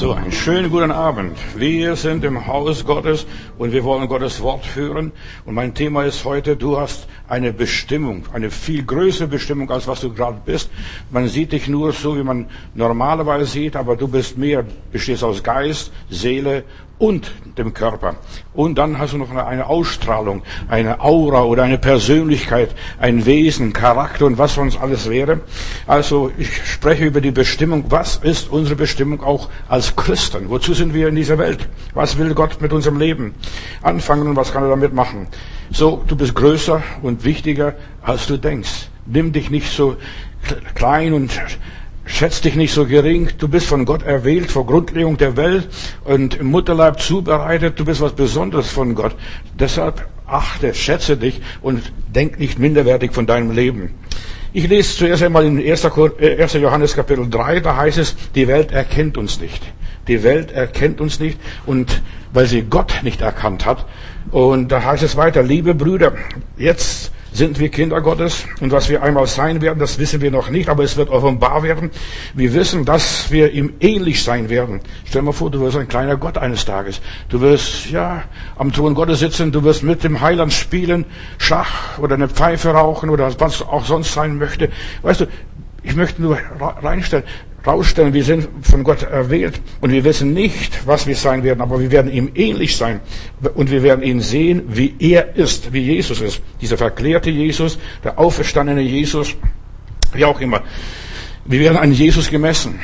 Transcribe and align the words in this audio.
So, 0.00 0.10
einen 0.10 0.32
schönen 0.32 0.72
guten 0.72 0.90
Abend. 0.90 1.38
Wir 1.56 1.94
sind 1.94 2.24
im 2.24 2.48
Haus 2.48 2.84
Gottes 2.84 3.26
und 3.58 3.72
wir 3.72 3.84
wollen 3.84 4.08
Gottes 4.08 4.42
Wort 4.42 4.74
hören. 4.74 5.12
Und 5.44 5.54
mein 5.54 5.72
Thema 5.72 6.02
ist 6.02 6.24
heute, 6.24 6.56
du 6.56 6.76
hast 6.76 7.06
eine 7.28 7.52
Bestimmung, 7.52 8.24
eine 8.32 8.50
viel 8.50 8.84
größere 8.84 9.28
Bestimmung, 9.28 9.70
als 9.70 9.86
was 9.86 10.00
du 10.00 10.12
gerade 10.12 10.40
bist. 10.44 10.68
Man 11.10 11.28
sieht 11.28 11.52
dich 11.52 11.68
nur 11.68 11.92
so, 11.92 12.16
wie 12.18 12.24
man 12.24 12.46
normalerweise 12.74 13.46
sieht, 13.46 13.76
aber 13.76 13.94
du 13.94 14.08
bist 14.08 14.36
mehr, 14.36 14.64
bestehst 14.90 15.22
aus 15.22 15.44
Geist, 15.44 15.92
Seele 16.10 16.64
und 17.04 17.30
dem 17.58 17.74
Körper. 17.74 18.16
Und 18.54 18.78
dann 18.78 18.98
hast 18.98 19.12
du 19.12 19.18
noch 19.18 19.30
eine 19.30 19.66
Ausstrahlung, 19.66 20.42
eine 20.68 21.00
Aura 21.00 21.42
oder 21.44 21.62
eine 21.62 21.76
Persönlichkeit, 21.76 22.74
ein 22.98 23.26
Wesen, 23.26 23.74
Charakter 23.74 24.24
und 24.24 24.38
was 24.38 24.54
sonst 24.54 24.80
alles 24.80 25.10
wäre. 25.10 25.40
Also 25.86 26.32
ich 26.38 26.66
spreche 26.66 27.04
über 27.04 27.20
die 27.20 27.30
Bestimmung. 27.30 27.84
Was 27.90 28.16
ist 28.16 28.50
unsere 28.50 28.74
Bestimmung 28.74 29.22
auch 29.22 29.50
als 29.68 29.94
Christen? 29.94 30.48
Wozu 30.48 30.72
sind 30.72 30.94
wir 30.94 31.08
in 31.08 31.14
dieser 31.14 31.36
Welt? 31.36 31.68
Was 31.92 32.16
will 32.16 32.32
Gott 32.34 32.62
mit 32.62 32.72
unserem 32.72 32.98
Leben 32.98 33.34
anfangen 33.82 34.26
und 34.26 34.36
was 34.36 34.52
kann 34.52 34.62
er 34.62 34.70
damit 34.70 34.94
machen? 34.94 35.26
So, 35.70 36.02
du 36.06 36.16
bist 36.16 36.34
größer 36.34 36.82
und 37.02 37.24
wichtiger, 37.24 37.74
als 38.02 38.26
du 38.26 38.38
denkst. 38.38 38.88
Nimm 39.04 39.32
dich 39.32 39.50
nicht 39.50 39.70
so 39.70 39.96
klein 40.74 41.12
und 41.12 41.38
Schätz 42.06 42.40
dich 42.42 42.54
nicht 42.54 42.72
so 42.72 42.86
gering. 42.86 43.30
Du 43.38 43.48
bist 43.48 43.66
von 43.66 43.84
Gott 43.84 44.02
erwählt 44.02 44.50
vor 44.50 44.66
Grundlegung 44.66 45.16
der 45.16 45.36
Welt 45.36 45.68
und 46.04 46.34
im 46.34 46.48
Mutterleib 46.48 47.00
zubereitet. 47.00 47.78
Du 47.78 47.84
bist 47.84 48.00
was 48.00 48.12
Besonderes 48.12 48.70
von 48.70 48.94
Gott. 48.94 49.16
Deshalb 49.58 50.06
achte, 50.26 50.74
schätze 50.74 51.16
dich 51.16 51.40
und 51.62 51.92
denk 52.14 52.38
nicht 52.38 52.58
minderwertig 52.58 53.12
von 53.12 53.26
deinem 53.26 53.50
Leben. 53.50 53.94
Ich 54.52 54.68
lese 54.68 54.96
zuerst 54.96 55.22
einmal 55.22 55.44
in 55.46 55.58
1. 55.58 55.84
Äh, 56.20 56.58
Johannes 56.58 56.94
Kapitel 56.94 57.28
3, 57.28 57.60
da 57.60 57.76
heißt 57.76 57.98
es, 57.98 58.14
die 58.34 58.46
Welt 58.46 58.70
erkennt 58.70 59.16
uns 59.16 59.40
nicht. 59.40 59.62
Die 60.06 60.22
Welt 60.22 60.52
erkennt 60.52 61.00
uns 61.00 61.18
nicht 61.18 61.40
und 61.66 62.02
weil 62.32 62.46
sie 62.46 62.62
Gott 62.62 63.00
nicht 63.02 63.20
erkannt 63.20 63.66
hat. 63.66 63.86
Und 64.30 64.70
da 64.70 64.84
heißt 64.84 65.02
es 65.02 65.16
weiter, 65.16 65.42
liebe 65.42 65.74
Brüder, 65.74 66.12
jetzt 66.56 67.10
sind 67.34 67.58
wir 67.58 67.68
Kinder 67.68 68.00
Gottes 68.00 68.46
und 68.60 68.70
was 68.70 68.88
wir 68.88 69.02
einmal 69.02 69.26
sein 69.26 69.60
werden, 69.60 69.80
das 69.80 69.98
wissen 69.98 70.20
wir 70.20 70.30
noch 70.30 70.50
nicht, 70.50 70.68
aber 70.68 70.84
es 70.84 70.96
wird 70.96 71.10
offenbar 71.10 71.64
werden. 71.64 71.90
Wir 72.32 72.54
wissen, 72.54 72.84
dass 72.84 73.30
wir 73.32 73.50
ihm 73.50 73.74
ähnlich 73.80 74.22
sein 74.22 74.48
werden. 74.48 74.80
Stell 75.04 75.20
dir 75.20 75.26
mal 75.26 75.32
vor, 75.32 75.50
du 75.50 75.60
wirst 75.60 75.76
ein 75.76 75.88
kleiner 75.88 76.16
Gott 76.16 76.38
eines 76.38 76.64
Tages. 76.64 77.00
Du 77.28 77.40
wirst, 77.40 77.90
ja, 77.90 78.22
am 78.56 78.72
Thron 78.72 78.94
Gottes 78.94 79.18
sitzen, 79.18 79.50
du 79.50 79.64
wirst 79.64 79.82
mit 79.82 80.04
dem 80.04 80.20
Heiland 80.20 80.52
spielen, 80.52 81.06
Schach 81.36 81.98
oder 81.98 82.14
eine 82.14 82.28
Pfeife 82.28 82.70
rauchen 82.70 83.10
oder 83.10 83.28
was 83.40 83.62
auch 83.62 83.84
sonst 83.84 84.14
sein 84.14 84.38
möchte. 84.38 84.70
Weißt 85.02 85.22
du, 85.22 85.26
ich 85.82 85.96
möchte 85.96 86.22
nur 86.22 86.38
reinstellen, 86.60 87.24
rausstellen, 87.66 88.12
wir 88.12 88.24
sind 88.24 88.48
von 88.62 88.84
Gott 88.84 89.02
erwählt 89.02 89.60
und 89.80 89.90
wir 89.90 90.04
wissen 90.04 90.34
nicht, 90.34 90.86
was 90.86 91.06
wir 91.06 91.16
sein 91.16 91.42
werden, 91.42 91.60
aber 91.60 91.80
wir 91.80 91.90
werden 91.90 92.12
ihm 92.12 92.30
ähnlich 92.34 92.76
sein 92.76 93.00
und 93.54 93.70
wir 93.70 93.82
werden 93.82 94.04
ihn 94.04 94.20
sehen, 94.20 94.62
wie 94.68 94.94
er 94.98 95.36
ist, 95.36 95.72
wie 95.72 95.80
Jesus 95.80 96.20
ist. 96.20 96.42
Dieser 96.60 96.76
verklärte 96.76 97.30
Jesus, 97.30 97.78
der 98.02 98.18
auferstandene 98.18 98.82
Jesus, 98.82 99.34
wie 100.12 100.24
auch 100.24 100.40
immer. 100.40 100.62
Wir 101.46 101.60
werden 101.60 101.78
an 101.78 101.92
Jesus 101.92 102.30
gemessen. 102.30 102.78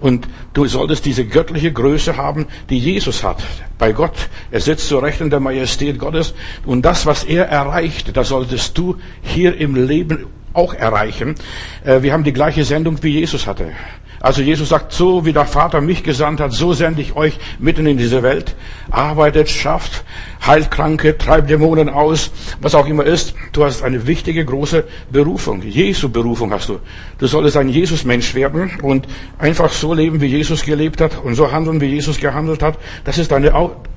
Und 0.00 0.28
du 0.52 0.66
solltest 0.66 1.04
diese 1.06 1.24
göttliche 1.24 1.72
Größe 1.72 2.16
haben, 2.16 2.46
die 2.70 2.78
Jesus 2.78 3.24
hat. 3.24 3.42
Bei 3.78 3.92
Gott. 3.92 4.14
Er 4.50 4.60
sitzt 4.60 4.86
zur 4.86 5.02
Rechten 5.02 5.28
der 5.28 5.40
Majestät 5.40 5.98
Gottes. 5.98 6.34
Und 6.64 6.82
das, 6.82 7.04
was 7.04 7.24
er 7.24 7.46
erreicht, 7.46 8.16
das 8.16 8.28
solltest 8.28 8.78
du 8.78 8.96
hier 9.22 9.56
im 9.56 9.74
Leben 9.74 10.26
auch 10.52 10.74
erreichen. 10.74 11.34
Äh, 11.84 12.02
wir 12.02 12.12
haben 12.12 12.24
die 12.24 12.32
gleiche 12.32 12.64
Sendung, 12.64 13.02
wie 13.02 13.10
Jesus 13.10 13.46
hatte. 13.46 13.72
Also 14.20 14.42
Jesus 14.42 14.70
sagt, 14.70 14.92
so 14.92 15.24
wie 15.24 15.32
der 15.32 15.46
Vater 15.46 15.80
mich 15.80 16.02
gesandt 16.02 16.40
hat, 16.40 16.52
so 16.52 16.72
sende 16.72 17.00
ich 17.00 17.14
euch 17.14 17.38
mitten 17.60 17.86
in 17.86 17.98
diese 17.98 18.24
Welt. 18.24 18.56
Arbeitet, 18.90 19.48
schafft, 19.48 20.04
heilt 20.44 20.72
Kranke, 20.72 21.16
treibt 21.16 21.48
Dämonen 21.48 21.88
aus, 21.88 22.32
was 22.60 22.74
auch 22.74 22.88
immer 22.88 23.04
ist. 23.04 23.34
Du 23.52 23.64
hast 23.64 23.82
eine 23.84 24.08
wichtige, 24.08 24.44
große 24.44 24.84
Berufung. 25.10 25.62
Jesu 25.62 26.08
Berufung 26.08 26.52
hast 26.52 26.68
du. 26.68 26.80
Du 27.18 27.28
solltest 27.28 27.56
ein 27.56 27.68
Jesus-Mensch 27.68 28.34
werden 28.34 28.72
und 28.82 29.06
einfach 29.38 29.70
so 29.70 29.94
leben, 29.94 30.20
wie 30.20 30.26
Jesus 30.26 30.64
gelebt 30.64 31.00
hat 31.00 31.22
und 31.22 31.36
so 31.36 31.52
handeln, 31.52 31.80
wie 31.80 31.86
Jesus 31.86 32.18
gehandelt 32.18 32.62
hat. 32.62 32.76
Das 33.04 33.18
ist 33.18 33.30
deine 33.30 33.54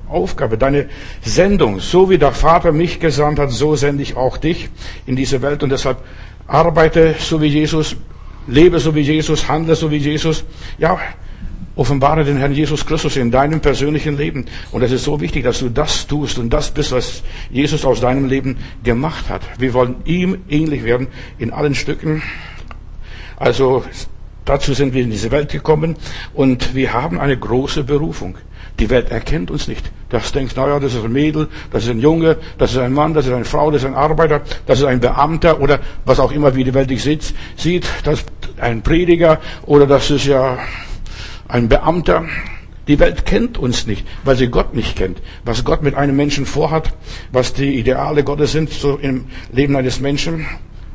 Aufgabe, 0.08 0.56
deine 0.56 0.88
Sendung. 1.22 1.80
So 1.80 2.10
wie 2.10 2.18
der 2.18 2.32
Vater 2.32 2.70
mich 2.70 3.00
gesandt 3.00 3.40
hat, 3.40 3.50
so 3.50 3.74
sende 3.74 4.04
ich 4.04 4.16
auch 4.16 4.36
dich 4.36 4.68
in 5.04 5.16
diese 5.16 5.42
Welt 5.42 5.64
und 5.64 5.70
deshalb 5.70 5.98
arbeite 6.52 7.14
so 7.18 7.40
wie 7.40 7.46
Jesus, 7.46 7.96
lebe 8.46 8.78
so 8.78 8.94
wie 8.94 9.00
Jesus, 9.00 9.48
handle 9.48 9.74
so 9.74 9.90
wie 9.90 9.96
Jesus. 9.96 10.44
Ja, 10.78 10.98
offenbare 11.76 12.24
den 12.24 12.36
Herrn 12.36 12.52
Jesus 12.52 12.84
Christus 12.84 13.16
in 13.16 13.30
deinem 13.30 13.60
persönlichen 13.60 14.18
Leben. 14.18 14.44
Und 14.70 14.82
es 14.82 14.92
ist 14.92 15.04
so 15.04 15.20
wichtig, 15.20 15.44
dass 15.44 15.60
du 15.60 15.70
das 15.70 16.06
tust 16.06 16.38
und 16.38 16.50
das 16.50 16.70
bist, 16.70 16.92
was 16.92 17.22
Jesus 17.50 17.86
aus 17.86 18.00
deinem 18.00 18.28
Leben 18.28 18.58
gemacht 18.84 19.30
hat. 19.30 19.40
Wir 19.58 19.72
wollen 19.72 19.96
ihm 20.04 20.42
ähnlich 20.48 20.84
werden 20.84 21.08
in 21.38 21.52
allen 21.52 21.74
Stücken. 21.74 22.22
Also 23.36 23.84
dazu 24.44 24.74
sind 24.74 24.92
wir 24.92 25.02
in 25.02 25.10
diese 25.10 25.30
Welt 25.30 25.50
gekommen 25.50 25.96
und 26.34 26.74
wir 26.74 26.92
haben 26.92 27.18
eine 27.18 27.38
große 27.38 27.84
Berufung. 27.84 28.36
Die 28.82 28.90
Welt 28.90 29.12
erkennt 29.12 29.52
uns 29.52 29.68
nicht. 29.68 29.92
Das 30.08 30.32
denkt, 30.32 30.56
naja, 30.56 30.80
das 30.80 30.94
ist 30.94 31.04
ein 31.04 31.12
Mädel, 31.12 31.46
das 31.70 31.84
ist 31.84 31.90
ein 31.90 32.00
Junge, 32.00 32.36
das 32.58 32.72
ist 32.72 32.78
ein 32.78 32.92
Mann, 32.92 33.14
das 33.14 33.26
ist 33.26 33.32
eine 33.32 33.44
Frau, 33.44 33.70
das 33.70 33.82
ist 33.82 33.86
ein 33.86 33.94
Arbeiter, 33.94 34.40
das 34.66 34.80
ist 34.80 34.86
ein 34.86 34.98
Beamter 34.98 35.60
oder 35.60 35.78
was 36.04 36.18
auch 36.18 36.32
immer, 36.32 36.56
wie 36.56 36.64
die 36.64 36.74
Welt 36.74 36.90
dich 36.90 37.04
sieht, 37.04 37.32
sieht, 37.54 37.86
das 38.02 38.22
ist 38.22 38.26
ein 38.58 38.82
Prediger 38.82 39.38
oder 39.66 39.86
das 39.86 40.10
ist 40.10 40.26
ja 40.26 40.58
ein 41.46 41.68
Beamter. 41.68 42.24
Die 42.88 42.98
Welt 42.98 43.24
kennt 43.24 43.56
uns 43.56 43.86
nicht, 43.86 44.04
weil 44.24 44.34
sie 44.34 44.48
Gott 44.48 44.74
nicht 44.74 44.96
kennt. 44.96 45.22
Was 45.44 45.62
Gott 45.62 45.84
mit 45.84 45.94
einem 45.94 46.16
Menschen 46.16 46.44
vorhat, 46.44 46.92
was 47.30 47.52
die 47.52 47.78
Ideale 47.78 48.24
Gottes 48.24 48.50
sind, 48.50 48.70
so 48.70 48.96
im 48.96 49.26
Leben 49.52 49.76
eines 49.76 50.00
Menschen. 50.00 50.44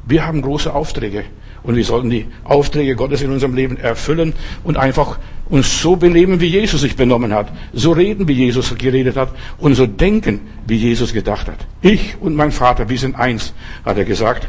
Wir 0.05 0.27
haben 0.27 0.41
große 0.41 0.73
Aufträge. 0.73 1.23
Und 1.63 1.77
wir 1.77 1.85
sollten 1.85 2.09
die 2.09 2.25
Aufträge 2.43 2.95
Gottes 2.95 3.21
in 3.21 3.31
unserem 3.31 3.55
Leben 3.55 3.77
erfüllen 3.77 4.33
und 4.63 4.77
einfach 4.77 5.19
uns 5.49 5.81
so 5.81 5.95
benehmen, 5.95 6.39
wie 6.41 6.47
Jesus 6.47 6.81
sich 6.81 6.95
benommen 6.95 7.33
hat. 7.33 7.51
So 7.73 7.91
reden, 7.91 8.27
wie 8.27 8.33
Jesus 8.33 8.75
geredet 8.77 9.15
hat. 9.15 9.29
Und 9.57 9.75
so 9.75 9.85
denken, 9.85 10.41
wie 10.65 10.75
Jesus 10.75 11.13
gedacht 11.13 11.47
hat. 11.47 11.65
Ich 11.81 12.15
und 12.19 12.35
mein 12.35 12.51
Vater, 12.51 12.89
wir 12.89 12.97
sind 12.97 13.15
eins, 13.15 13.53
hat 13.85 13.97
er 13.97 14.05
gesagt. 14.05 14.47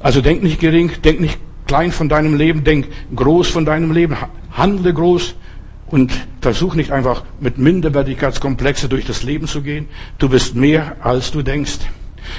Also 0.00 0.20
denk 0.20 0.42
nicht 0.42 0.60
gering, 0.60 0.90
denk 1.02 1.20
nicht 1.20 1.38
klein 1.66 1.92
von 1.92 2.08
deinem 2.08 2.34
Leben, 2.34 2.64
denk 2.64 2.88
groß 3.14 3.48
von 3.48 3.64
deinem 3.64 3.92
Leben, 3.92 4.16
handle 4.52 4.92
groß 4.92 5.34
und 5.86 6.12
versuch 6.40 6.74
nicht 6.74 6.90
einfach 6.90 7.24
mit 7.40 7.58
Minderwertigkeitskomplexe 7.58 8.88
durch 8.88 9.04
das 9.04 9.22
Leben 9.22 9.46
zu 9.46 9.62
gehen. 9.62 9.88
Du 10.18 10.28
bist 10.28 10.54
mehr, 10.54 10.96
als 11.00 11.30
du 11.30 11.42
denkst. 11.42 11.78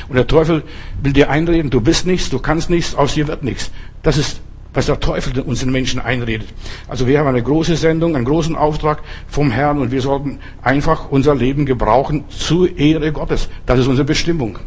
Und 0.09 0.15
der 0.15 0.27
Teufel 0.27 0.63
will 1.01 1.13
dir 1.13 1.29
einreden, 1.29 1.69
du 1.69 1.81
bist 1.81 2.05
nichts, 2.05 2.29
du 2.29 2.39
kannst 2.39 2.69
nichts, 2.69 2.95
aus 2.95 3.13
dir 3.13 3.27
wird 3.27 3.43
nichts. 3.43 3.71
Das 4.03 4.17
ist, 4.17 4.41
was 4.75 4.85
der 4.85 4.99
Teufel 4.99 5.39
uns 5.39 5.61
den 5.61 5.71
Menschen 5.71 5.99
einredet. 5.99 6.49
Also 6.87 7.07
wir 7.07 7.17
haben 7.17 7.27
eine 7.27 7.41
große 7.41 7.75
Sendung, 7.77 8.15
einen 8.15 8.25
großen 8.25 8.55
Auftrag 8.55 9.01
vom 9.27 9.49
Herrn 9.49 9.79
und 9.79 9.91
wir 9.91 10.01
sollten 10.01 10.39
einfach 10.61 11.09
unser 11.09 11.33
Leben 11.33 11.65
gebrauchen 11.65 12.25
zur 12.29 12.77
Ehre 12.77 13.11
Gottes. 13.11 13.49
Das 13.65 13.79
ist 13.79 13.87
unsere 13.87 14.05
Bestimmung. 14.05 14.59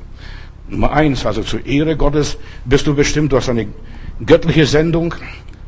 Nummer 0.69 0.93
eins, 0.93 1.25
also 1.25 1.43
zur 1.43 1.65
Ehre 1.65 1.97
Gottes 1.97 2.39
bist 2.65 2.87
du 2.87 2.95
bestimmt. 2.95 3.33
Du 3.33 3.37
hast 3.37 3.49
eine 3.49 3.67
göttliche 4.25 4.67
Sendung. 4.67 5.15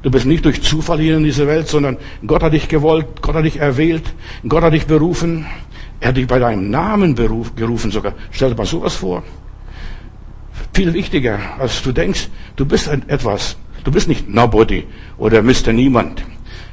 Du 0.03 0.11
bist 0.11 0.25
nicht 0.25 0.45
durch 0.47 0.63
Zufall 0.63 0.99
hier 0.99 1.19
in 1.19 1.25
dieser 1.25 1.47
Welt, 1.47 1.69
sondern 1.69 1.99
Gott 2.27 2.43
hat 2.43 2.55
dich 2.55 2.69
gewollt, 2.69 3.21
Gott 3.21 3.35
hat 3.35 3.45
dich 3.45 3.59
erwählt, 3.59 4.15
Gott 4.49 4.63
hat 4.63 4.73
dich 4.73 4.87
berufen. 4.87 5.47
Er 6.01 6.09
hat 6.09 6.17
dich 6.17 6.27
bei 6.27 6.39
deinem 6.39 6.71
Namen 6.71 7.15
beruf, 7.15 7.55
gerufen 7.55 7.91
sogar. 7.91 8.15
Stell 8.31 8.51
dir 8.51 8.57
mal 8.57 8.65
sowas 8.65 8.95
vor. 8.95 9.23
Viel 10.73 10.95
wichtiger, 10.95 11.39
als 11.59 11.83
du 11.83 11.93
denkst. 11.93 12.29
Du 12.57 12.65
bist 12.65 12.89
etwas. 12.89 13.57
Du 13.85 13.91
bist 13.91 14.09
nicht 14.09 14.29
Nobody 14.29 14.85
oder 15.19 15.43
Mr. 15.43 15.73
Niemand, 15.73 16.25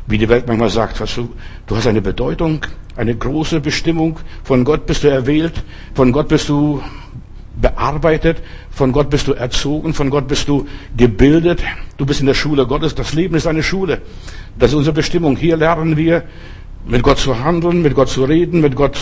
wie 0.07 0.17
die 0.17 0.27
Welt 0.29 0.47
manchmal 0.47 0.69
sagt. 0.69 0.99
Du, 0.99 1.29
du 1.65 1.75
hast 1.75 1.87
eine 1.87 2.01
Bedeutung, 2.01 2.65
eine 2.95 3.15
große 3.15 3.59
Bestimmung. 3.59 4.19
Von 4.43 4.63
Gott 4.63 4.85
bist 4.85 5.03
du 5.03 5.09
erwählt. 5.09 5.63
Von 5.93 6.11
Gott 6.11 6.27
bist 6.27 6.49
du 6.49 6.81
bearbeitet. 7.61 8.41
Von 8.71 8.91
Gott 8.91 9.09
bist 9.09 9.27
du 9.27 9.33
erzogen. 9.33 9.93
Von 9.93 10.09
Gott 10.09 10.27
bist 10.27 10.47
du 10.47 10.67
gebildet. 10.95 11.63
Du 11.97 12.05
bist 12.05 12.19
in 12.19 12.25
der 12.25 12.33
Schule 12.33 12.67
Gottes. 12.67 12.93
Das 12.95 13.13
Leben 13.13 13.35
ist 13.35 13.47
eine 13.47 13.63
Schule. 13.63 14.01
Das 14.59 14.71
ist 14.71 14.75
unsere 14.75 14.93
Bestimmung. 14.93 15.37
Hier 15.37 15.57
lernen 15.57 15.95
wir 15.95 16.23
mit 16.85 17.03
Gott 17.03 17.19
zu 17.19 17.43
handeln, 17.43 17.81
mit 17.81 17.95
Gott 17.95 18.09
zu 18.09 18.23
reden, 18.23 18.61
mit 18.61 18.75
Gott 18.75 18.97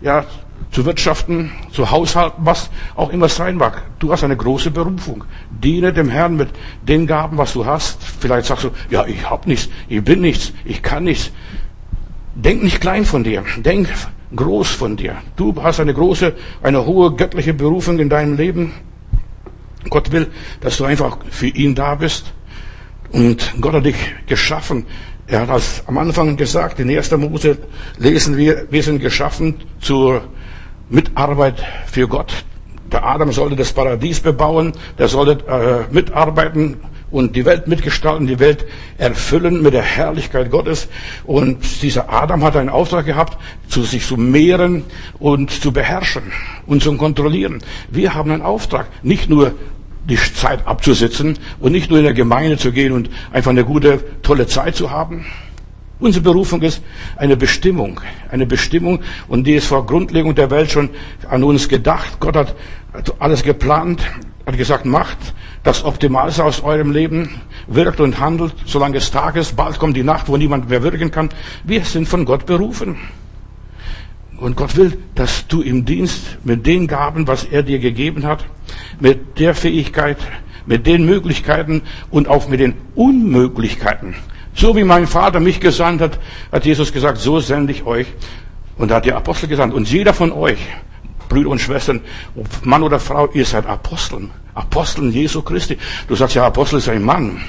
ja, 0.00 0.24
zu 0.70 0.84
wirtschaften, 0.84 1.50
zu 1.72 1.90
haushalten, 1.90 2.44
was 2.44 2.70
auch 2.94 3.10
immer 3.10 3.28
sein 3.28 3.56
mag. 3.56 3.82
Du 3.98 4.12
hast 4.12 4.24
eine 4.24 4.36
große 4.36 4.70
Berufung. 4.70 5.24
Diene 5.50 5.92
dem 5.92 6.08
Herrn 6.08 6.36
mit 6.36 6.50
den 6.82 7.06
Gaben, 7.06 7.38
was 7.38 7.54
du 7.54 7.64
hast. 7.64 8.02
Vielleicht 8.02 8.46
sagst 8.46 8.64
du, 8.64 8.70
ja, 8.90 9.06
ich 9.06 9.28
hab 9.28 9.46
nichts, 9.46 9.68
ich 9.88 10.02
bin 10.02 10.20
nichts, 10.20 10.52
ich 10.64 10.82
kann 10.82 11.04
nichts. 11.04 11.30
Denk 12.34 12.62
nicht 12.62 12.80
klein 12.80 13.04
von 13.04 13.24
dir, 13.24 13.44
denk 13.56 13.88
groß 14.34 14.70
von 14.70 14.96
dir. 14.96 15.16
Du 15.36 15.54
hast 15.62 15.80
eine 15.80 15.94
große, 15.94 16.34
eine 16.62 16.84
hohe 16.84 17.12
göttliche 17.14 17.54
Berufung 17.54 17.98
in 17.98 18.08
deinem 18.08 18.36
Leben. 18.36 18.74
Gott 19.88 20.12
will, 20.12 20.28
dass 20.60 20.76
du 20.76 20.84
einfach 20.84 21.18
für 21.30 21.46
ihn 21.46 21.74
da 21.74 21.94
bist. 21.94 22.32
Und 23.10 23.54
Gott 23.60 23.72
hat 23.72 23.86
dich 23.86 23.96
geschaffen. 24.26 24.84
Er 25.30 25.40
hat 25.40 25.50
das 25.50 25.82
am 25.86 25.98
Anfang 25.98 26.38
gesagt, 26.38 26.80
in 26.80 26.88
1. 26.88 27.10
Mose 27.12 27.58
lesen 27.98 28.38
wir, 28.38 28.66
wir 28.70 28.82
sind 28.82 29.00
geschaffen 29.00 29.56
zur 29.78 30.22
Mitarbeit 30.88 31.62
für 31.86 32.08
Gott. 32.08 32.32
Der 32.90 33.04
Adam 33.04 33.30
sollte 33.30 33.54
das 33.54 33.74
Paradies 33.74 34.20
bebauen, 34.20 34.72
der 34.98 35.08
sollte 35.08 35.44
äh, 35.46 35.92
mitarbeiten 35.92 36.78
und 37.10 37.36
die 37.36 37.44
Welt 37.44 37.68
mitgestalten, 37.68 38.26
die 38.26 38.38
Welt 38.38 38.64
erfüllen 38.96 39.60
mit 39.60 39.74
der 39.74 39.82
Herrlichkeit 39.82 40.50
Gottes. 40.50 40.88
Und 41.24 41.82
dieser 41.82 42.10
Adam 42.10 42.42
hat 42.42 42.56
einen 42.56 42.70
Auftrag 42.70 43.04
gehabt, 43.04 43.36
zu 43.68 43.82
sich 43.82 44.06
zu 44.06 44.16
mehren 44.16 44.84
und 45.18 45.50
zu 45.50 45.72
beherrschen 45.72 46.32
und 46.66 46.82
zu 46.82 46.96
kontrollieren. 46.96 47.58
Wir 47.90 48.14
haben 48.14 48.30
einen 48.30 48.42
Auftrag, 48.42 48.86
nicht 49.02 49.28
nur 49.28 49.52
die 50.08 50.16
Zeit 50.16 50.66
abzusitzen 50.66 51.38
und 51.60 51.72
nicht 51.72 51.90
nur 51.90 51.98
in 51.98 52.04
der 52.04 52.14
Gemeinde 52.14 52.56
zu 52.56 52.72
gehen 52.72 52.92
und 52.92 53.10
einfach 53.32 53.50
eine 53.50 53.64
gute, 53.64 54.02
tolle 54.22 54.46
Zeit 54.46 54.74
zu 54.74 54.90
haben. 54.90 55.26
Unsere 56.00 56.22
Berufung 56.22 56.62
ist 56.62 56.80
eine 57.16 57.36
Bestimmung, 57.36 58.00
eine 58.30 58.46
Bestimmung 58.46 59.00
und 59.26 59.46
die 59.46 59.54
ist 59.54 59.66
vor 59.66 59.84
Grundlegung 59.84 60.34
der 60.34 60.50
Welt 60.50 60.70
schon 60.70 60.90
an 61.28 61.42
uns 61.42 61.68
gedacht. 61.68 62.20
Gott 62.20 62.36
hat 62.36 62.54
alles 63.18 63.42
geplant, 63.42 64.02
hat 64.46 64.56
gesagt, 64.56 64.86
macht 64.86 65.18
das 65.64 65.84
Optimalste 65.84 66.44
aus 66.44 66.62
eurem 66.62 66.92
Leben, 66.92 67.40
wirkt 67.66 68.00
und 68.00 68.20
handelt, 68.20 68.54
solange 68.64 68.98
es 68.98 69.10
Tag 69.10 69.36
ist. 69.36 69.56
Bald 69.56 69.78
kommt 69.78 69.96
die 69.96 70.04
Nacht, 70.04 70.28
wo 70.28 70.36
niemand 70.36 70.70
mehr 70.70 70.82
wirken 70.84 71.10
kann. 71.10 71.30
Wir 71.64 71.84
sind 71.84 72.08
von 72.08 72.24
Gott 72.24 72.46
berufen. 72.46 72.96
Und 74.38 74.56
Gott 74.56 74.76
will, 74.76 74.98
dass 75.14 75.48
du 75.48 75.62
im 75.62 75.84
Dienst 75.84 76.38
mit 76.44 76.64
den 76.64 76.86
Gaben, 76.86 77.26
was 77.26 77.44
er 77.44 77.64
dir 77.64 77.80
gegeben 77.80 78.24
hat, 78.24 78.44
mit 79.00 79.38
der 79.40 79.54
Fähigkeit, 79.54 80.16
mit 80.64 80.86
den 80.86 81.04
Möglichkeiten 81.04 81.82
und 82.10 82.28
auch 82.28 82.48
mit 82.48 82.60
den 82.60 82.74
Unmöglichkeiten. 82.94 84.14
So 84.54 84.76
wie 84.76 84.84
mein 84.84 85.06
Vater 85.06 85.40
mich 85.40 85.60
gesandt 85.60 86.00
hat, 86.00 86.20
hat 86.52 86.64
Jesus 86.64 86.92
gesagt, 86.92 87.18
so 87.18 87.40
sende 87.40 87.72
ich 87.72 87.84
euch. 87.84 88.06
Und 88.76 88.90
da 88.90 88.96
hat 88.96 89.06
die 89.06 89.12
Apostel 89.12 89.48
gesandt. 89.48 89.74
Und 89.74 89.90
jeder 89.90 90.14
von 90.14 90.30
euch, 90.30 90.58
Brüder 91.28 91.50
und 91.50 91.60
Schwestern, 91.60 92.00
ob 92.36 92.46
Mann 92.64 92.84
oder 92.84 93.00
Frau, 93.00 93.28
ihr 93.32 93.44
seid 93.44 93.66
Aposteln. 93.66 94.30
Aposteln 94.54 95.10
Jesu 95.10 95.42
Christi. 95.42 95.78
Du 96.06 96.14
sagst 96.14 96.36
ja, 96.36 96.46
Apostel 96.46 96.78
ist 96.78 96.88
ein 96.88 97.02
Mann. 97.02 97.40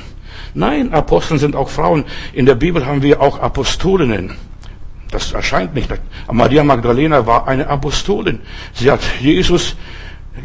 Nein, 0.56 0.92
Aposteln 0.92 1.40
sind 1.40 1.56
auch 1.56 1.70
Frauen. 1.70 2.06
In 2.34 2.48
der 2.48 2.56
Bibel 2.56 2.86
haben 2.86 3.04
wir 3.04 3.22
auch 3.22 3.40
Apostolinnen. 3.40 4.36
Das 5.20 5.34
erscheint 5.34 5.76
nicht. 5.76 5.90
Maria 6.32 6.64
Magdalena 6.64 7.26
war 7.26 7.46
eine 7.46 7.68
Apostolin. 7.68 8.40
Sie 8.74 8.90
hat 8.90 9.02
Jesus 9.20 9.76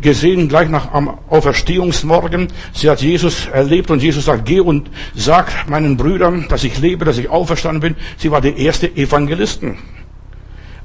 gesehen 0.01 0.49
gleich 0.49 0.69
nach 0.69 0.93
am 0.93 1.17
Auferstehungsmorgen. 1.29 2.49
Sie 2.73 2.91
hat 2.91 3.01
Jesus 3.01 3.47
erlebt 3.47 3.93
und 3.93 4.03
Jesus 4.03 4.25
sagt, 4.25 4.47
geh 4.47 4.59
und 4.59 4.91
sag 5.15 5.69
meinen 5.69 5.97
Brüdern, 5.97 6.47
dass 6.49 6.65
ich 6.65 6.81
lebe, 6.81 7.05
dass 7.05 7.19
ich 7.19 7.29
auferstanden 7.29 7.81
bin. 7.81 7.95
Sie 8.17 8.33
war 8.33 8.41
die 8.41 8.59
erste 8.65 8.89
Evangelistin. 8.97 9.77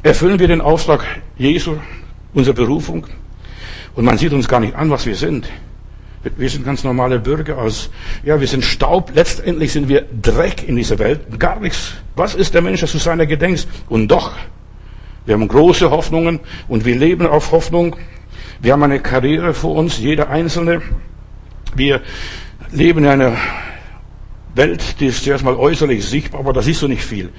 Erfüllen 0.03 0.37
wir 0.37 0.47
den 0.47 0.61
Auftrag 0.61 1.03
Jesu, 1.39 1.77
unsere 2.35 2.53
Berufung? 2.53 3.07
Und 3.95 4.05
man 4.05 4.19
sieht 4.19 4.33
uns 4.33 4.47
gar 4.47 4.59
nicht 4.59 4.75
an, 4.75 4.91
was 4.91 5.07
wir 5.07 5.15
sind. 5.15 5.49
Wir 6.23 6.49
sind 6.49 6.65
ganz 6.65 6.83
normale 6.83 7.17
Bürger 7.19 7.57
aus, 7.57 7.89
ja, 8.23 8.39
wir 8.41 8.47
sind 8.47 8.65
Staub. 8.65 9.11
Letztendlich 9.15 9.71
sind 9.71 9.87
wir 9.87 10.05
Dreck 10.21 10.67
in 10.67 10.75
dieser 10.75 10.99
Welt. 10.99 11.39
Gar 11.39 11.61
nichts. 11.61 11.93
Was 12.15 12.35
ist 12.35 12.53
der 12.53 12.61
Mensch, 12.61 12.81
dass 12.81 12.91
du 12.91 12.97
seiner 12.97 13.25
gedenkst? 13.25 13.67
Und 13.87 14.09
doch, 14.09 14.33
wir 15.25 15.35
haben 15.35 15.47
große 15.47 15.89
Hoffnungen 15.91 16.41
und 16.67 16.83
wir 16.83 16.97
leben 16.97 17.25
auf 17.25 17.51
Hoffnung. 17.51 17.95
Wir 18.61 18.73
haben 18.73 18.83
eine 18.83 18.99
Karriere 18.99 19.53
vor 19.53 19.75
uns, 19.75 19.97
jeder 19.97 20.29
Einzelne. 20.29 20.81
Wir 21.75 22.01
leben 22.71 23.05
in 23.05 23.09
einer 23.09 23.37
Welt, 24.55 24.99
die 24.99 25.05
ist 25.05 25.23
zuerst 25.23 25.45
mal 25.45 25.55
äußerlich 25.55 26.03
sichtbar, 26.03 26.41
aber 26.41 26.51
da 26.51 26.61
siehst 26.61 26.81
du 26.81 26.89
nicht 26.89 27.03
viel. 27.03 27.29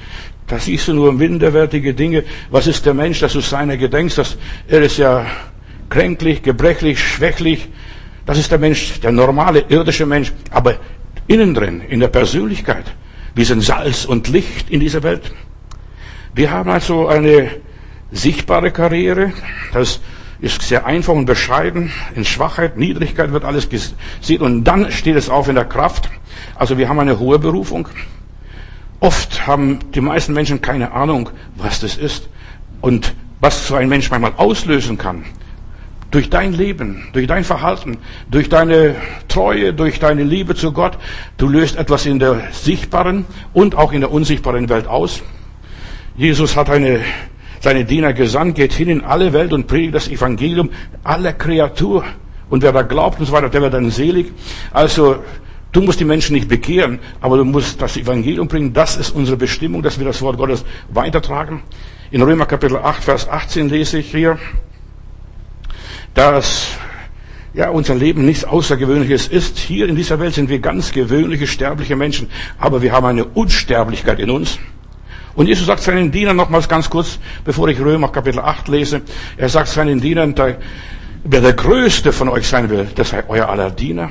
Da 0.46 0.58
siehst 0.58 0.88
du 0.88 0.94
nur 0.94 1.12
minderwertige 1.12 1.92
Dinge. 1.92 2.24
Was 2.50 2.66
ist 2.66 2.86
der 2.86 2.94
Mensch, 2.94 3.20
dass 3.20 3.34
du 3.34 3.40
seiner 3.40 3.76
gedenkst? 3.76 4.16
Dass 4.16 4.38
er 4.68 4.80
ist 4.80 4.96
ja 4.96 5.26
kränklich, 5.90 6.42
gebrechlich, 6.42 6.98
schwächlich. 6.98 7.68
Das 8.26 8.38
ist 8.38 8.50
der 8.50 8.58
Mensch, 8.58 9.00
der 9.00 9.12
normale 9.12 9.64
irdische 9.68 10.06
Mensch. 10.06 10.32
Aber 10.50 10.76
innen 11.26 11.54
drin, 11.54 11.80
in 11.88 12.00
der 12.00 12.08
Persönlichkeit, 12.08 12.84
wir 13.34 13.44
sind 13.44 13.62
Salz 13.62 14.04
und 14.04 14.28
Licht 14.28 14.70
in 14.70 14.80
dieser 14.80 15.02
Welt. 15.02 15.32
Wir 16.34 16.50
haben 16.50 16.70
also 16.70 17.08
eine 17.08 17.50
sichtbare 18.12 18.70
Karriere. 18.70 19.32
Das 19.72 20.00
ist 20.40 20.62
sehr 20.62 20.86
einfach 20.86 21.12
und 21.12 21.26
bescheiden. 21.26 21.92
In 22.14 22.24
Schwachheit, 22.24 22.76
Niedrigkeit 22.76 23.32
wird 23.32 23.44
alles 23.44 23.68
gesehen 23.68 24.40
und 24.40 24.64
dann 24.64 24.90
steht 24.90 25.16
es 25.16 25.28
auf 25.28 25.48
in 25.48 25.54
der 25.54 25.64
Kraft. 25.64 26.10
Also 26.54 26.78
wir 26.78 26.88
haben 26.88 26.98
eine 26.98 27.18
hohe 27.18 27.38
Berufung. 27.38 27.88
Oft 29.00 29.46
haben 29.46 29.78
die 29.94 30.00
meisten 30.00 30.32
Menschen 30.32 30.60
keine 30.60 30.92
Ahnung, 30.92 31.30
was 31.56 31.80
das 31.80 31.96
ist 31.96 32.28
und 32.80 33.14
was 33.40 33.66
so 33.66 33.74
ein 33.74 33.88
Mensch 33.88 34.10
manchmal 34.10 34.34
auslösen 34.36 34.98
kann. 34.98 35.24
Durch 36.10 36.28
dein 36.28 36.52
Leben, 36.52 37.08
durch 37.12 37.26
dein 37.26 37.44
Verhalten, 37.44 37.98
durch 38.30 38.48
deine 38.48 38.96
Treue, 39.28 39.72
durch 39.72 40.00
deine 40.00 40.24
Liebe 40.24 40.56
zu 40.56 40.72
Gott, 40.72 40.98
du 41.36 41.48
löst 41.48 41.76
etwas 41.76 42.04
in 42.06 42.18
der 42.18 42.48
sichtbaren 42.50 43.26
und 43.52 43.76
auch 43.76 43.92
in 43.92 44.00
der 44.00 44.10
unsichtbaren 44.10 44.68
Welt 44.68 44.88
aus. 44.88 45.22
Jesus 46.16 46.56
hat 46.56 46.68
eine 46.68 47.00
seine 47.60 47.84
Diener 47.84 48.12
gesandt, 48.12 48.56
geht 48.56 48.72
hin 48.72 48.88
in 48.88 49.04
alle 49.04 49.32
Welt 49.32 49.52
und 49.52 49.66
predigt 49.66 49.94
das 49.94 50.08
Evangelium 50.08 50.70
aller 51.04 51.34
Kreatur. 51.34 52.04
Und 52.48 52.62
wer 52.62 52.72
da 52.72 52.82
glaubt 52.82 53.20
und 53.20 53.26
so 53.26 53.32
weiter, 53.32 53.48
der 53.48 53.62
wird 53.62 53.74
dann 53.74 53.90
selig. 53.90 54.32
Also, 54.72 55.22
du 55.70 55.82
musst 55.82 56.00
die 56.00 56.04
Menschen 56.04 56.34
nicht 56.34 56.48
bekehren, 56.48 56.98
aber 57.20 57.36
du 57.36 57.44
musst 57.44 57.80
das 57.80 57.96
Evangelium 57.96 58.48
bringen. 58.48 58.72
Das 58.72 58.96
ist 58.96 59.10
unsere 59.10 59.36
Bestimmung, 59.36 59.82
dass 59.82 59.98
wir 59.98 60.06
das 60.06 60.20
Wort 60.22 60.38
Gottes 60.38 60.64
weitertragen. 60.88 61.62
In 62.10 62.22
Römer 62.22 62.46
Kapitel 62.46 62.78
8, 62.78 63.04
Vers 63.04 63.28
18 63.28 63.68
lese 63.68 63.98
ich 63.98 64.10
hier, 64.10 64.38
dass 66.14 66.68
ja, 67.52 67.70
unser 67.70 67.94
Leben 67.94 68.24
nichts 68.24 68.44
Außergewöhnliches 68.44 69.28
ist. 69.28 69.58
Hier 69.58 69.88
in 69.88 69.96
dieser 69.96 70.20
Welt 70.20 70.34
sind 70.34 70.48
wir 70.48 70.60
ganz 70.60 70.92
gewöhnliche, 70.92 71.46
sterbliche 71.46 71.96
Menschen, 71.96 72.28
aber 72.58 72.82
wir 72.82 72.92
haben 72.92 73.06
eine 73.06 73.24
Unsterblichkeit 73.24 74.20
in 74.20 74.30
uns. 74.30 74.58
Und 75.34 75.46
Jesus 75.46 75.66
sagt 75.66 75.82
seinen 75.82 76.10
Dienern 76.10 76.36
nochmals 76.36 76.68
ganz 76.68 76.90
kurz, 76.90 77.18
bevor 77.44 77.68
ich 77.68 77.78
Römer 77.80 78.08
Kapitel 78.08 78.40
8 78.40 78.68
lese, 78.68 79.02
er 79.36 79.48
sagt 79.48 79.68
seinen 79.68 80.00
Dienern, 80.00 80.34
wer 81.24 81.40
der 81.40 81.52
Größte 81.52 82.12
von 82.12 82.28
euch 82.28 82.46
sein 82.46 82.68
will, 82.70 82.86
der 82.96 83.04
sei 83.04 83.24
euer 83.28 83.48
aller 83.48 83.70
Diener. 83.70 84.10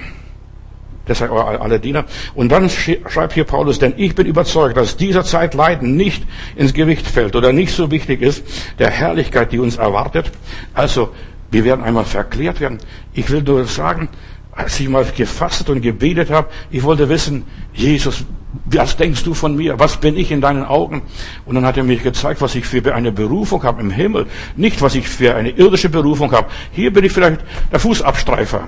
Der 1.07 1.15
sei 1.15 1.29
euer 1.29 1.59
aller 1.59 1.79
Diener. 1.79 2.05
Und 2.35 2.51
dann 2.51 2.69
schreibt 2.69 3.33
hier 3.33 3.43
Paulus, 3.43 3.79
denn 3.79 3.95
ich 3.97 4.13
bin 4.13 4.27
überzeugt, 4.27 4.77
dass 4.77 4.95
dieser 4.95 5.23
Zeit 5.23 5.55
Leiden 5.55 5.95
nicht 5.95 6.23
ins 6.55 6.73
Gewicht 6.73 7.07
fällt 7.07 7.35
oder 7.35 7.51
nicht 7.51 7.73
so 7.73 7.89
wichtig 7.89 8.21
ist, 8.21 8.43
der 8.77 8.91
Herrlichkeit, 8.91 9.51
die 9.51 9.57
uns 9.59 9.77
erwartet. 9.77 10.31
Also, 10.73 11.09
wir 11.51 11.63
werden 11.63 11.83
einmal 11.83 12.05
verklärt 12.05 12.59
werden. 12.59 12.79
Ich 13.13 13.29
will 13.29 13.41
nur 13.41 13.65
sagen, 13.65 14.09
als 14.51 14.79
ich 14.79 14.89
mal 14.89 15.05
gefastet 15.05 15.69
und 15.69 15.81
gebetet 15.81 16.29
habe, 16.29 16.49
ich 16.69 16.83
wollte 16.83 17.07
wissen, 17.09 17.45
Jesus, 17.73 18.25
was 18.65 18.97
denkst 18.97 19.23
du 19.23 19.33
von 19.33 19.55
mir? 19.55 19.79
Was 19.79 19.97
bin 19.97 20.17
ich 20.17 20.31
in 20.31 20.41
deinen 20.41 20.63
Augen? 20.63 21.03
Und 21.45 21.55
dann 21.55 21.65
hat 21.65 21.77
er 21.77 21.83
mir 21.83 21.97
gezeigt, 21.97 22.41
was 22.41 22.55
ich 22.55 22.65
für 22.65 22.93
eine 22.93 23.11
Berufung 23.11 23.63
habe 23.63 23.81
im 23.81 23.91
Himmel. 23.91 24.25
Nicht, 24.55 24.81
was 24.81 24.95
ich 24.95 25.07
für 25.07 25.35
eine 25.35 25.51
irdische 25.51 25.89
Berufung 25.89 26.31
habe. 26.31 26.47
Hier 26.71 26.91
bin 26.91 27.05
ich 27.05 27.11
vielleicht 27.11 27.41
der 27.71 27.79
Fußabstreifer. 27.79 28.67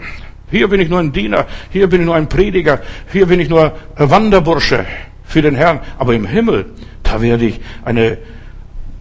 Hier 0.50 0.68
bin 0.68 0.82
ich 0.82 0.90
nur 0.90 1.00
ein 1.00 1.12
Diener. 1.12 1.46
Hier 1.72 1.88
bin 1.88 2.02
ich 2.02 2.06
nur 2.06 2.16
ein 2.16 2.30
Prediger. 2.30 2.80
Hier 3.12 3.26
bin 3.26 3.40
ich 3.40 3.50
nur 3.50 3.74
Wanderbursche 3.96 4.86
für 5.24 5.42
den 5.42 5.56
Herrn. 5.56 5.80
Aber 5.98 6.14
im 6.14 6.26
Himmel, 6.26 6.68
da 7.04 7.22
werde 7.22 7.46
ich 7.46 7.60
eine 7.84 8.18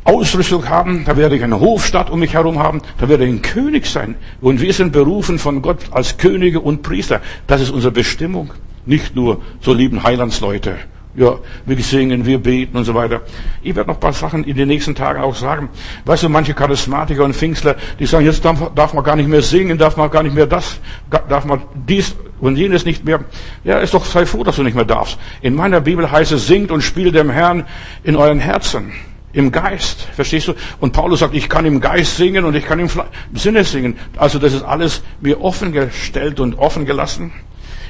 Ausrüstung 0.05 0.69
haben, 0.69 1.05
da 1.05 1.17
werde 1.17 1.37
ich 1.37 1.43
eine 1.43 1.61
Hofstadt 1.61 2.11
um 2.11 2.21
mich 2.21 2.35
herum 2.35 2.59
haben, 2.59 2.81
da 2.99 3.09
werde 3.09 3.25
ich 3.25 3.31
ein 3.31 3.43
König 3.43 3.87
sein. 3.87 4.17
Und 4.41 4.61
wir 4.61 4.73
sind 4.73 4.93
berufen 4.93 5.39
von 5.39 5.63
Gott 5.63 5.79
als 5.91 6.17
Könige 6.17 6.61
und 6.61 6.83
Priester. 6.83 7.21
Das 7.47 7.61
ist 7.61 7.71
unsere 7.71 7.93
Bestimmung. 7.93 8.53
Nicht 8.87 9.15
nur 9.15 9.43
so 9.61 9.75
lieben 9.75 10.03
Heilandsleute. 10.03 10.77
Ja, 11.17 11.39
wir 11.67 11.77
singen, 11.83 12.25
wir 12.25 12.39
beten 12.39 12.77
und 12.77 12.85
so 12.85 12.95
weiter. 12.95 13.23
Ich 13.63 13.75
werde 13.75 13.89
noch 13.89 13.97
ein 13.97 14.01
paar 14.01 14.13
Sachen 14.13 14.45
in 14.45 14.57
den 14.57 14.69
nächsten 14.69 14.95
Tagen 14.95 15.21
auch 15.21 15.35
sagen. 15.35 15.69
Weißt 16.05 16.23
du, 16.23 16.29
manche 16.29 16.55
Charismatiker 16.55 17.25
und 17.25 17.35
Pfingstler, 17.35 17.75
die 17.99 18.07
sagen, 18.07 18.25
jetzt 18.25 18.45
darf, 18.45 18.71
darf 18.77 18.95
man 18.95 19.03
gar 19.03 19.17
nicht 19.17 19.29
mehr 19.29 19.43
singen, 19.43 19.77
darf 19.77 19.97
man 19.97 20.09
gar 20.09 20.23
nicht 20.23 20.35
mehr 20.35 20.47
das, 20.47 20.79
darf 21.11 21.45
man 21.45 21.63
dies 21.75 22.15
und 22.41 22.57
jenes 22.57 22.85
nicht 22.85 23.05
mehr. 23.05 23.25
Ja, 23.65 23.81
ist 23.81 23.93
doch, 23.93 24.05
sei 24.05 24.25
froh, 24.25 24.45
dass 24.45 24.57
du 24.57 24.63
nicht 24.63 24.77
mehr 24.77 24.85
darfst. 24.85 25.19
In 25.43 25.57
meiner 25.57 25.81
Bibel 25.81 26.11
heißt 26.11 26.31
es, 26.31 26.47
singt 26.47 26.71
und 26.71 26.81
spielt 26.81 27.17
dem 27.17 27.29
Herrn 27.29 27.67
in 28.05 28.15
euren 28.15 28.39
Herzen. 28.39 28.93
Im 29.33 29.53
Geist, 29.53 30.09
verstehst 30.13 30.49
du? 30.49 30.55
Und 30.81 30.93
Paulus 30.93 31.21
sagt, 31.21 31.35
ich 31.35 31.49
kann 31.49 31.65
im 31.65 31.81
Geist 31.81 32.17
singen 32.17 32.45
und 32.45 32.57
ich 32.57 32.65
kann 32.65 32.81
im 32.81 32.89
Sinne 33.35 33.65
singen. 33.65 33.97
Also 34.17 34.39
das 34.39 34.53
ist 34.53 34.63
alles 34.63 35.03
mir 35.21 35.41
offen 35.41 35.73
gestellt 35.73 36.41
und 36.41 36.59
offen 36.59 36.85
gelassen. 36.85 37.33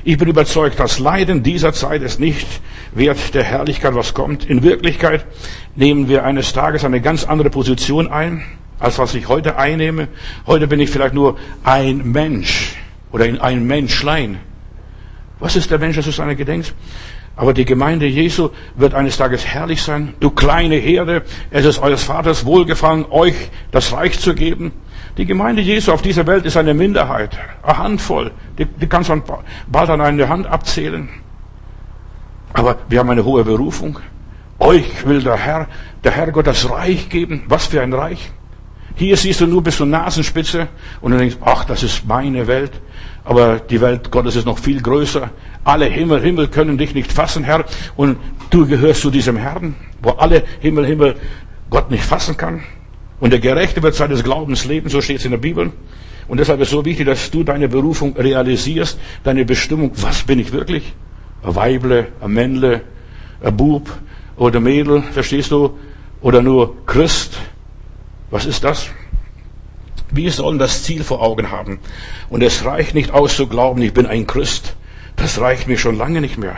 Ich 0.05 0.19
bin 0.19 0.29
überzeugt, 0.29 0.79
das 0.79 0.99
Leiden 0.99 1.43
dieser 1.43 1.73
Zeit 1.73 2.03
ist 2.03 2.21
nicht 2.21 2.47
wert 2.93 3.35
der 3.35 3.45
Herrlichkeit, 3.45 3.95
was 3.95 4.15
kommt. 4.15 4.45
In 4.45 4.63
Wirklichkeit 4.63 5.27
nehmen 5.77 6.09
wir 6.09 6.25
eines 6.25 6.53
Tages 6.53 6.85
eine 6.85 7.01
ganz 7.01 7.25
andere 7.25 7.51
Position 7.51 8.09
ein, 8.09 8.43
als 8.79 8.99
was 8.99 9.15
ich 9.15 9.29
heute 9.29 9.57
einnehme. 9.57 10.09
Heute 10.47 10.67
bin 10.67 10.81
ich 10.81 10.91
vielleicht 10.91 11.15
nur 11.15 11.39
ein 11.65 12.13
Mensch 12.13 12.77
oder 13.13 13.25
ein 13.25 13.67
Menschlein. 13.67 14.39
Was 15.39 15.57
ist 15.57 15.71
der 15.71 15.79
Mensch, 15.79 15.97
dass 15.97 16.05
du 16.05 16.13
seiner 16.13 16.35
gedenkst? 16.35 16.75
Aber 17.37 17.55
die 17.55 17.65
Gemeinde 17.65 18.07
Jesu 18.07 18.51
wird 18.77 18.95
eines 18.95 19.17
Tages 19.17 19.47
herrlich 19.47 19.83
sein. 19.83 20.15
Du 20.21 20.31
kleine 20.31 20.77
Herde, 20.77 21.23
es 21.51 21.65
ist 21.65 21.81
eures 21.81 22.03
Vaters 22.05 22.45
Wohlgefallen, 22.45 23.07
euch 23.11 23.51
das 23.71 23.93
Reich 23.93 24.19
zu 24.19 24.35
geben. 24.35 24.73
Die 25.17 25.27
Gemeinde 25.27 25.63
Jesu 25.63 25.93
auf 25.93 26.03
dieser 26.03 26.27
Welt 26.27 26.45
ist 26.45 26.57
eine 26.57 26.75
Minderheit, 26.75 27.39
eine 27.63 27.79
Handvoll. 27.79 28.33
Die, 28.59 28.67
die 28.67 28.87
kannst 28.87 29.09
man 29.09 29.23
bald 29.69 29.91
an 29.91 30.01
einer 30.01 30.29
Hand 30.29 30.47
abzählen. 30.47 31.09
Aber 32.53 32.77
wir 32.89 32.99
haben 32.99 33.11
eine 33.11 33.25
hohe 33.25 33.45
Berufung. 33.45 33.99
Euch 34.59 35.07
will 35.07 35.23
der 35.23 35.37
Herr, 35.37 35.67
der 36.05 36.13
Herrgott 36.13 36.47
das 36.47 36.69
Reich 36.69 37.09
geben. 37.09 37.45
Was 37.49 37.67
für 37.67 37.81
ein 37.81 37.93
Reich? 37.93 38.33
Hier 38.97 39.17
siehst 39.17 39.41
du 39.41 39.47
nur 39.47 39.63
bis 39.63 39.77
zur 39.77 39.87
Nasenspitze 39.87 40.69
und 41.01 41.13
du 41.13 41.19
denkst, 41.19 41.37
ach, 41.41 41.65
das 41.65 41.83
ist 41.83 42.07
meine 42.07 42.47
Welt. 42.47 42.73
Aber 43.25 43.59
die 43.59 43.81
Welt 43.81 44.11
Gottes 44.11 44.37
ist 44.37 44.47
noch 44.47 44.59
viel 44.59 44.81
größer. 44.81 45.31
Alle 45.65 45.87
Himmel, 45.87 46.21
Himmel 46.23 46.49
können 46.49 46.79
dich 46.79 46.95
nicht 46.95 47.13
fassen, 47.13 47.45
Herr. 47.45 47.65
Und 47.97 48.19
du 48.51 48.67
gehörst 48.67 49.03
zu 49.03 49.11
diesem 49.11 49.37
Herrn, 49.37 49.75
wo 50.03 50.11
alle 50.11 50.43
Himmel, 50.61 50.87
Himmel 50.87 51.17
Gott 51.69 51.91
nicht 51.91 52.05
fassen 52.05 52.37
kann. 52.37 52.63
Und 53.21 53.31
der 53.31 53.41
Gerechte 53.41 53.83
wird 53.83 53.95
seines 53.95 54.25
Glaubens 54.25 54.65
leben, 54.65 54.89
so 54.89 55.01
steht 55.01 55.19
es 55.19 55.25
in 55.25 55.31
der 55.31 55.39
Bibel. 55.39 55.71
Und 56.29 56.39
deshalb 56.39 56.61
ist 56.61 56.69
es 56.69 56.73
so 56.73 56.85
wichtig, 56.85 57.07
dass 57.07 57.31
du 57.31 57.45
deine 57.45 57.69
Berufung 57.69 58.17
realisierst, 58.17 58.99
deine 59.25 59.45
Bestimmung. 59.45 59.93
Was 59.97 60.23
bin 60.23 60.39
ich 60.39 60.53
wirklich? 60.53 60.95
Ein 61.43 61.55
Weible, 61.55 62.09
ein 62.21 62.33
Männle, 62.33 62.83
ein 63.43 63.57
Bub 63.57 63.91
oder 64.37 64.61
Mädel, 64.61 65.03
verstehst 65.13 65.51
du? 65.51 65.79
Oder 66.23 66.41
nur 66.41 66.87
Christ? 66.87 67.39
Was 68.31 68.47
ist 68.47 68.65
das? 68.65 68.89
Wir 70.13 70.33
sollen 70.33 70.59
das 70.59 70.83
Ziel 70.83 71.05
vor 71.05 71.23
Augen 71.23 71.51
haben. 71.51 71.79
Und 72.29 72.43
es 72.43 72.65
reicht 72.65 72.95
nicht 72.95 73.13
aus 73.13 73.37
zu 73.37 73.47
glauben, 73.47 73.83
ich 73.83 73.93
bin 73.93 74.07
ein 74.07 74.27
Christ. 74.27 74.75
Das 75.17 75.41
reicht 75.41 75.69
mir 75.69 75.79
schon 75.79 75.97
lange 75.97 76.21
nicht 76.21 76.39
mehr. 76.39 76.57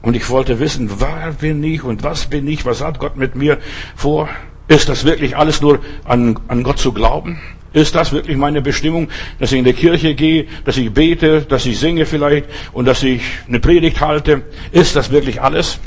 Und 0.00 0.16
ich 0.16 0.28
wollte 0.30 0.58
wissen, 0.58 1.00
wer 1.00 1.32
bin 1.32 1.62
ich 1.62 1.84
und 1.84 2.02
was 2.02 2.26
bin 2.26 2.46
ich, 2.48 2.64
was 2.64 2.80
hat 2.80 2.98
Gott 2.98 3.16
mit 3.16 3.36
mir 3.36 3.58
vor? 3.94 4.28
Ist 4.66 4.88
das 4.88 5.04
wirklich 5.04 5.36
alles 5.36 5.60
nur 5.60 5.80
an, 6.04 6.38
an 6.48 6.62
Gott 6.62 6.78
zu 6.78 6.92
glauben? 6.92 7.40
Ist 7.72 7.94
das 7.94 8.12
wirklich 8.12 8.36
meine 8.36 8.60
Bestimmung, 8.60 9.08
dass 9.38 9.52
ich 9.52 9.58
in 9.58 9.64
die 9.64 9.72
Kirche 9.72 10.14
gehe, 10.14 10.46
dass 10.64 10.76
ich 10.76 10.92
bete, 10.92 11.42
dass 11.42 11.66
ich 11.66 11.78
singe 11.78 12.04
vielleicht 12.04 12.46
und 12.72 12.84
dass 12.84 13.02
ich 13.02 13.22
eine 13.46 13.60
Predigt 13.60 14.00
halte? 14.00 14.42
Ist 14.72 14.96
das 14.96 15.10
wirklich 15.10 15.40
alles? 15.40 15.78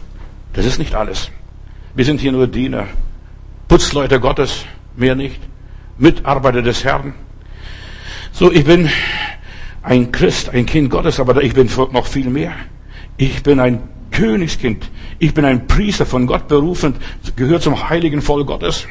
Das 0.54 0.66
ist 0.66 0.80
nicht 0.80 0.96
alles. 0.96 1.30
Wir 1.94 2.06
sind 2.06 2.22
hier 2.22 2.32
nur 2.32 2.48
Diener, 2.48 2.88
Putzleute 3.68 4.20
Gottes, 4.20 4.66
mehr 4.98 5.16
nicht. 5.16 5.40
Mitarbeiter 5.98 6.62
des 6.62 6.84
Herrn. 6.84 7.14
So, 8.32 8.52
ich 8.52 8.66
bin 8.66 8.90
ein 9.82 10.12
Christ, 10.12 10.50
ein 10.50 10.66
Kind 10.66 10.90
Gottes, 10.90 11.20
aber 11.20 11.42
ich 11.44 11.54
bin 11.54 11.70
noch 11.92 12.08
viel 12.08 12.30
mehr. 12.30 12.54
Ich 13.18 13.44
bin 13.44 13.60
ein 13.60 13.84
Königskind. 14.12 14.90
Ich 15.20 15.34
bin 15.34 15.46
ein 15.46 15.68
Priester 15.68 16.06
von 16.06 16.28
Gott 16.28 16.48
berufen, 16.48 16.96
gehört 17.36 17.64
zum 17.64 17.90
heiligen 17.90 18.22
Volk 18.22 18.48
Gottes. 18.48 18.88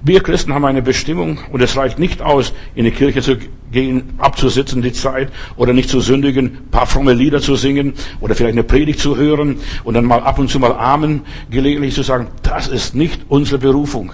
Wir 0.00 0.22
Christen 0.22 0.54
haben 0.54 0.64
eine 0.64 0.80
Bestimmung 0.80 1.38
und 1.50 1.60
es 1.60 1.76
reicht 1.76 1.98
nicht 1.98 2.22
aus, 2.22 2.52
in 2.76 2.84
die 2.84 2.92
Kirche 2.92 3.20
zu 3.20 3.36
gehen, 3.72 4.14
abzusitzen 4.18 4.80
die 4.80 4.92
Zeit 4.92 5.32
oder 5.56 5.72
nicht 5.72 5.88
zu 5.88 6.00
sündigen, 6.00 6.68
paar 6.70 6.86
fromme 6.86 7.14
Lieder 7.14 7.40
zu 7.40 7.56
singen 7.56 7.94
oder 8.20 8.36
vielleicht 8.36 8.54
eine 8.54 8.62
Predigt 8.62 9.00
zu 9.00 9.16
hören 9.16 9.56
und 9.82 9.94
dann 9.94 10.04
mal 10.04 10.20
ab 10.20 10.38
und 10.38 10.50
zu 10.50 10.60
mal 10.60 10.72
Amen 10.72 11.22
gelegentlich 11.50 11.94
zu 11.94 12.02
sagen. 12.02 12.28
Das 12.44 12.68
ist 12.68 12.94
nicht 12.94 13.22
unsere 13.28 13.58
Berufung. 13.58 14.12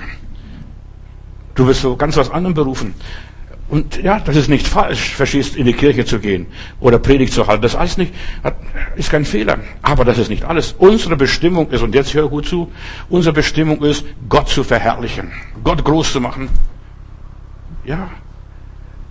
Du 1.55 1.67
wirst 1.67 1.83
so 1.83 1.97
ganz 1.97 2.17
was 2.17 2.31
anderem 2.31 2.55
berufen. 2.55 2.95
Und 3.69 4.03
ja, 4.03 4.21
das 4.21 4.37
ist 4.37 4.49
nicht 4.49 4.69
falsch, 4.69 5.15
verstehst, 5.15 5.57
in 5.57 5.65
die 5.65 5.73
Kirche 5.73 6.05
zu 6.05 6.19
gehen 6.19 6.47
oder 6.81 6.99
Predigt 6.99 7.33
zu 7.33 7.47
halten. 7.47 7.63
Das 7.63 7.75
alles 7.75 7.97
nicht, 7.97 8.13
ist 8.97 9.11
kein 9.11 9.25
Fehler. 9.25 9.59
Aber 9.81 10.05
das 10.05 10.19
ist 10.19 10.29
nicht 10.29 10.45
alles. 10.45 10.75
Unsere 10.79 11.17
Bestimmung 11.17 11.71
ist, 11.71 11.83
und 11.83 11.95
jetzt 11.95 12.13
hör 12.13 12.29
gut 12.29 12.47
zu, 12.47 12.71
unsere 13.09 13.33
Bestimmung 13.33 13.83
ist, 13.83 14.05
Gott 14.29 14.49
zu 14.49 14.65
verherrlichen. 14.65 15.33
Gott 15.63 15.83
groß 15.83 16.13
zu 16.13 16.21
machen. 16.21 16.51
Ja. 17.85 18.11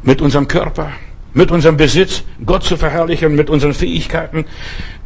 Mit 0.03 0.21
unserem 0.21 0.47
Körper, 0.47 0.91
mit 1.33 1.49
unserem 1.49 1.77
Besitz, 1.77 2.23
Gott 2.45 2.63
zu 2.63 2.77
verherrlichen, 2.77 3.35
mit 3.35 3.49
unseren 3.49 3.73
Fähigkeiten. 3.73 4.45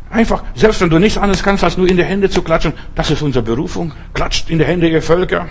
Einfach, 0.10 0.44
selbst 0.56 0.82
wenn 0.82 0.90
du 0.90 1.00
nichts 1.00 1.18
anderes 1.18 1.44
kannst, 1.44 1.64
als 1.64 1.78
nur 1.78 1.88
in 1.88 1.98
die 1.98 2.04
Hände 2.04 2.30
zu 2.30 2.42
klatschen, 2.42 2.74
das 2.96 3.12
ist 3.12 3.22
unsere 3.22 3.44
Berufung. 3.44 3.94
Klatscht 4.14 4.50
in 4.50 4.60
die 4.60 4.66
Hände, 4.66 4.90
ihr 4.90 5.02
Völker 5.02 5.48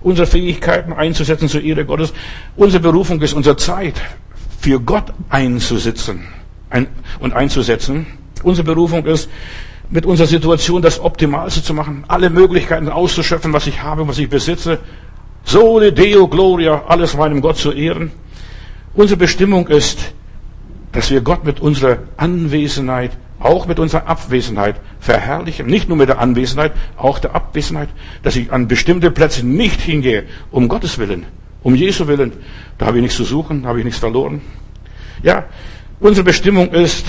unsere 0.00 0.26
Fähigkeiten 0.26 0.92
einzusetzen 0.92 1.48
zur 1.48 1.62
Ehre 1.62 1.84
Gottes. 1.84 2.12
Unsere 2.56 2.82
Berufung 2.82 3.20
ist 3.20 3.32
unsere 3.32 3.56
Zeit 3.56 3.94
für 4.60 4.80
Gott 4.80 5.12
einzusitzen 5.28 6.26
und 7.20 7.32
einzusetzen. 7.32 8.06
Unsere 8.42 8.64
Berufung 8.64 9.04
ist, 9.06 9.28
mit 9.90 10.04
unserer 10.04 10.26
Situation 10.26 10.82
das 10.82 11.00
Optimalste 11.00 11.62
zu 11.62 11.72
machen, 11.72 12.04
alle 12.08 12.30
Möglichkeiten 12.30 12.88
auszuschöpfen, 12.88 13.52
was 13.52 13.66
ich 13.66 13.82
habe, 13.82 14.06
was 14.06 14.18
ich 14.18 14.28
besitze. 14.28 14.78
Sole 15.44 15.92
Deo 15.92 16.28
Gloria, 16.28 16.84
alles 16.88 17.16
meinem 17.16 17.40
Gott 17.40 17.56
zu 17.56 17.72
ehren. 17.72 18.10
Unsere 18.94 19.18
Bestimmung 19.18 19.66
ist, 19.68 20.12
dass 20.92 21.10
wir 21.10 21.20
Gott 21.22 21.44
mit 21.44 21.60
unserer 21.60 21.98
Anwesenheit 22.16 23.12
auch 23.40 23.66
mit 23.66 23.78
unserer 23.78 24.06
Abwesenheit 24.06 24.80
verherrlichen. 25.00 25.66
Nicht 25.66 25.88
nur 25.88 25.96
mit 25.96 26.08
der 26.08 26.18
Anwesenheit, 26.18 26.72
auch 26.96 27.18
der 27.18 27.34
Abwesenheit, 27.34 27.88
dass 28.22 28.36
ich 28.36 28.52
an 28.52 28.68
bestimmte 28.68 29.10
Plätze 29.10 29.46
nicht 29.46 29.80
hingehe, 29.80 30.24
um 30.50 30.68
Gottes 30.68 30.98
Willen, 30.98 31.26
um 31.62 31.74
Jesu 31.74 32.06
Willen. 32.06 32.32
Da 32.78 32.86
habe 32.86 32.98
ich 32.98 33.02
nichts 33.02 33.16
zu 33.16 33.24
suchen, 33.24 33.62
da 33.62 33.68
habe 33.68 33.78
ich 33.78 33.84
nichts 33.84 34.00
verloren. 34.00 34.40
Ja, 35.22 35.44
unsere 36.00 36.24
Bestimmung 36.24 36.70
ist, 36.70 37.06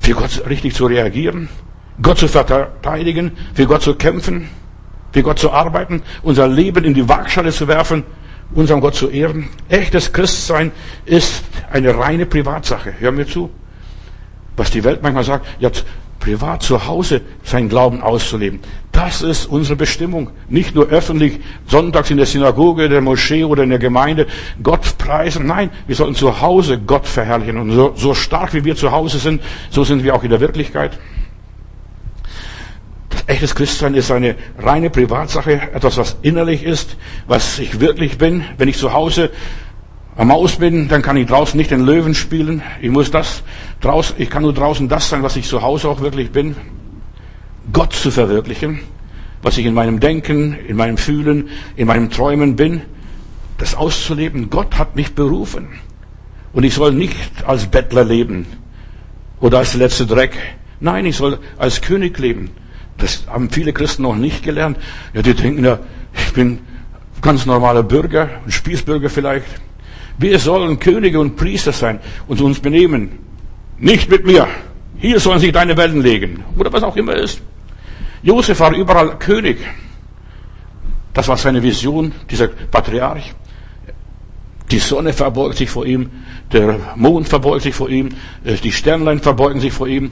für 0.00 0.14
Gott 0.14 0.42
richtig 0.48 0.74
zu 0.74 0.86
reagieren, 0.86 1.48
Gott 2.00 2.18
zu 2.18 2.28
verteidigen, 2.28 3.32
für 3.54 3.66
Gott 3.66 3.82
zu 3.82 3.94
kämpfen, 3.94 4.48
für 5.12 5.22
Gott 5.22 5.38
zu 5.38 5.50
arbeiten, 5.50 6.02
unser 6.22 6.46
Leben 6.46 6.84
in 6.84 6.94
die 6.94 7.08
Waagschale 7.08 7.50
zu 7.50 7.66
werfen, 7.66 8.04
unserem 8.54 8.80
Gott 8.80 8.94
zu 8.94 9.08
ehren. 9.08 9.48
Echtes 9.68 10.12
Christsein 10.12 10.72
ist 11.04 11.44
eine 11.72 11.96
reine 11.98 12.26
Privatsache. 12.26 12.94
Hör 12.98 13.12
mir 13.12 13.26
zu. 13.26 13.50
Was 14.56 14.70
die 14.70 14.84
Welt 14.84 15.02
manchmal 15.02 15.24
sagt, 15.24 15.46
jetzt 15.58 15.84
privat 16.26 16.62
zu 16.62 16.86
Hause 16.86 17.20
sein 17.44 17.68
Glauben 17.68 18.02
auszuleben. 18.02 18.60
Das 18.90 19.22
ist 19.22 19.46
unsere 19.46 19.76
Bestimmung. 19.76 20.30
Nicht 20.48 20.74
nur 20.74 20.88
öffentlich, 20.88 21.38
sonntags 21.66 22.10
in 22.10 22.16
der 22.16 22.26
Synagoge, 22.26 22.88
der 22.88 23.00
Moschee 23.00 23.44
oder 23.44 23.62
in 23.62 23.70
der 23.70 23.78
Gemeinde 23.78 24.26
Gott 24.62 24.98
preisen. 24.98 25.46
Nein, 25.46 25.70
wir 25.86 25.94
sollten 25.94 26.14
zu 26.14 26.40
Hause 26.40 26.80
Gott 26.80 27.06
verherrlichen. 27.06 27.58
Und 27.58 27.70
so, 27.70 27.92
so 27.94 28.14
stark 28.14 28.54
wie 28.54 28.64
wir 28.64 28.74
zu 28.74 28.90
Hause 28.90 29.18
sind, 29.18 29.42
so 29.70 29.84
sind 29.84 30.02
wir 30.02 30.14
auch 30.14 30.24
in 30.24 30.30
der 30.30 30.40
Wirklichkeit. 30.40 30.98
Das 33.10 33.22
echtes 33.26 33.54
Christsein 33.54 33.94
ist 33.94 34.10
eine 34.10 34.34
reine 34.58 34.90
Privatsache, 34.90 35.60
etwas, 35.74 35.96
was 35.98 36.16
innerlich 36.22 36.64
ist, 36.64 36.96
was 37.28 37.58
ich 37.58 37.80
wirklich 37.80 38.18
bin. 38.18 38.44
Wenn 38.56 38.68
ich 38.68 38.78
zu 38.78 38.92
Hause 38.92 39.30
am 40.16 40.28
Maus 40.28 40.56
bin, 40.56 40.88
dann 40.88 41.02
kann 41.02 41.16
ich 41.16 41.26
draußen 41.26 41.56
nicht 41.56 41.70
den 41.70 41.84
Löwen 41.84 42.14
spielen. 42.14 42.62
Ich 42.80 42.90
muss 42.90 43.10
das 43.10 43.42
draußen, 43.80 44.16
ich 44.18 44.30
kann 44.30 44.42
nur 44.42 44.54
draußen 44.54 44.88
das 44.88 45.08
sein, 45.08 45.22
was 45.22 45.36
ich 45.36 45.46
zu 45.46 45.62
Hause 45.62 45.88
auch 45.88 46.00
wirklich 46.00 46.30
bin. 46.30 46.56
Gott 47.72 47.92
zu 47.92 48.10
verwirklichen, 48.10 48.80
was 49.42 49.58
ich 49.58 49.66
in 49.66 49.74
meinem 49.74 50.00
Denken, 50.00 50.56
in 50.66 50.76
meinem 50.76 50.96
Fühlen, 50.96 51.48
in 51.76 51.86
meinem 51.86 52.10
Träumen 52.10 52.56
bin, 52.56 52.82
das 53.58 53.74
auszuleben. 53.74 54.50
Gott 54.50 54.78
hat 54.78 54.96
mich 54.96 55.14
berufen. 55.14 55.68
Und 56.52 56.64
ich 56.64 56.74
soll 56.74 56.92
nicht 56.92 57.16
als 57.46 57.66
Bettler 57.66 58.04
leben 58.04 58.46
oder 59.40 59.58
als 59.58 59.74
letzte 59.74 60.06
Dreck. 60.06 60.36
Nein, 60.80 61.06
ich 61.06 61.16
soll 61.16 61.38
als 61.58 61.80
König 61.80 62.18
leben. 62.18 62.50
Das 62.98 63.26
haben 63.26 63.50
viele 63.50 63.72
Christen 63.72 64.02
noch 64.02 64.16
nicht 64.16 64.42
gelernt. 64.42 64.78
Ja, 65.12 65.22
die 65.22 65.34
denken 65.34 65.64
ja, 65.64 65.78
ich 66.14 66.32
bin 66.32 66.60
ganz 67.20 67.44
normaler 67.44 67.82
Bürger, 67.82 68.28
ein 68.44 68.52
Spießbürger 68.52 69.10
vielleicht. 69.10 69.46
Wir 70.18 70.38
sollen 70.38 70.78
Könige 70.78 71.20
und 71.20 71.36
Priester 71.36 71.72
sein 71.72 72.00
und 72.26 72.40
uns 72.40 72.60
benehmen. 72.60 73.18
Nicht 73.78 74.10
mit 74.10 74.24
mir. 74.24 74.46
Hier 74.98 75.20
sollen 75.20 75.38
sich 75.38 75.52
deine 75.52 75.76
Wellen 75.76 76.02
legen. 76.02 76.44
Oder 76.56 76.72
was 76.72 76.82
auch 76.82 76.96
immer 76.96 77.14
ist. 77.14 77.40
Josef 78.22 78.58
war 78.60 78.74
überall 78.74 79.18
König. 79.18 79.58
Das 81.12 81.28
war 81.28 81.36
seine 81.36 81.62
Vision, 81.62 82.12
dieser 82.30 82.48
Patriarch. 82.48 83.34
Die 84.70 84.78
Sonne 84.78 85.12
verbeugt 85.12 85.56
sich 85.56 85.70
vor 85.70 85.86
ihm, 85.86 86.10
der 86.52 86.78
Mond 86.96 87.28
verbeugt 87.28 87.62
sich 87.62 87.74
vor 87.74 87.88
ihm, 87.88 88.08
äh, 88.44 88.54
die 88.54 88.72
Sternlein 88.72 89.20
verbeugen 89.20 89.60
sich 89.60 89.72
vor 89.72 89.86
ihm. 89.86 90.10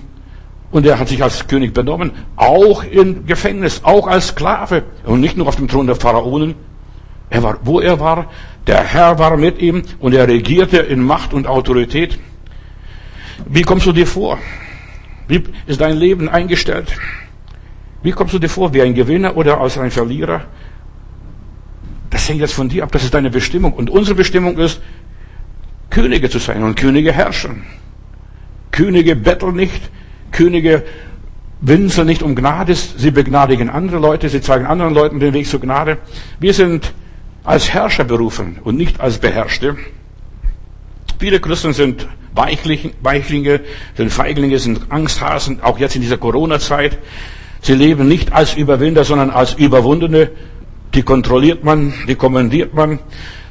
Und 0.70 0.86
er 0.86 0.98
hat 0.98 1.08
sich 1.08 1.22
als 1.22 1.46
König 1.46 1.74
benommen, 1.74 2.12
auch 2.36 2.84
im 2.84 3.26
Gefängnis, 3.26 3.80
auch 3.84 4.06
als 4.06 4.28
Sklave 4.28 4.84
und 5.04 5.20
nicht 5.20 5.36
nur 5.36 5.46
auf 5.46 5.56
dem 5.56 5.68
Thron 5.68 5.86
der 5.86 5.96
Pharaonen. 5.96 6.54
Er 7.30 7.42
war, 7.42 7.58
wo 7.64 7.80
er 7.80 8.00
war, 8.00 8.30
der 8.66 8.82
Herr 8.82 9.18
war 9.18 9.36
mit 9.36 9.60
ihm 9.60 9.82
und 9.98 10.14
er 10.14 10.28
regierte 10.28 10.78
in 10.78 11.02
Macht 11.02 11.34
und 11.34 11.46
Autorität. 11.46 12.18
Wie 13.46 13.62
kommst 13.62 13.86
du 13.86 13.92
dir 13.92 14.06
vor? 14.06 14.38
Wie 15.28 15.42
ist 15.66 15.80
dein 15.80 15.96
Leben 15.96 16.28
eingestellt? 16.28 16.96
Wie 18.02 18.12
kommst 18.12 18.34
du 18.34 18.38
dir 18.38 18.48
vor? 18.48 18.74
Wie 18.74 18.82
ein 18.82 18.94
Gewinner 18.94 19.36
oder 19.36 19.60
als 19.60 19.78
ein 19.78 19.90
Verlierer? 19.90 20.44
Das 22.10 22.28
hängt 22.28 22.40
jetzt 22.40 22.54
von 22.54 22.68
dir 22.68 22.84
ab. 22.84 22.92
Das 22.92 23.02
ist 23.02 23.14
deine 23.14 23.30
Bestimmung. 23.30 23.72
Und 23.72 23.90
unsere 23.90 24.14
Bestimmung 24.14 24.58
ist, 24.58 24.80
Könige 25.90 26.28
zu 26.28 26.38
sein 26.38 26.62
und 26.62 26.76
Könige 26.76 27.12
herrschen. 27.12 27.62
Könige 28.70 29.16
betteln 29.16 29.56
nicht. 29.56 29.90
Könige 30.32 30.84
winseln 31.60 32.06
nicht 32.06 32.22
um 32.22 32.34
Gnade. 32.34 32.74
Sie 32.74 33.10
begnadigen 33.10 33.70
andere 33.70 33.98
Leute. 33.98 34.28
Sie 34.28 34.40
zeigen 34.40 34.66
anderen 34.66 34.92
Leuten 34.92 35.20
den 35.20 35.32
Weg 35.32 35.46
zur 35.46 35.60
Gnade. 35.60 35.98
Wir 36.40 36.52
sind 36.52 36.92
als 37.44 37.72
Herrscher 37.72 38.04
berufen 38.04 38.58
und 38.64 38.76
nicht 38.76 39.00
als 39.00 39.18
Beherrschte. 39.18 39.76
Viele 41.18 41.40
Christen 41.40 41.72
sind 41.72 42.06
Weichlinge, 42.34 43.60
sind 43.96 44.12
Feiglinge, 44.12 44.58
sind 44.58 44.80
Angsthasen, 44.90 45.60
auch 45.62 45.78
jetzt 45.78 45.94
in 45.94 46.02
dieser 46.02 46.18
Corona-Zeit. 46.18 46.98
Sie 47.62 47.74
leben 47.74 48.08
nicht 48.08 48.32
als 48.32 48.54
Überwinder, 48.54 49.04
sondern 49.04 49.30
als 49.30 49.54
Überwundene. 49.54 50.30
Die 50.94 51.02
kontrolliert 51.02 51.64
man, 51.64 51.94
die 52.08 52.14
kommandiert 52.14 52.74
man 52.74 52.98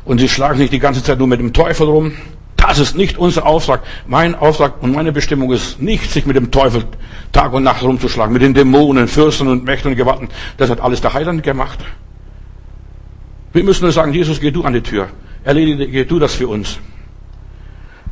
und 0.06 0.20
sie 0.20 0.30
schlagen 0.30 0.58
sich 0.58 0.70
die 0.70 0.80
ganze 0.80 1.04
Zeit 1.04 1.20
nur 1.20 1.28
mit 1.28 1.40
dem 1.40 1.54
Teufel 1.54 1.88
rum. 1.88 2.14
Das 2.56 2.80
ist 2.80 2.96
nicht 2.96 3.18
unser 3.18 3.46
Auftrag. 3.46 3.82
Mein 4.08 4.36
Auftrag 4.36 4.82
und 4.82 4.94
meine 4.94 5.12
Bestimmung 5.12 5.52
ist 5.52 5.82
nicht, 5.82 6.12
sich 6.12 6.26
mit 6.26 6.36
dem 6.36 6.52
Teufel 6.52 6.86
Tag 7.34 7.52
und 7.54 7.64
Nacht 7.64 7.84
rumzuschlagen, 7.84 8.32
mit 8.32 8.42
den 8.42 8.54
Dämonen, 8.54 9.08
Fürsten 9.08 9.48
und 9.48 9.66
Mächten 9.66 9.92
und 9.92 9.98
Gewalten. 9.98 10.30
Das 10.58 10.70
hat 10.70 10.80
alles 10.80 11.02
der 11.02 11.14
Heiland 11.14 11.44
gemacht. 11.44 11.80
Wir 13.52 13.64
müssen 13.64 13.84
nur 13.84 13.92
sagen, 13.92 14.14
Jesus, 14.14 14.40
geh 14.40 14.52
du 14.52 14.64
an 14.64 14.74
die 14.74 14.82
Tür. 14.82 15.10
Erledige 15.44 16.06
du 16.06 16.20
das 16.20 16.36
für 16.36 16.48
uns. 16.48 16.80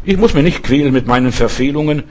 Ich 0.04 0.18
muss 0.18 0.34
mich 0.34 0.44
nicht 0.44 0.64
quälen 0.64 0.94
mit 0.94 1.06
meinen 1.06 1.32
Verfehlungen 1.32 2.04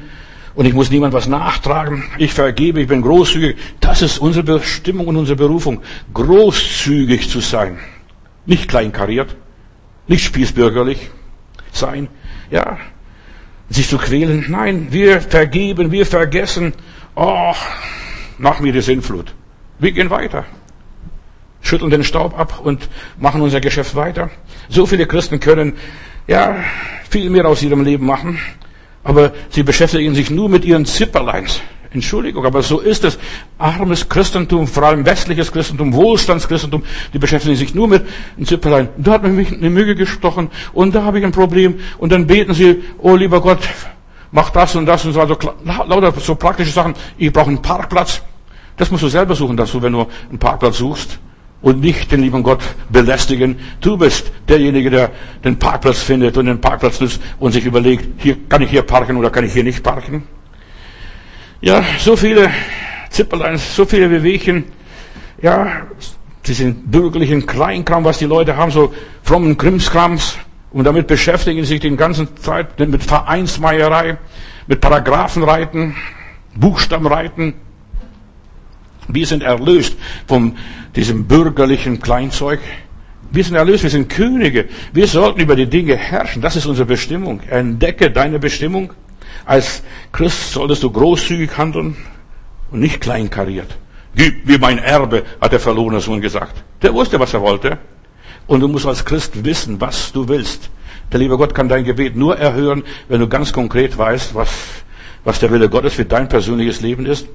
und 0.54 0.64
ich 0.64 0.74
muss 0.74 0.90
niemand 0.90 1.12
was 1.12 1.26
nachtragen. 1.26 2.04
Ich 2.18 2.32
vergebe, 2.32 2.80
ich 2.80 2.88
bin 2.88 3.02
großzügig. 3.02 3.56
Das 3.80 4.02
ist 4.02 4.18
unsere 4.18 4.44
Bestimmung 4.44 5.08
und 5.08 5.16
unsere 5.16 5.36
Berufung. 5.36 5.82
Großzügig 6.14 7.28
zu 7.28 7.40
sein. 7.40 7.78
Nicht 8.46 8.68
kleinkariert, 8.68 9.36
nicht 10.06 10.24
spießbürgerlich 10.24 11.10
sein. 11.72 12.08
Ja, 12.50 12.78
sich 13.68 13.88
zu 13.88 13.98
quälen. 13.98 14.46
Nein, 14.48 14.88
wir 14.90 15.20
vergeben, 15.20 15.90
wir 15.90 16.06
vergessen. 16.06 16.72
Oh, 17.16 17.54
nach 18.38 18.60
mir 18.60 18.72
die 18.72 18.82
Sinnflut. 18.82 19.34
Wir 19.78 19.92
gehen 19.92 20.10
weiter. 20.10 20.44
Schütteln 21.60 21.90
den 21.90 22.04
Staub 22.04 22.38
ab 22.38 22.60
und 22.64 22.88
machen 23.18 23.42
unser 23.42 23.60
Geschäft 23.60 23.94
weiter. 23.94 24.30
So 24.68 24.86
viele 24.86 25.06
Christen 25.06 25.40
können, 25.40 25.74
ja, 26.30 26.54
viel 27.10 27.28
mehr 27.28 27.44
aus 27.46 27.60
ihrem 27.60 27.82
Leben 27.82 28.06
machen, 28.06 28.38
aber 29.02 29.32
sie 29.50 29.64
beschäftigen 29.64 30.14
sich 30.14 30.30
nur 30.30 30.48
mit 30.48 30.64
ihren 30.64 30.86
Zipperleins. 30.86 31.60
Entschuldigung, 31.92 32.46
aber 32.46 32.62
so 32.62 32.78
ist 32.78 33.02
es. 33.02 33.18
Armes 33.58 34.08
Christentum, 34.08 34.68
vor 34.68 34.84
allem 34.84 35.04
westliches 35.04 35.50
Christentum, 35.50 35.92
Wohlstandschristentum, 35.92 36.84
die 37.12 37.18
beschäftigen 37.18 37.56
sich 37.56 37.74
nur 37.74 37.88
mit 37.88 38.04
einem 38.36 38.46
Zipperlein. 38.46 38.90
Da 38.96 39.14
hat 39.14 39.24
mich 39.24 39.52
eine 39.52 39.70
Müge 39.70 39.96
gestochen 39.96 40.50
und 40.72 40.94
da 40.94 41.02
habe 41.02 41.18
ich 41.18 41.24
ein 41.24 41.32
Problem 41.32 41.80
und 41.98 42.12
dann 42.12 42.28
beten 42.28 42.54
sie, 42.54 42.84
oh 42.98 43.16
lieber 43.16 43.40
Gott, 43.40 43.68
mach 44.30 44.50
das 44.50 44.76
und 44.76 44.86
das 44.86 45.04
und 45.04 45.14
so, 45.14 45.20
also 45.20 45.36
lauter 45.64 46.12
so 46.20 46.36
praktische 46.36 46.70
Sachen. 46.70 46.94
Ich 47.18 47.32
brauche 47.32 47.48
einen 47.48 47.60
Parkplatz. 47.60 48.22
Das 48.76 48.88
musst 48.92 49.02
du 49.02 49.08
selber 49.08 49.34
suchen 49.34 49.56
dazu, 49.56 49.82
wenn 49.82 49.94
du 49.94 50.06
einen 50.28 50.38
Parkplatz 50.38 50.78
suchst 50.78 51.18
und 51.62 51.80
nicht 51.80 52.10
den 52.10 52.22
lieben 52.22 52.42
Gott 52.42 52.62
belästigen. 52.88 53.58
Du 53.80 53.96
bist 53.96 54.30
derjenige, 54.48 54.90
der 54.90 55.10
den 55.44 55.58
Parkplatz 55.58 56.00
findet 56.00 56.36
und 56.36 56.46
den 56.46 56.60
Parkplatz 56.60 57.00
nutzt 57.00 57.20
und 57.38 57.52
sich 57.52 57.64
überlegt, 57.64 58.22
hier 58.22 58.36
kann 58.48 58.62
ich 58.62 58.70
hier 58.70 58.82
parken 58.82 59.16
oder 59.16 59.30
kann 59.30 59.44
ich 59.44 59.52
hier 59.52 59.64
nicht 59.64 59.82
parken. 59.82 60.24
Ja, 61.60 61.84
so 61.98 62.16
viele 62.16 62.50
Zipperleins, 63.10 63.76
so 63.76 63.84
viele 63.84 64.08
Bewegchen, 64.08 64.64
ja, 65.42 65.82
diesen 66.46 66.90
bürgerlichen 66.90 67.44
Kleinkram, 67.46 68.04
was 68.04 68.18
die 68.18 68.24
Leute 68.24 68.56
haben, 68.56 68.70
so 68.70 68.94
frommen 69.22 69.56
Krimskrams, 69.58 70.38
und 70.72 70.84
damit 70.84 71.08
beschäftigen 71.08 71.60
sie 71.62 71.66
sich 71.66 71.80
die 71.80 71.96
ganze 71.96 72.32
Zeit 72.36 72.78
mit 72.78 73.02
Vereinsmeierei, 73.02 74.18
mit 74.66 74.80
Paragraphenreiten, 74.80 75.96
Buchstabenreiten, 76.54 77.54
wir 79.14 79.26
sind 79.26 79.42
erlöst 79.42 79.96
von 80.26 80.56
diesem 80.96 81.26
bürgerlichen 81.26 82.00
Kleinzeug. 82.00 82.60
Wir 83.32 83.44
sind 83.44 83.54
erlöst, 83.54 83.82
wir 83.82 83.90
sind 83.90 84.08
Könige. 84.08 84.68
Wir 84.92 85.06
sollten 85.06 85.40
über 85.40 85.54
die 85.54 85.66
Dinge 85.66 85.96
herrschen. 85.96 86.42
Das 86.42 86.56
ist 86.56 86.66
unsere 86.66 86.86
Bestimmung. 86.86 87.40
Entdecke 87.48 88.10
deine 88.10 88.38
Bestimmung. 88.38 88.92
Als 89.44 89.82
Christ 90.12 90.52
solltest 90.52 90.82
du 90.82 90.90
großzügig 90.90 91.56
handeln 91.56 91.96
und 92.70 92.80
nicht 92.80 93.00
kleinkariert. 93.00 93.78
Gib 94.14 94.46
mir 94.46 94.58
mein 94.58 94.78
Erbe, 94.78 95.24
hat 95.40 95.52
der 95.52 95.60
verlorene 95.60 96.00
Sohn 96.00 96.20
gesagt. 96.20 96.64
Der 96.82 96.92
wusste, 96.92 97.20
was 97.20 97.32
er 97.32 97.40
wollte. 97.40 97.78
Und 98.46 98.60
du 98.60 98.68
musst 98.68 98.86
als 98.86 99.04
Christ 99.04 99.44
wissen, 99.44 99.80
was 99.80 100.12
du 100.12 100.28
willst. 100.28 100.70
Der 101.12 101.20
liebe 101.20 101.36
Gott 101.36 101.54
kann 101.54 101.68
dein 101.68 101.84
Gebet 101.84 102.16
nur 102.16 102.36
erhören, 102.36 102.82
wenn 103.08 103.20
du 103.20 103.28
ganz 103.28 103.52
konkret 103.52 103.96
weißt, 103.96 104.34
was, 104.34 104.50
was 105.24 105.38
der 105.38 105.50
Wille 105.50 105.68
Gottes 105.68 105.94
für 105.94 106.04
dein 106.04 106.28
persönliches 106.28 106.80
Leben 106.80 107.06
ist. 107.06 107.28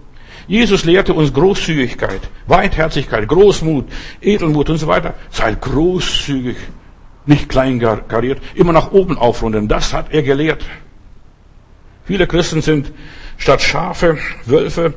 Jesus 0.48 0.86
lehrte 0.86 1.14
uns 1.14 1.34
Großzügigkeit, 1.34 2.22
Weitherzigkeit, 2.48 3.28
Großmut, 3.28 3.86
Edelmut 4.22 4.70
und 4.70 4.78
so 4.78 4.88
weiter. 4.88 5.16
Seid 5.32 5.62
großzügig, 5.62 6.58
nicht 7.26 7.50
kleinkariert, 7.50 8.42
immer 8.54 8.72
nach 8.72 8.92
oben 8.92 9.18
aufrunden. 9.18 9.68
Das 9.68 9.94
hat 9.94 10.14
er 10.14 10.22
gelehrt. 10.22 10.64
Viele 12.06 12.28
Christen 12.28 12.62
sind 12.62 12.92
statt 13.38 13.62
Schafe, 13.62 14.18
Wölfe, 14.46 14.94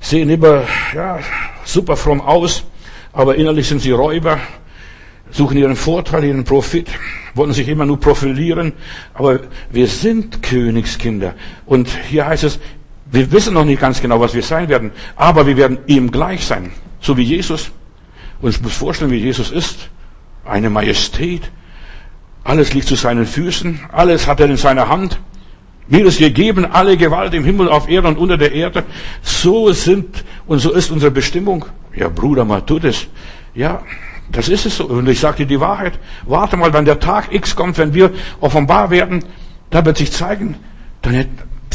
sehen 0.00 0.30
immer, 0.30 0.62
ja, 0.94 1.18
super 1.64 1.96
fromm 1.96 2.20
aus, 2.20 2.64
aber 3.12 3.34
innerlich 3.34 3.66
sind 3.66 3.80
sie 3.80 3.90
Räuber, 3.90 4.38
suchen 5.30 5.56
ihren 5.56 5.74
Vorteil, 5.74 6.24
ihren 6.24 6.44
Profit, 6.44 6.88
wollen 7.34 7.52
sich 7.52 7.68
immer 7.68 7.84
nur 7.84 7.98
profilieren. 7.98 8.72
Aber 9.14 9.40
wir 9.70 9.86
sind 9.86 10.42
Königskinder. 10.42 11.34
Und 11.66 11.88
hier 12.08 12.26
heißt 12.26 12.44
es, 12.44 12.60
wir 13.16 13.32
wissen 13.32 13.54
noch 13.54 13.64
nicht 13.64 13.80
ganz 13.80 14.00
genau, 14.00 14.20
was 14.20 14.34
wir 14.34 14.42
sein 14.42 14.68
werden, 14.68 14.92
aber 15.16 15.46
wir 15.46 15.56
werden 15.56 15.78
ihm 15.86 16.10
gleich 16.10 16.44
sein, 16.44 16.70
so 17.00 17.16
wie 17.16 17.22
Jesus. 17.22 17.70
Muss 18.42 18.56
vorstellen, 18.56 19.10
wie 19.10 19.16
Jesus 19.16 19.50
ist. 19.50 19.88
Eine 20.44 20.68
Majestät. 20.68 21.50
Alles 22.44 22.74
liegt 22.74 22.86
zu 22.86 22.94
seinen 22.94 23.26
Füßen. 23.26 23.80
Alles 23.90 24.26
hat 24.26 24.40
er 24.40 24.50
in 24.50 24.58
seiner 24.58 24.88
Hand. 24.88 25.18
Mir 25.88 26.04
ist 26.04 26.18
gegeben 26.18 26.66
alle 26.66 26.96
Gewalt 26.96 27.32
im 27.32 27.44
Himmel, 27.44 27.68
auf 27.68 27.88
Erden 27.88 28.08
und 28.08 28.18
unter 28.18 28.36
der 28.36 28.52
Erde. 28.52 28.84
So 29.22 29.72
sind 29.72 30.24
und 30.46 30.58
so 30.58 30.72
ist 30.72 30.90
unsere 30.90 31.10
Bestimmung. 31.10 31.64
Ja, 31.94 32.08
Bruder, 32.08 32.44
mal 32.44 32.60
tut 32.60 32.84
es. 32.84 33.06
Ja, 33.54 33.82
das 34.30 34.48
ist 34.48 34.66
es 34.66 34.76
so. 34.76 34.84
Und 34.86 35.08
ich 35.08 35.20
sage 35.20 35.38
dir 35.38 35.46
die 35.46 35.60
Wahrheit. 35.60 35.98
Warte 36.26 36.56
mal, 36.56 36.72
wenn 36.72 36.84
der 36.84 37.00
Tag 37.00 37.32
X 37.32 37.56
kommt, 37.56 37.78
wenn 37.78 37.94
wir 37.94 38.10
offenbar 38.40 38.90
werden, 38.90 39.24
da 39.70 39.84
wird 39.84 39.96
sich 39.96 40.12
zeigen, 40.12 40.56
dann 41.02 41.26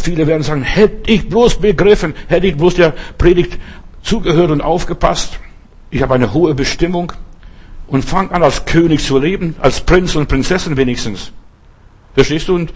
Viele 0.01 0.27
werden 0.27 0.43
sagen, 0.43 0.63
hätte 0.63 1.11
ich 1.11 1.29
bloß 1.29 1.59
begriffen, 1.59 2.13
hätte 2.27 2.47
ich 2.47 2.57
bloß 2.57 2.75
der 2.75 2.93
Predigt 3.17 3.57
zugehört 4.01 4.51
und 4.51 4.61
aufgepasst. 4.61 5.39
Ich 5.89 6.01
habe 6.01 6.13
eine 6.15 6.33
hohe 6.33 6.55
Bestimmung 6.55 7.13
und 7.87 8.05
fang 8.05 8.31
an 8.31 8.43
als 8.43 8.65
König 8.65 9.03
zu 9.03 9.17
leben, 9.19 9.55
als 9.59 9.81
Prinz 9.81 10.15
und 10.15 10.27
Prinzessin 10.27 10.77
wenigstens. 10.77 11.31
Verstehst 12.13 12.47
du? 12.47 12.55
Und 12.55 12.73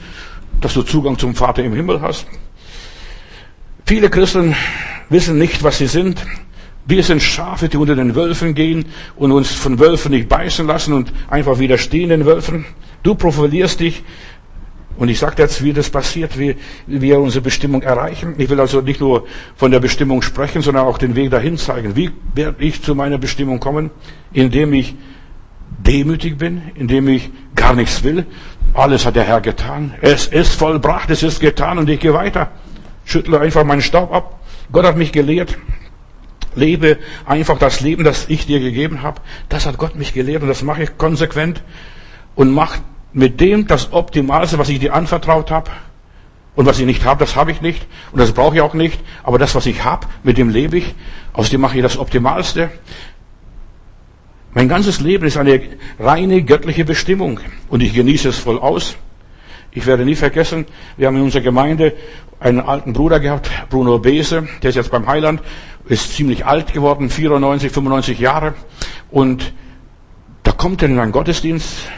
dass 0.62 0.74
du 0.74 0.84
Zugang 0.84 1.18
zum 1.18 1.36
Vater 1.36 1.64
im 1.64 1.74
Himmel 1.74 2.02
hast. 2.02 2.28
Viele 3.86 4.10
Christen 4.10 4.56
wissen 5.10 5.38
nicht, 5.38 5.64
was 5.64 5.78
sie 5.78 5.88
sind. 5.88 6.26
Wir 6.88 7.04
sind 7.04 7.22
Schafe, 7.22 7.68
die 7.68 7.78
unter 7.78 7.96
den 7.96 8.16
Wölfen 8.16 8.54
gehen 8.54 8.86
und 9.16 9.32
uns 9.32 9.52
von 9.52 9.80
Wölfen 9.80 10.12
nicht 10.12 10.30
beißen 10.30 10.68
lassen 10.68 10.94
und 10.94 11.12
einfach 11.30 11.60
widerstehen 11.60 12.10
den 12.10 12.26
Wölfen. 12.26 12.66
Du 13.04 13.16
profilierst 13.16 13.80
dich 13.80 14.04
und 14.98 15.10
ich 15.10 15.20
sage 15.20 15.42
jetzt, 15.42 15.64
wie 15.64 15.74
das 15.74 15.90
passiert, 15.90 16.40
wie, 16.40 16.56
wie 16.88 17.02
wir 17.02 17.20
unsere 17.20 17.42
Bestimmung 17.42 17.82
erreichen. 17.82 18.36
Ich 18.38 18.50
will 18.50 18.60
also 18.60 18.82
nicht 18.82 19.02
nur 19.02 19.26
von 19.56 19.72
der 19.72 19.80
Bestimmung 19.80 20.22
sprechen, 20.22 20.62
sondern 20.62 20.86
auch 20.86 20.98
den 20.98 21.16
Weg 21.16 21.32
dahin 21.32 21.58
zeigen. 21.58 21.96
Wie 21.96 22.12
werde 22.34 22.64
ich 22.64 22.82
zu 22.82 22.96
meiner 22.96 23.18
Bestimmung 23.18 23.60
kommen? 23.60 23.92
Indem 24.32 24.74
ich 24.74 24.96
demütig 25.80 26.38
bin, 26.38 26.62
indem 26.76 27.10
ich 27.10 27.30
gar 27.56 27.74
nichts 27.74 28.04
will. 28.04 28.26
Alles 28.74 29.06
hat 29.06 29.16
der 29.16 29.24
Herr 29.24 29.42
getan. 29.42 29.94
Es 30.02 30.28
ist 30.28 30.54
vollbracht, 30.54 31.10
es 31.10 31.24
ist 31.24 31.40
getan 31.42 31.78
und 31.78 31.90
ich 31.90 32.00
gehe 32.00 32.14
weiter. 32.14 32.52
Schüttle 33.04 33.40
einfach 33.40 33.64
meinen 33.66 33.82
Staub 33.82 34.14
ab. 34.14 34.40
Gott 34.72 34.86
hat 34.86 34.98
mich 34.98 35.12
gelehrt. 35.12 35.58
Lebe 36.56 37.00
einfach 37.26 37.60
das 37.60 37.82
Leben, 37.82 38.06
das 38.06 38.30
ich 38.30 38.46
dir 38.46 38.62
gegeben 38.62 39.02
habe. 39.02 39.22
Das 39.50 39.66
hat 39.66 39.78
Gott 39.78 39.96
mich 39.96 40.14
gelehrt 40.14 40.42
und 40.42 40.48
das 40.48 40.64
mache 40.64 40.84
ich 40.84 40.98
konsequent 40.98 41.62
und 42.36 42.52
mache 42.52 42.80
mit 43.16 43.40
dem 43.40 43.66
das 43.66 43.94
Optimalste, 43.94 44.60
was 44.60 44.68
ich 44.68 44.80
dir 44.80 44.94
anvertraut 44.94 45.50
habe. 45.50 45.72
Und 46.54 46.66
was 46.66 46.80
ich 46.80 46.86
nicht 46.86 47.06
habe, 47.06 47.20
das 47.20 47.36
habe 47.36 47.52
ich 47.52 47.62
nicht. 47.62 47.88
Und 48.12 48.20
das 48.20 48.34
brauche 48.34 48.56
ich 48.56 48.62
auch 48.62 48.74
nicht. 48.74 49.00
Aber 49.24 49.40
das, 49.40 49.56
was 49.56 49.66
ich 49.66 49.84
habe, 49.84 50.08
mit 50.24 50.38
dem 50.38 50.50
lebe 50.50 50.78
ich. 50.78 50.96
Aus 51.34 51.50
dem 51.50 51.62
mache 51.62 51.78
ich 51.78 51.82
das 51.82 51.98
Optimalste. 51.98 52.70
Mein 54.54 54.68
ganzes 54.68 55.00
Leben 55.00 55.26
ist 55.26 55.38
eine 55.38 55.62
reine 55.98 56.44
göttliche 56.44 56.84
Bestimmung. 56.84 57.40
Und 57.70 57.82
ich 57.82 57.94
genieße 57.94 58.30
es 58.30 58.38
voll 58.38 58.60
aus. 58.60 58.98
Ich 59.72 59.86
werde 59.86 60.06
nie 60.06 60.16
vergessen, 60.16 60.66
wir 60.96 61.08
haben 61.08 61.18
in 61.18 61.24
unserer 61.24 61.44
Gemeinde 61.44 61.94
einen 62.40 62.62
alten 62.62 62.94
Bruder 62.94 63.20
gehabt, 63.20 63.50
Bruno 63.70 64.00
Bese, 64.00 64.48
der 64.62 64.70
ist 64.70 64.76
jetzt 64.76 64.92
beim 64.92 65.08
Heiland, 65.08 65.42
ist 65.88 66.16
ziemlich 66.16 66.46
alt 66.46 66.72
geworden, 66.74 67.10
94, 67.10 67.72
95 67.72 68.20
Jahre. 68.20 68.54
Und 69.10 69.54
da 70.44 70.54
kommt 70.54 70.82
er 70.82 70.90
in 70.90 71.00
einen 71.00 71.12
Gottesdienst, 71.12 71.90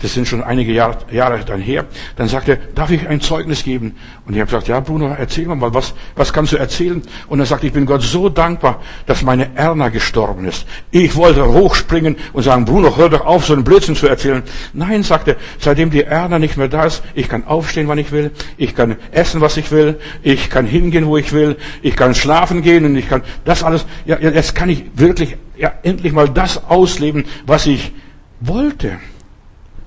das 0.00 0.14
sind 0.14 0.28
schon 0.28 0.42
einige 0.42 0.72
Jahre, 0.72 0.98
Jahre 1.10 1.40
dann 1.44 1.60
her, 1.60 1.86
dann 2.16 2.28
sagt 2.28 2.48
er, 2.48 2.56
darf 2.56 2.90
ich 2.90 3.08
ein 3.08 3.20
Zeugnis 3.20 3.64
geben? 3.64 3.96
Und 4.26 4.34
ich 4.34 4.40
habe 4.40 4.46
gesagt, 4.46 4.68
ja 4.68 4.78
Bruno, 4.80 5.08
erzähl 5.18 5.46
mal, 5.46 5.74
was, 5.74 5.94
was 6.14 6.32
kannst 6.32 6.52
du 6.52 6.56
erzählen? 6.56 7.02
Und 7.26 7.40
er 7.40 7.46
sagt, 7.46 7.64
ich 7.64 7.72
bin 7.72 7.84
Gott 7.84 8.02
so 8.02 8.28
dankbar, 8.28 8.80
dass 9.06 9.22
meine 9.22 9.56
Erna 9.56 9.88
gestorben 9.88 10.44
ist. 10.44 10.66
Ich 10.90 11.16
wollte 11.16 11.46
hochspringen 11.46 12.16
und 12.32 12.42
sagen, 12.44 12.64
Bruno, 12.64 12.96
hör 12.96 13.08
doch 13.08 13.26
auf, 13.26 13.46
so 13.46 13.54
einen 13.54 13.64
Blödsinn 13.64 13.96
zu 13.96 14.06
erzählen. 14.06 14.42
Nein, 14.72 15.02
sagt 15.02 15.28
er, 15.28 15.36
seitdem 15.58 15.90
die 15.90 16.04
Erna 16.04 16.38
nicht 16.38 16.56
mehr 16.56 16.68
da 16.68 16.84
ist, 16.84 17.02
ich 17.14 17.28
kann 17.28 17.44
aufstehen, 17.46 17.88
wann 17.88 17.98
ich 17.98 18.12
will, 18.12 18.30
ich 18.56 18.76
kann 18.76 18.96
essen, 19.10 19.40
was 19.40 19.56
ich 19.56 19.72
will, 19.72 19.98
ich 20.22 20.48
kann 20.48 20.66
hingehen, 20.66 21.06
wo 21.06 21.16
ich 21.16 21.32
will, 21.32 21.56
ich 21.82 21.96
kann 21.96 22.14
schlafen 22.14 22.62
gehen 22.62 22.84
und 22.84 22.94
ich 22.96 23.08
kann 23.08 23.22
das 23.44 23.64
alles, 23.64 23.84
ja, 24.04 24.18
jetzt 24.18 24.54
kann 24.54 24.68
ich 24.68 24.84
wirklich, 24.94 25.36
ja, 25.58 25.72
endlich 25.82 26.12
mal 26.12 26.28
das 26.28 26.64
ausleben, 26.68 27.24
was 27.46 27.66
ich 27.66 27.92
wollte. 28.40 28.98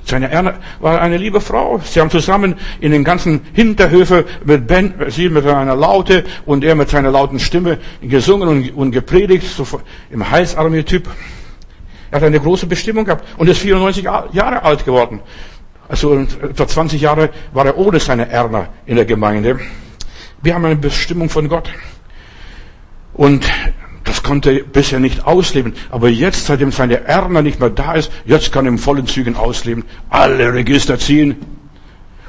Seine 0.04 0.32
Erna 0.32 0.56
war 0.80 1.00
eine 1.00 1.18
liebe 1.18 1.40
Frau. 1.42 1.80
Sie 1.84 2.00
haben 2.00 2.10
zusammen 2.10 2.56
in 2.80 2.92
den 2.92 3.04
ganzen 3.04 3.42
Hinterhöfe 3.54 4.26
mit 4.44 4.68
Ben, 4.68 4.94
sie 5.10 5.30
mit 5.30 5.46
einer 5.46 5.76
Laute 5.76 6.24
und 6.46 6.64
er 6.64 6.76
mit 6.76 6.90
seiner 6.90 7.12
lauten 7.12 7.40
Stimme 7.40 7.78
gesungen 8.02 8.50
und, 8.50 8.76
und 8.76 8.92
gepredigt, 8.92 9.48
so 9.48 9.66
im 10.10 10.30
Heilsarmee-Typ. 10.30 11.08
Er 12.10 12.18
hat 12.18 12.24
eine 12.24 12.40
große 12.40 12.66
Bestimmung 12.66 13.06
gehabt 13.06 13.26
und 13.38 13.48
ist 13.48 13.60
94 13.60 14.04
Jahre 14.04 14.64
alt 14.64 14.84
geworden. 14.86 15.22
Also 15.88 16.26
vor 16.56 16.68
20 16.68 17.00
Jahren 17.00 17.30
war 17.54 17.66
er 17.66 17.78
ohne 17.78 18.00
seine 18.00 18.30
Erna 18.30 18.70
in 18.86 18.96
der 18.96 19.06
Gemeinde. 19.06 19.60
Wir 20.42 20.56
haben 20.56 20.66
eine 20.66 20.76
Bestimmung 20.76 21.30
von 21.30 21.48
Gott. 21.48 21.70
Und 23.14 23.46
das 24.12 24.24
konnte 24.24 24.52
er 24.52 24.64
bisher 24.66 25.00
nicht 25.00 25.26
ausleben. 25.26 25.74
Aber 25.90 26.10
jetzt, 26.10 26.46
seitdem 26.46 26.74
seine 26.74 27.06
Erna 27.06 27.42
nicht 27.42 27.62
mehr 27.62 27.70
da 27.70 27.94
ist, 27.94 28.12
jetzt 28.26 28.52
kann 28.52 28.66
er 28.66 28.74
in 28.74 28.78
vollen 28.78 29.08
Zügen 29.08 29.38
ausleben. 29.38 29.86
Alle 30.10 30.54
Register 30.54 31.00
ziehen. 31.00 31.38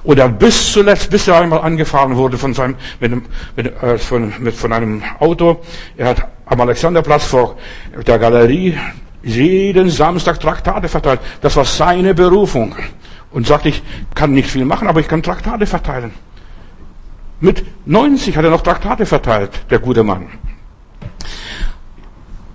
Und 0.04 0.16
er 0.20 0.28
bis 0.28 0.72
zuletzt, 0.72 1.10
bis 1.10 1.26
er 1.26 1.40
einmal 1.40 1.60
angefahren 1.60 2.14
wurde 2.14 2.38
von 2.38 2.54
seinem, 2.54 2.76
mit 3.00 3.10
einem, 3.10 3.24
mit, 3.56 3.82
äh, 3.82 3.98
von, 3.98 4.32
mit, 4.38 4.54
von 4.54 4.72
einem 4.72 5.02
Auto. 5.18 5.60
Er 5.96 6.10
hat 6.10 6.28
am 6.46 6.60
Alexanderplatz 6.60 7.24
vor 7.24 7.56
der 8.06 8.20
Galerie 8.20 8.78
jeden 9.24 9.90
Samstag 9.90 10.38
Traktate 10.38 10.88
verteilt. 10.88 11.18
Das 11.40 11.56
war 11.56 11.64
seine 11.64 12.14
Berufung. 12.14 12.76
Und 13.32 13.48
sagte, 13.48 13.70
ich 13.70 13.82
kann 14.14 14.32
nicht 14.32 14.48
viel 14.48 14.64
machen, 14.64 14.86
aber 14.86 15.00
ich 15.00 15.08
kann 15.08 15.20
Traktate 15.20 15.66
verteilen. 15.66 16.12
Mit 17.40 17.64
90 17.86 18.36
hat 18.36 18.44
er 18.44 18.50
noch 18.52 18.62
Traktate 18.62 19.04
verteilt, 19.04 19.50
der 19.68 19.80
gute 19.80 20.04
Mann. 20.04 20.28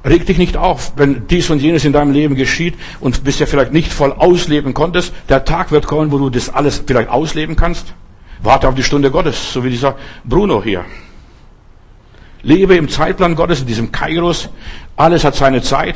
Reg 0.07 0.25
dich 0.25 0.37
nicht 0.37 0.55
auf, 0.55 0.93
wenn 0.95 1.27
dies 1.27 1.49
und 1.49 1.61
jenes 1.61 1.83
in 1.83 1.91
deinem 1.91 2.11
Leben 2.11 2.35
geschieht 2.35 2.75
und 3.01 3.25
bisher 3.25 3.45
vielleicht 3.45 3.73
nicht 3.73 3.91
voll 3.91 4.13
ausleben 4.13 4.73
konntest. 4.73 5.13
Der 5.27 5.43
Tag 5.43 5.71
wird 5.71 5.85
kommen, 5.85 6.13
wo 6.13 6.17
du 6.17 6.29
das 6.29 6.47
alles 6.49 6.81
vielleicht 6.87 7.09
ausleben 7.09 7.57
kannst. 7.57 7.93
Warte 8.41 8.69
auf 8.69 8.75
die 8.75 8.83
Stunde 8.83 9.11
Gottes, 9.11 9.51
so 9.51 9.65
wie 9.65 9.69
dieser 9.69 9.97
Bruno 10.23 10.63
hier. 10.63 10.85
Lebe 12.41 12.75
im 12.75 12.87
Zeitplan 12.87 13.35
Gottes, 13.35 13.61
in 13.61 13.67
diesem 13.67 13.91
Kairos. 13.91 14.47
Alles 14.95 15.25
hat 15.25 15.35
seine 15.35 15.61
Zeit. 15.61 15.95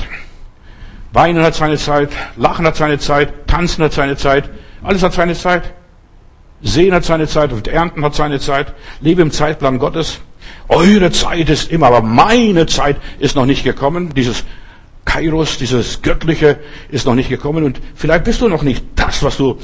Weinen 1.13 1.41
hat 1.43 1.55
seine 1.55 1.77
Zeit. 1.77 2.09
Lachen 2.35 2.65
hat 2.65 2.75
seine 2.75 2.99
Zeit. 2.99 3.47
Tanzen 3.47 3.83
hat 3.83 3.93
seine 3.93 4.17
Zeit. 4.17 4.49
Alles 4.83 5.03
hat 5.03 5.13
seine 5.13 5.35
Zeit. 5.35 5.73
Sehen 6.61 6.93
hat 6.93 7.05
seine 7.05 7.27
Zeit 7.27 7.53
und 7.53 7.69
Ernten 7.69 8.03
hat 8.03 8.15
seine 8.15 8.39
Zeit. 8.39 8.73
Lebe 8.99 9.21
im 9.21 9.31
Zeitplan 9.31 9.79
Gottes. 9.79 10.19
Eure 10.71 11.11
Zeit 11.11 11.49
ist 11.49 11.69
immer, 11.69 11.87
aber 11.87 12.01
meine 12.01 12.65
Zeit 12.65 12.95
ist 13.19 13.35
noch 13.35 13.45
nicht 13.45 13.65
gekommen. 13.65 14.13
Dieses 14.15 14.45
Kairos, 15.03 15.57
dieses 15.57 16.01
Göttliche 16.01 16.59
ist 16.89 17.05
noch 17.05 17.13
nicht 17.13 17.27
gekommen 17.27 17.65
und 17.65 17.81
vielleicht 17.93 18.23
bist 18.23 18.39
du 18.39 18.47
noch 18.47 18.63
nicht 18.63 18.85
das, 18.95 19.21
was 19.21 19.35
du 19.35 19.59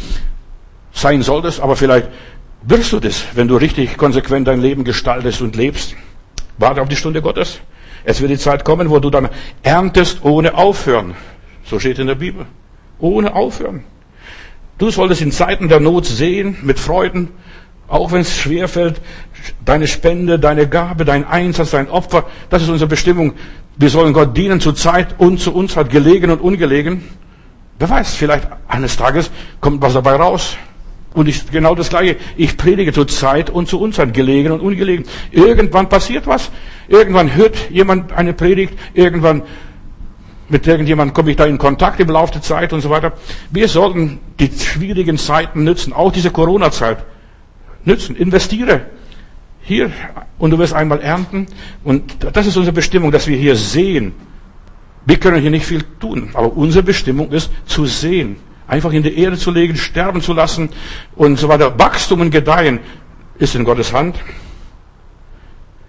sein 0.91 1.21
solltest, 1.21 1.61
aber 1.61 1.77
vielleicht 1.77 2.09
wirst 2.63 2.91
du 2.91 2.99
das, 2.99 3.23
wenn 3.35 3.47
du 3.47 3.55
richtig 3.55 3.95
konsequent 3.95 4.49
dein 4.49 4.61
Leben 4.61 4.83
gestaltest 4.83 5.41
und 5.41 5.55
lebst. 5.55 5.95
Warte 6.57 6.81
auf 6.81 6.89
die 6.89 6.97
Stunde 6.97 7.21
Gottes. 7.21 7.61
Es 8.03 8.19
wird 8.19 8.31
die 8.31 8.37
Zeit 8.37 8.65
kommen, 8.65 8.89
wo 8.89 8.99
du 8.99 9.09
dann 9.09 9.29
erntest 9.63 10.25
ohne 10.25 10.55
aufhören. 10.55 11.15
So 11.63 11.79
steht 11.79 11.99
in 11.99 12.07
der 12.07 12.15
Bibel. 12.15 12.45
Ohne 12.99 13.33
aufhören. 13.33 13.85
Du 14.77 14.89
solltest 14.89 15.21
in 15.21 15.31
Zeiten 15.31 15.69
der 15.69 15.79
Not 15.79 16.05
sehen, 16.05 16.57
mit 16.63 16.79
Freuden, 16.79 17.29
auch 17.87 18.11
wenn 18.11 18.21
es 18.21 18.35
schwerfällt, 18.35 19.01
deine 19.63 19.87
Spende, 19.87 20.39
deine 20.39 20.67
Gabe, 20.67 21.05
dein 21.05 21.25
Einsatz, 21.25 21.71
dein 21.71 21.89
Opfer, 21.89 22.25
das 22.49 22.63
ist 22.63 22.69
unsere 22.69 22.89
Bestimmung. 22.89 23.33
Wir 23.77 23.89
sollen 23.89 24.13
Gott 24.13 24.35
dienen 24.35 24.59
zu 24.59 24.73
Zeit 24.73 25.15
und 25.19 25.39
zu 25.39 25.53
uns 25.53 25.77
hat 25.77 25.89
gelegen 25.89 26.31
und 26.31 26.41
ungelegen. 26.41 27.03
Wer 27.79 27.89
weiß, 27.89 28.15
vielleicht 28.15 28.47
eines 28.67 28.97
Tages 28.97 29.29
kommt 29.61 29.81
was 29.81 29.93
dabei 29.93 30.15
raus. 30.15 30.57
Und 31.13 31.27
ich, 31.27 31.49
genau 31.49 31.73
das 31.75 31.89
Gleiche. 31.89 32.17
Ich 32.35 32.57
predige 32.57 32.91
zu 32.91 33.05
Zeit 33.05 33.49
und 33.49 33.67
zu 33.67 33.79
Unzeit, 33.79 34.13
gelegen 34.13 34.51
und 34.51 34.59
ungelegen. 34.59 35.05
Irgendwann 35.31 35.89
passiert 35.89 36.27
was. 36.27 36.51
Irgendwann 36.87 37.35
hört 37.35 37.71
jemand 37.71 38.13
eine 38.13 38.33
Predigt. 38.33 38.73
Irgendwann 38.93 39.43
mit 40.49 40.65
irgendjemandem 40.65 41.13
komme 41.13 41.31
ich 41.31 41.35
da 41.35 41.45
in 41.45 41.57
Kontakt 41.57 41.99
im 41.99 42.09
Laufe 42.09 42.33
der 42.33 42.41
Zeit 42.41 42.73
und 42.73 42.81
so 42.81 42.89
weiter. 42.89 43.13
Wir 43.51 43.67
sollten 43.67 44.19
die 44.39 44.51
schwierigen 44.51 45.17
Zeiten 45.17 45.63
nützen, 45.63 45.91
auch 45.93 46.11
diese 46.11 46.31
Corona-Zeit 46.31 46.99
nützen. 47.87 48.15
Investiere 48.15 48.81
hier 49.61 49.91
und 50.37 50.51
du 50.51 50.59
wirst 50.59 50.73
einmal 50.73 50.99
ernten. 51.01 51.47
Und 51.83 52.17
das 52.33 52.45
ist 52.45 52.57
unsere 52.57 52.73
Bestimmung, 52.73 53.11
dass 53.11 53.27
wir 53.27 53.37
hier 53.37 53.55
sehen. 53.55 54.13
Wir 55.05 55.17
können 55.17 55.41
hier 55.41 55.51
nicht 55.51 55.65
viel 55.65 55.83
tun, 55.99 56.29
aber 56.33 56.55
unsere 56.55 56.83
Bestimmung 56.83 57.31
ist 57.31 57.49
zu 57.65 57.85
sehen. 57.85 58.37
Einfach 58.67 58.91
in 58.91 59.01
die 59.01 59.17
Erde 59.17 59.37
zu 59.37 59.51
legen, 59.51 59.77
sterben 59.77 60.21
zu 60.21 60.33
lassen 60.33 60.69
und 61.15 61.39
so 61.39 61.47
weiter. 61.47 61.79
Wachstum 61.79 62.21
und 62.21 62.31
Gedeihen 62.31 62.79
ist 63.39 63.55
in 63.55 63.63
Gottes 63.63 63.93
Hand. 63.93 64.17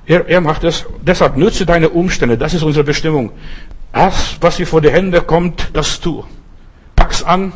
Er, 0.06 0.26
er 0.28 0.40
macht 0.40 0.64
es. 0.64 0.86
Deshalb 1.02 1.36
nütze 1.36 1.66
deine 1.66 1.88
Umstände. 1.88 2.38
Das 2.38 2.54
ist 2.54 2.62
unsere 2.62 2.84
Bestimmung. 2.84 3.32
Das, 3.92 4.36
was 4.40 4.56
dir 4.56 4.66
vor 4.66 4.80
die 4.80 4.90
Hände 4.90 5.20
kommt, 5.20 5.70
das 5.72 6.00
tu. 6.00 6.24
Pack's 6.94 7.22
an. 7.22 7.52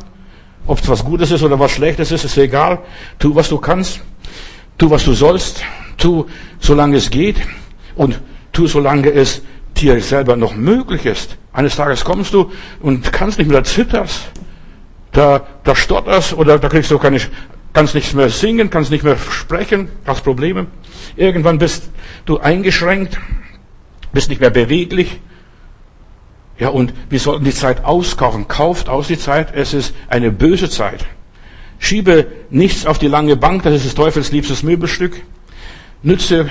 Ob 0.67 0.79
es 0.79 0.89
was 0.89 1.05
Gutes 1.05 1.31
ist 1.31 1.43
oder 1.43 1.59
was 1.59 1.71
Schlechtes 1.71 2.11
ist, 2.11 2.25
ist 2.25 2.37
egal. 2.37 2.81
Tu, 3.19 3.35
was 3.35 3.49
du 3.49 3.59
kannst. 3.59 4.01
Tu, 4.83 4.91
was 4.91 5.05
du 5.05 5.13
sollst. 5.13 5.63
Tu, 5.97 6.27
solange 6.59 6.97
es 6.97 7.09
geht. 7.09 7.37
Und 7.95 8.21
tu, 8.53 8.67
solange 8.67 9.13
es 9.13 9.41
dir 9.77 10.01
selber 10.01 10.35
noch 10.35 10.57
möglich 10.57 11.07
ist. 11.07 11.37
Eines 11.53 11.77
Tages 11.77 12.05
kommst 12.05 12.35
du 12.35 12.51
und 12.81 13.13
kannst 13.13 13.39
nicht 13.39 13.47
mehr, 13.47 13.61
da 13.61 13.65
zitterst, 13.65 14.33
da, 15.13 15.47
da 15.63 15.77
stotterst 15.77 16.33
oder 16.33 16.59
da 16.59 16.69
kriegst 16.69 16.91
du 16.91 16.99
keine, 16.99 17.21
kannst 17.73 17.95
nichts 17.95 18.13
mehr 18.13 18.29
singen, 18.29 18.71
kannst 18.71 18.91
nicht 18.91 19.05
mehr 19.05 19.17
sprechen, 19.19 19.89
hast 20.05 20.25
Probleme. 20.25 20.67
Irgendwann 21.15 21.59
bist 21.59 21.89
du 22.25 22.41
eingeschränkt, 22.41 23.21
bist 24.13 24.31
nicht 24.31 24.41
mehr 24.41 24.51
beweglich. 24.51 25.21
Ja, 26.59 26.71
und 26.71 26.93
wir 27.09 27.21
sollten 27.21 27.45
die 27.45 27.55
Zeit 27.55 27.85
auskaufen. 27.85 28.49
Kauft 28.49 28.89
aus 28.89 29.07
die 29.07 29.19
Zeit. 29.19 29.55
Es 29.55 29.75
ist 29.75 29.95
eine 30.09 30.33
böse 30.33 30.69
Zeit. 30.69 31.07
Schiebe 31.83 32.29
nichts 32.49 32.87
auf 32.87 33.01
die 33.01 33.09
lange 33.09 33.35
Bank, 33.35 33.65
das 33.65 33.75
ist 33.75 33.85
des 33.85 33.95
Teufels 33.97 34.31
liebstes 34.31 34.63
Möbelstück. 34.63 35.21
Nütze 36.05 36.49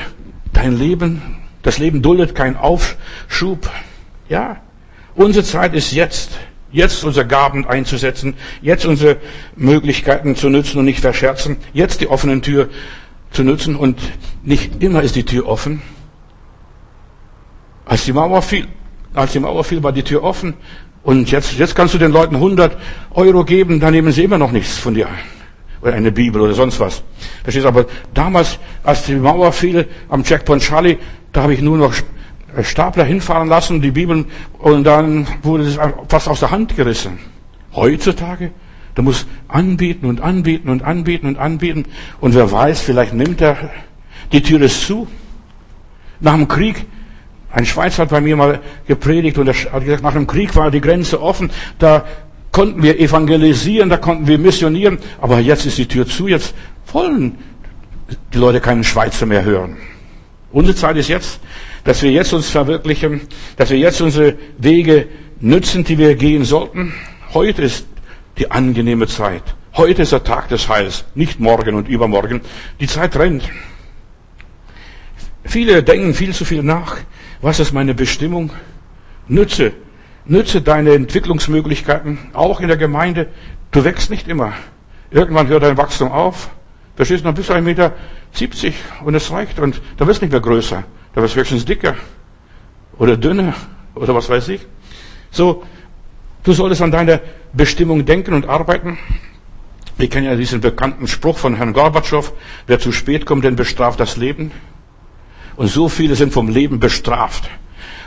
dein 0.52 0.78
Leben. 0.78 1.22
Das 1.64 1.78
Leben 1.78 2.02
duldet 2.02 2.36
keinen 2.36 2.58
Aufschub. 2.58 3.70
Ja, 4.28 4.58
unsere 5.16 5.46
Zeit 5.46 5.74
ist 5.74 5.94
jetzt. 5.94 6.32
Jetzt 6.74 7.06
unsere 7.06 7.26
Gaben 7.26 7.66
einzusetzen. 7.66 8.36
Jetzt 8.62 8.86
unsere 8.86 9.18
Möglichkeiten 9.56 10.36
zu 10.36 10.50
nützen 10.50 10.80
und 10.80 10.86
nicht 10.86 11.00
verscherzen. 11.00 11.56
Jetzt 11.72 12.02
die 12.02 12.10
offenen 12.10 12.42
Tür 12.42 12.68
zu 13.32 13.46
nutzen 13.46 13.78
und 13.78 14.02
nicht 14.44 14.84
immer 14.84 15.02
ist 15.02 15.16
die 15.16 15.24
Tür 15.24 15.48
offen. 15.48 15.82
Als 17.86 18.04
die 18.04 18.12
Mauer 18.12 18.42
fiel, 18.42 18.68
als 19.14 19.32
die 19.32 19.40
Mauer 19.40 19.64
fiel, 19.64 19.82
war 19.82 19.94
die 19.94 20.04
Tür 20.04 20.24
offen 20.24 20.56
und 21.04 21.32
jetzt, 21.32 21.58
jetzt 21.58 21.76
kannst 21.76 21.94
du 21.94 21.98
den 21.98 22.12
Leuten 22.12 22.36
100 22.36 22.78
Euro 23.12 23.44
geben, 23.44 23.80
dann 23.80 23.94
nehmen 23.94 24.12
sie 24.12 24.24
immer 24.24 24.38
noch 24.38 24.52
nichts 24.52 24.78
von 24.78 24.94
dir. 24.94 25.08
Oder 25.82 25.94
eine 25.94 26.12
Bibel 26.12 26.42
oder 26.42 26.54
sonst 26.54 26.80
was. 26.80 27.02
Verstehst 27.44 27.66
du? 27.66 27.70
Aber 27.70 27.86
damals, 28.14 28.60
als 28.84 29.06
die 29.06 29.16
Mauer 29.16 29.52
fiel 29.52 29.88
am 30.10 30.24
Checkpoint 30.24 30.62
Charlie, 30.62 30.98
da 31.32 31.44
habe 31.44 31.56
ich 31.56 31.62
nur 31.62 31.78
noch 31.78 31.94
Stapler 32.62 33.04
hinfahren 33.04 33.48
lassen, 33.48 33.82
die 33.82 33.92
Bibeln, 33.92 34.26
und 34.60 34.84
dann 34.84 35.26
wurde 35.42 35.64
es 35.64 35.80
fast 36.08 36.28
aus 36.28 36.42
der 36.42 36.52
Hand 36.52 36.76
gerissen. 36.76 37.18
Heutzutage, 37.74 38.52
du 38.94 39.02
musst 39.02 39.26
anbieten 39.48 40.06
und 40.06 40.22
anbieten 40.22 40.70
und 40.70 40.84
anbieten 40.84 41.28
und 41.28 41.38
anbieten. 41.38 41.86
Und 42.20 42.36
wer 42.36 42.52
weiß, 42.52 42.82
vielleicht 42.82 43.14
nimmt 43.14 43.42
er, 43.42 43.72
die 44.32 44.44
Tür 44.44 44.62
ist 44.62 44.86
zu. 44.86 45.08
Nach 46.20 46.36
dem 46.36 46.48
Krieg 46.48 46.86
ein 47.52 47.66
Schweizer 47.66 48.04
hat 48.04 48.10
bei 48.10 48.22
mir 48.22 48.36
mal 48.36 48.60
gepredigt 48.88 49.38
und 49.38 49.48
er 49.48 49.54
hat 49.54 49.84
gesagt, 49.84 50.04
nach 50.04 50.14
dem 50.14 50.28
Krieg 50.28 50.56
war 50.56 50.72
die 50.72 50.82
Grenze 50.82 51.22
offen, 51.22 51.52
da 51.80 52.06
konnten 52.52 52.84
wir 52.84 53.00
evangelisieren, 53.00 53.90
da 53.90 53.98
konnten 53.98 54.28
wir 54.28 54.38
missionieren, 54.38 55.00
aber 55.20 55.40
jetzt 55.40 55.66
ist 55.66 55.78
die 55.78 55.88
Tür 55.88 56.08
zu, 56.08 56.28
jetzt 56.28 56.54
wollen 56.92 57.38
die 58.34 58.38
Leute 58.38 58.60
keinen 58.60 58.84
Schweizer 58.84 59.26
mehr 59.26 59.44
hören. 59.44 59.78
Unsere 60.52 60.76
Zeit 60.76 60.98
ist 60.98 61.08
jetzt, 61.08 61.40
dass 61.84 62.02
wir 62.04 62.12
jetzt 62.12 62.34
uns 62.34 62.50
verwirklichen, 62.50 63.22
dass 63.56 63.70
wir 63.70 63.78
jetzt 63.78 64.02
unsere 64.02 64.38
Wege 64.58 65.08
nützen, 65.40 65.84
die 65.84 65.98
wir 65.98 66.16
gehen 66.16 66.44
sollten. 66.44 66.94
Heute 67.34 67.62
ist 67.64 67.88
die 68.38 68.52
angenehme 68.52 69.08
Zeit. 69.08 69.44
Heute 69.76 70.02
ist 70.02 70.12
der 70.12 70.24
Tag 70.24 70.50
des 70.50 70.68
Heils, 70.68 71.06
nicht 71.16 71.40
morgen 71.40 71.76
und 71.76 71.88
übermorgen. 71.88 72.42
Die 72.82 72.88
Zeit 72.88 73.16
rennt. 73.16 73.44
Viele 75.46 75.82
denken 75.84 76.14
viel 76.14 76.34
zu 76.34 76.44
viel 76.44 76.62
nach. 76.62 76.98
Was 77.42 77.60
ist 77.60 77.74
meine 77.74 77.96
Bestimmung? 77.96 78.52
Nütze, 79.28 79.74
nütze 80.26 80.62
deine 80.62 80.94
Entwicklungsmöglichkeiten, 80.94 82.20
auch 82.34 82.60
in 82.60 82.68
der 82.68 82.78
Gemeinde. 82.78 83.30
Du 83.72 83.84
wächst 83.84 84.12
nicht 84.12 84.28
immer. 84.28 84.54
Irgendwann 85.10 85.48
hört 85.48 85.64
dein 85.64 85.78
Wachstum 85.78 86.12
auf. 86.12 86.52
Verstehst 86.96 87.22
du, 87.22 87.26
dann 87.26 87.36
bist 87.36 87.50
du 87.50 87.54
1,70 87.54 87.62
Meter 87.62 87.94
und 89.04 89.16
es 89.16 89.32
reicht 89.32 89.60
und 89.60 89.82
da 89.98 90.06
wirst 90.06 90.22
du 90.22 90.26
nicht 90.26 90.32
mehr 90.32 90.42
größer. 90.42 90.84
Da 91.16 91.22
wirst 91.22 91.36
du 91.36 91.40
höchstens 91.40 91.66
dicker 91.66 91.96
oder 92.98 93.18
dünner 93.18 93.56
oder 93.96 94.14
was 94.14 94.30
weiß 94.30 94.50
ich. 94.50 94.68
So, 95.32 95.64
du 96.44 96.54
solltest 96.54 96.82
an 96.84 96.92
deine 96.92 97.22
Bestimmung 97.54 98.06
denken 98.06 98.34
und 98.34 98.48
arbeiten. 98.48 99.00
Wir 99.98 100.10
kennen 100.10 100.28
ja 100.28 100.36
diesen 100.36 100.62
bekannten 100.62 101.08
Spruch 101.08 101.40
von 101.40 101.56
Herrn 101.56 101.74
Gorbatschow, 101.74 102.34
wer 102.68 102.80
zu 102.80 102.92
spät 102.92 103.26
kommt, 103.26 103.44
den 103.46 103.56
bestraft 103.56 104.00
das 104.00 104.18
Leben. 104.18 104.52
Und 105.56 105.68
so 105.68 105.90
viele 105.90 106.16
sind 106.16 106.34
vom 106.34 106.50
Leben 106.50 106.80
bestraft. 106.80 107.50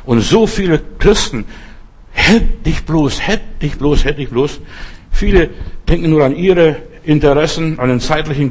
Und 0.05 0.21
so 0.21 0.47
viele 0.47 0.81
Christen, 0.99 1.45
hätt 2.13 2.65
dich 2.67 2.85
bloß, 2.85 3.27
hätt 3.27 3.63
dich 3.63 3.77
bloß, 3.79 4.05
hätt 4.05 4.19
dich 4.19 4.31
bloß. 4.31 4.61
Viele 5.11 5.51
denken 5.89 6.11
nur 6.11 6.25
an 6.25 6.35
ihre 6.37 6.77
Interessen, 7.05 7.79
an 7.79 7.89
den 7.89 8.01
zeitlichen 8.01 8.51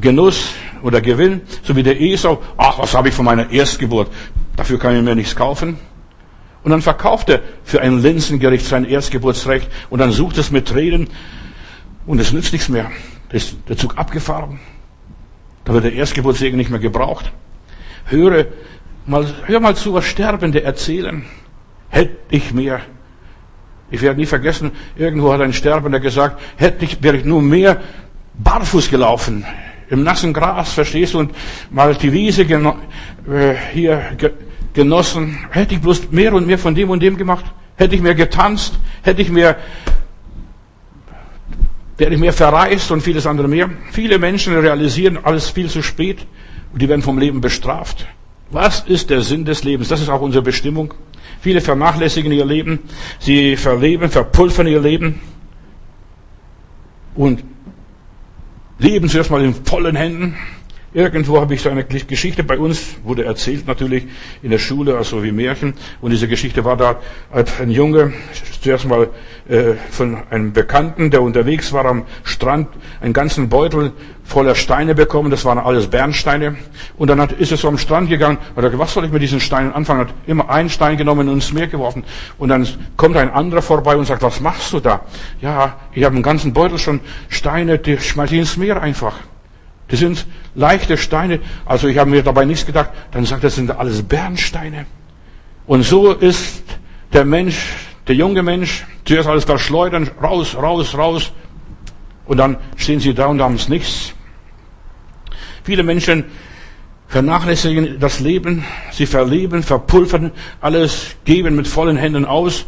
Genuss 0.00 0.50
oder 0.82 1.00
Gewinn, 1.00 1.42
so 1.62 1.76
wie 1.76 1.82
der 1.82 2.00
Esau. 2.00 2.42
Ach, 2.56 2.78
was 2.78 2.94
habe 2.94 3.08
ich 3.08 3.14
von 3.14 3.24
meiner 3.24 3.50
Erstgeburt? 3.50 4.10
Dafür 4.56 4.78
kann 4.78 4.96
ich 4.96 5.02
mir 5.02 5.14
nichts 5.14 5.36
kaufen. 5.36 5.78
Und 6.64 6.70
dann 6.70 6.82
verkauft 6.82 7.28
er 7.28 7.40
für 7.62 7.80
ein 7.80 8.02
Linsengericht 8.02 8.66
sein 8.66 8.84
Erstgeburtsrecht 8.84 9.70
und 9.90 10.00
dann 10.00 10.12
sucht 10.12 10.38
es 10.38 10.50
mit 10.50 10.66
Tränen 10.66 11.08
und 12.06 12.18
es 12.18 12.32
nützt 12.32 12.52
nichts 12.52 12.68
mehr. 12.68 12.90
Da 13.28 13.36
ist 13.36 13.56
der 13.68 13.76
Zug 13.76 13.96
abgefahren. 13.96 14.58
Da 15.64 15.74
wird 15.74 15.84
der 15.84 15.92
Erstgeburtssegen 15.92 16.56
nicht 16.56 16.70
mehr 16.70 16.80
gebraucht. 16.80 17.30
Höre 18.08 18.46
mal, 19.06 19.26
hör 19.46 19.60
mal 19.60 19.76
zu, 19.76 19.94
was 19.94 20.04
Sterbende 20.04 20.62
erzählen. 20.62 21.24
Hätte 21.88 22.16
ich 22.30 22.52
mehr. 22.52 22.80
Ich 23.90 24.02
werde 24.02 24.20
nie 24.20 24.26
vergessen, 24.26 24.72
irgendwo 24.96 25.32
hat 25.32 25.40
ein 25.40 25.52
Sterbender 25.52 26.00
gesagt, 26.00 26.40
hätte 26.56 26.84
ich, 26.84 27.02
wäre 27.02 27.16
ich 27.16 27.24
nur 27.24 27.40
mehr 27.40 27.80
barfuß 28.34 28.90
gelaufen. 28.90 29.44
Im 29.88 30.02
nassen 30.02 30.34
Gras, 30.34 30.72
verstehst 30.72 31.14
du, 31.14 31.20
und 31.20 31.34
mal 31.70 31.94
die 31.94 32.12
Wiese 32.12 32.44
geno 32.44 32.76
äh, 33.30 33.54
hier 33.72 34.02
ge 34.18 34.32
genossen. 34.74 35.38
Hätte 35.50 35.74
ich 35.74 35.80
bloß 35.80 36.10
mehr 36.10 36.34
und 36.34 36.46
mehr 36.46 36.58
von 36.58 36.74
dem 36.74 36.90
und 36.90 37.00
dem 37.00 37.16
gemacht. 37.16 37.46
Hätte 37.76 37.94
ich 37.94 38.02
mehr 38.02 38.14
getanzt. 38.14 38.78
Hätte 39.02 39.22
ich 39.22 39.30
mehr 39.30 39.56
wäre 41.96 42.14
ich 42.14 42.20
mehr 42.20 42.32
verreist 42.32 42.90
und 42.92 43.02
vieles 43.02 43.26
andere 43.26 43.48
mehr. 43.48 43.70
Viele 43.90 44.18
Menschen 44.18 44.56
realisieren 44.56 45.18
alles 45.22 45.50
viel 45.50 45.68
zu 45.68 45.82
spät 45.82 46.26
und 46.72 46.82
die 46.82 46.88
werden 46.88 47.02
vom 47.02 47.18
Leben 47.18 47.40
bestraft. 47.40 48.06
Was 48.50 48.80
ist 48.80 49.10
der 49.10 49.22
Sinn 49.22 49.44
des 49.44 49.64
Lebens? 49.64 49.88
Das 49.88 50.00
ist 50.00 50.08
auch 50.08 50.20
unsere 50.20 50.42
Bestimmung. 50.42 50.94
Viele 51.40 51.60
vernachlässigen 51.60 52.32
ihr 52.32 52.44
Leben, 52.44 52.80
sie 53.18 53.56
verleben, 53.56 54.10
verpulvern 54.10 54.66
ihr 54.66 54.80
Leben 54.80 55.20
und 57.14 57.44
leben 58.78 59.08
zuerst 59.08 59.30
mal 59.30 59.44
in 59.44 59.54
vollen 59.54 59.96
Händen. 59.96 60.36
Irgendwo 60.94 61.38
habe 61.38 61.52
ich 61.52 61.60
so 61.60 61.68
eine 61.68 61.84
Geschichte 61.84 62.42
bei 62.42 62.58
uns, 62.58 62.96
wurde 63.04 63.24
erzählt 63.24 63.66
natürlich 63.66 64.06
in 64.42 64.50
der 64.50 64.58
Schule, 64.58 64.96
also 64.96 65.22
wie 65.22 65.32
Märchen. 65.32 65.74
Und 66.00 66.12
diese 66.12 66.28
Geschichte 66.28 66.64
war 66.64 66.78
da, 66.78 66.98
als 67.30 67.60
ein 67.60 67.70
Junge 67.70 68.14
zuerst 68.62 68.86
mal 68.86 69.10
äh, 69.50 69.74
von 69.90 70.16
einem 70.30 70.54
Bekannten, 70.54 71.10
der 71.10 71.20
unterwegs 71.20 71.74
war 71.74 71.84
am 71.84 72.06
Strand, 72.24 72.68
einen 73.02 73.12
ganzen 73.12 73.50
Beutel 73.50 73.92
voller 74.24 74.54
Steine 74.54 74.94
bekommen. 74.94 75.30
Das 75.30 75.44
waren 75.44 75.58
alles 75.58 75.88
Bernsteine. 75.88 76.56
Und 76.96 77.08
dann 77.08 77.20
hat, 77.20 77.32
ist 77.32 77.50
er 77.50 77.58
so 77.58 77.68
am 77.68 77.76
Strand 77.76 78.08
gegangen 78.08 78.38
und 78.38 78.56
hat 78.56 78.70
gesagt, 78.70 78.78
was 78.78 78.94
soll 78.94 79.04
ich 79.04 79.12
mit 79.12 79.20
diesen 79.20 79.40
Steinen 79.40 79.74
anfangen? 79.74 80.00
Hat 80.00 80.14
immer 80.26 80.48
einen 80.48 80.70
Stein 80.70 80.96
genommen 80.96 81.28
und 81.28 81.34
ins 81.34 81.52
Meer 81.52 81.66
geworfen. 81.66 82.02
Und 82.38 82.48
dann 82.48 82.66
kommt 82.96 83.16
ein 83.18 83.30
anderer 83.30 83.60
vorbei 83.60 83.94
und 83.94 84.06
sagt, 84.06 84.22
was 84.22 84.40
machst 84.40 84.72
du 84.72 84.80
da? 84.80 85.02
Ja, 85.42 85.76
ich 85.92 86.02
habe 86.04 86.14
einen 86.14 86.22
ganzen 86.22 86.54
Beutel 86.54 86.78
schon 86.78 87.00
Steine, 87.28 87.78
die 87.78 87.98
schmeiße 87.98 88.34
ich 88.34 88.40
ins 88.40 88.56
Meer 88.56 88.80
einfach. 88.80 89.14
Das 89.88 90.00
sind 90.00 90.26
leichte 90.54 90.96
Steine. 90.96 91.40
Also 91.64 91.88
ich 91.88 91.98
habe 91.98 92.10
mir 92.10 92.22
dabei 92.22 92.44
nichts 92.44 92.66
gedacht. 92.66 92.90
Dann 93.10 93.24
sagt 93.24 93.42
er, 93.42 93.48
das 93.48 93.56
sind 93.56 93.70
alles 93.70 94.02
Bernsteine. 94.02 94.86
Und 95.66 95.82
so 95.82 96.12
ist 96.12 96.62
der 97.12 97.24
Mensch, 97.24 97.74
der 98.06 98.14
junge 98.14 98.42
Mensch, 98.42 98.84
zuerst 99.04 99.28
alles 99.28 99.46
da 99.46 99.58
schleudern, 99.58 100.10
raus, 100.22 100.54
raus, 100.54 100.96
raus. 100.96 101.32
Und 102.26 102.36
dann 102.36 102.58
stehen 102.76 103.00
sie 103.00 103.14
da 103.14 103.26
und 103.26 103.40
haben 103.40 103.54
es 103.54 103.68
nichts. 103.68 104.12
Viele 105.64 105.82
Menschen 105.82 106.24
vernachlässigen 107.08 107.98
das 107.98 108.20
Leben, 108.20 108.64
sie 108.92 109.06
verleben, 109.06 109.62
verpulvern, 109.62 110.32
alles 110.60 111.16
geben 111.24 111.56
mit 111.56 111.66
vollen 111.66 111.96
Händen 111.96 112.26
aus 112.26 112.66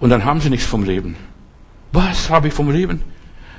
und 0.00 0.10
dann 0.10 0.24
haben 0.24 0.40
sie 0.40 0.50
nichts 0.50 0.66
vom 0.66 0.84
Leben. 0.84 1.16
Was 1.92 2.30
habe 2.30 2.48
ich 2.48 2.54
vom 2.54 2.70
Leben? 2.70 3.02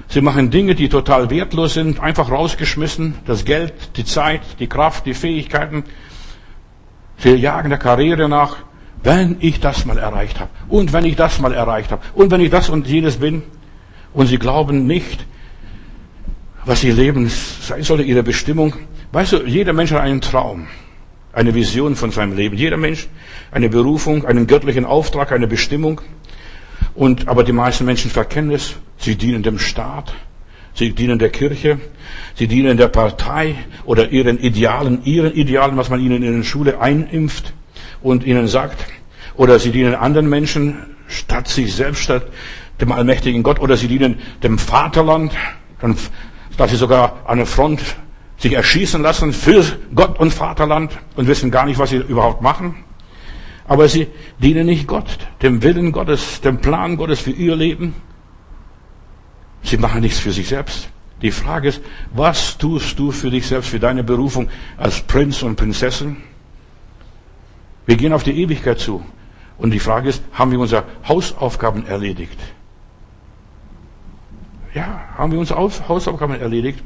Sie 0.07 0.21
machen 0.21 0.51
Dinge, 0.51 0.75
die 0.75 0.89
total 0.89 1.29
wertlos 1.29 1.73
sind, 1.73 1.99
einfach 1.99 2.29
rausgeschmissen. 2.29 3.15
Das 3.25 3.45
Geld, 3.45 3.73
die 3.97 4.05
Zeit, 4.05 4.41
die 4.59 4.67
Kraft, 4.67 5.05
die 5.05 5.13
Fähigkeiten. 5.13 5.83
Sie 7.17 7.31
jagen 7.35 7.69
der 7.69 7.79
Karriere 7.79 8.29
nach. 8.29 8.57
Wenn 9.03 9.37
ich 9.39 9.59
das 9.59 9.85
mal 9.85 9.97
erreicht 9.97 10.39
habe. 10.39 10.49
Und 10.67 10.93
wenn 10.93 11.05
ich 11.05 11.15
das 11.15 11.39
mal 11.39 11.53
erreicht 11.53 11.91
habe. 11.91 12.01
Und 12.15 12.31
wenn 12.31 12.41
ich 12.41 12.49
das 12.49 12.69
und 12.69 12.87
jenes 12.87 13.17
bin. 13.17 13.43
Und 14.13 14.27
sie 14.27 14.37
glauben 14.37 14.87
nicht, 14.87 15.25
was 16.65 16.83
ihr 16.83 16.93
Leben 16.93 17.29
sein 17.29 17.83
sollte, 17.83 18.03
ihre 18.03 18.23
Bestimmung. 18.23 18.73
Weißt 19.11 19.33
du, 19.33 19.45
jeder 19.45 19.73
Mensch 19.73 19.91
hat 19.91 20.01
einen 20.01 20.21
Traum. 20.21 20.67
Eine 21.33 21.53
Vision 21.53 21.95
von 21.95 22.11
seinem 22.11 22.35
Leben. 22.35 22.55
Jeder 22.55 22.77
Mensch 22.77 23.07
eine 23.51 23.69
Berufung, 23.69 24.25
einen 24.25 24.47
göttlichen 24.47 24.85
Auftrag, 24.85 25.31
eine 25.31 25.47
Bestimmung. 25.47 26.01
Und, 26.95 27.27
aber 27.27 27.43
die 27.43 27.51
meisten 27.51 27.85
Menschen 27.85 28.09
verkennen 28.09 28.51
es. 28.51 28.75
Sie 28.97 29.15
dienen 29.15 29.43
dem 29.43 29.59
Staat. 29.59 30.13
Sie 30.73 30.93
dienen 30.93 31.19
der 31.19 31.29
Kirche. 31.29 31.79
Sie 32.35 32.47
dienen 32.47 32.77
der 32.77 32.87
Partei 32.87 33.55
oder 33.85 34.11
ihren 34.11 34.39
Idealen, 34.39 35.03
ihren 35.03 35.33
Idealen, 35.33 35.77
was 35.77 35.89
man 35.89 35.99
ihnen 35.99 36.23
in 36.23 36.37
der 36.37 36.43
Schule 36.43 36.79
einimpft 36.79 37.53
und 38.01 38.25
ihnen 38.25 38.47
sagt. 38.47 38.85
Oder 39.35 39.59
sie 39.59 39.71
dienen 39.71 39.93
anderen 39.93 40.29
Menschen 40.29 40.95
statt 41.07 41.47
sich 41.49 41.75
selbst, 41.75 42.03
statt 42.03 42.27
dem 42.79 42.91
allmächtigen 42.91 43.43
Gott. 43.43 43.59
Oder 43.59 43.75
sie 43.75 43.87
dienen 43.87 44.19
dem 44.41 44.57
Vaterland. 44.57 45.33
Dann, 45.81 45.97
dass 46.57 46.71
sie 46.71 46.77
sogar 46.77 47.23
an 47.25 47.37
der 47.37 47.47
Front 47.47 47.81
sich 48.37 48.53
erschießen 48.53 49.01
lassen 49.01 49.33
für 49.33 49.63
Gott 49.93 50.19
und 50.19 50.33
Vaterland 50.33 50.97
und 51.15 51.27
wissen 51.27 51.51
gar 51.51 51.65
nicht, 51.65 51.77
was 51.77 51.89
sie 51.89 51.97
überhaupt 51.97 52.41
machen. 52.41 52.75
Aber 53.67 53.87
sie 53.87 54.07
dienen 54.39 54.67
nicht 54.67 54.87
Gott, 54.87 55.17
dem 55.41 55.63
Willen 55.63 55.91
Gottes, 55.91 56.41
dem 56.41 56.59
Plan 56.59 56.97
Gottes 56.97 57.19
für 57.19 57.31
ihr 57.31 57.55
Leben. 57.55 57.95
Sie 59.63 59.77
machen 59.77 60.01
nichts 60.01 60.19
für 60.19 60.31
sich 60.31 60.47
selbst. 60.47 60.89
Die 61.21 61.31
Frage 61.31 61.69
ist, 61.69 61.81
was 62.13 62.57
tust 62.57 62.99
du 62.99 63.11
für 63.11 63.31
dich 63.31 63.47
selbst, 63.47 63.69
für 63.69 63.79
deine 63.79 64.03
Berufung 64.03 64.49
als 64.77 65.01
Prinz 65.01 65.41
und 65.41 65.55
Prinzessin? 65.55 66.17
Wir 67.87 67.97
gehen 67.97 68.13
auf 68.13 68.23
die 68.23 68.39
Ewigkeit 68.39 68.79
zu. 68.79 69.03
Und 69.57 69.71
die 69.71 69.79
Frage 69.79 70.09
ist, 70.09 70.21
haben 70.33 70.51
wir 70.51 70.59
unsere 70.59 70.83
Hausaufgaben 71.07 71.87
erledigt? 71.87 72.37
Ja, 74.73 75.01
haben 75.17 75.31
wir 75.31 75.39
unsere 75.39 75.59
Hausaufgaben 75.87 76.39
erledigt? 76.39 76.83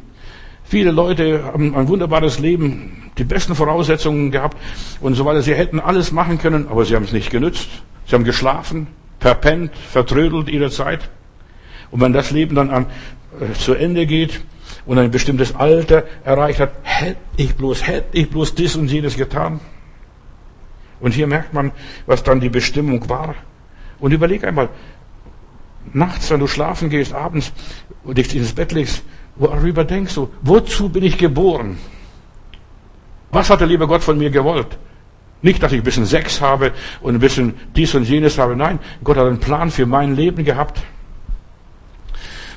Viele 0.69 0.91
Leute 0.91 1.45
haben 1.45 1.75
ein 1.75 1.87
wunderbares 1.87 2.37
Leben, 2.37 3.09
die 3.17 3.23
besten 3.23 3.55
Voraussetzungen 3.55 4.29
gehabt 4.29 4.55
und 5.01 5.15
so 5.15 5.25
weiter. 5.25 5.41
Sie 5.41 5.55
hätten 5.55 5.79
alles 5.79 6.11
machen 6.11 6.37
können, 6.37 6.67
aber 6.67 6.85
sie 6.85 6.95
haben 6.95 7.05
es 7.05 7.11
nicht 7.11 7.31
genützt. 7.31 7.67
Sie 8.05 8.13
haben 8.13 8.23
geschlafen, 8.23 8.85
verpennt, 9.19 9.75
vertrödelt 9.75 10.47
ihre 10.47 10.69
Zeit. 10.69 11.09
Und 11.89 12.01
wenn 12.01 12.13
das 12.13 12.29
Leben 12.29 12.53
dann 12.53 12.69
an, 12.69 12.85
äh, 13.41 13.53
zu 13.53 13.73
Ende 13.73 14.05
geht 14.05 14.41
und 14.85 14.99
ein 14.99 15.09
bestimmtes 15.09 15.55
Alter 15.55 16.03
erreicht 16.23 16.59
hat, 16.59 16.73
hätte 16.83 17.17
ich 17.35 17.55
bloß, 17.55 17.87
hätte 17.87 18.15
ich 18.15 18.29
bloß 18.29 18.53
dies 18.53 18.75
und 18.75 18.91
jenes 18.91 19.17
getan. 19.17 19.61
Und 20.99 21.15
hier 21.15 21.25
merkt 21.25 21.51
man, 21.51 21.71
was 22.05 22.21
dann 22.21 22.41
die 22.41 22.49
Bestimmung 22.49 23.09
war. 23.09 23.33
Und 23.99 24.11
überleg 24.11 24.43
einmal, 24.43 24.69
nachts, 25.93 26.29
wenn 26.29 26.39
du 26.39 26.45
schlafen 26.45 26.91
gehst, 26.91 27.11
abends 27.11 27.53
und 28.03 28.19
dich 28.19 28.35
ins 28.35 28.53
Bett 28.53 28.71
legst, 28.71 29.01
Worüber 29.39 29.83
denkst 29.83 30.13
du? 30.15 30.29
Wozu 30.41 30.89
bin 30.89 31.03
ich 31.03 31.17
geboren? 31.17 31.77
Was 33.31 33.49
hat 33.49 33.61
der 33.61 33.67
liebe 33.67 33.87
Gott 33.87 34.03
von 34.03 34.17
mir 34.17 34.29
gewollt? 34.29 34.77
Nicht, 35.41 35.63
dass 35.63 35.71
ich 35.71 35.79
ein 35.79 35.83
bisschen 35.83 36.05
Sex 36.05 36.41
habe 36.41 36.73
und 37.01 37.15
ein 37.15 37.19
bisschen 37.19 37.53
dies 37.75 37.95
und 37.95 38.03
jenes 38.03 38.37
habe. 38.37 38.55
Nein, 38.55 38.79
Gott 39.03 39.17
hat 39.17 39.25
einen 39.25 39.39
Plan 39.39 39.71
für 39.71 39.85
mein 39.85 40.15
Leben 40.15 40.43
gehabt. 40.43 40.81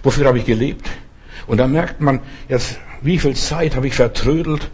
Wofür 0.02 0.26
habe 0.26 0.38
ich 0.38 0.44
gelebt? 0.44 0.90
Und 1.46 1.58
da 1.58 1.68
merkt 1.68 2.00
man 2.00 2.20
jetzt, 2.48 2.78
wie 3.00 3.18
viel 3.18 3.36
Zeit 3.36 3.76
habe 3.76 3.86
ich 3.86 3.94
vertrödelt 3.94 4.70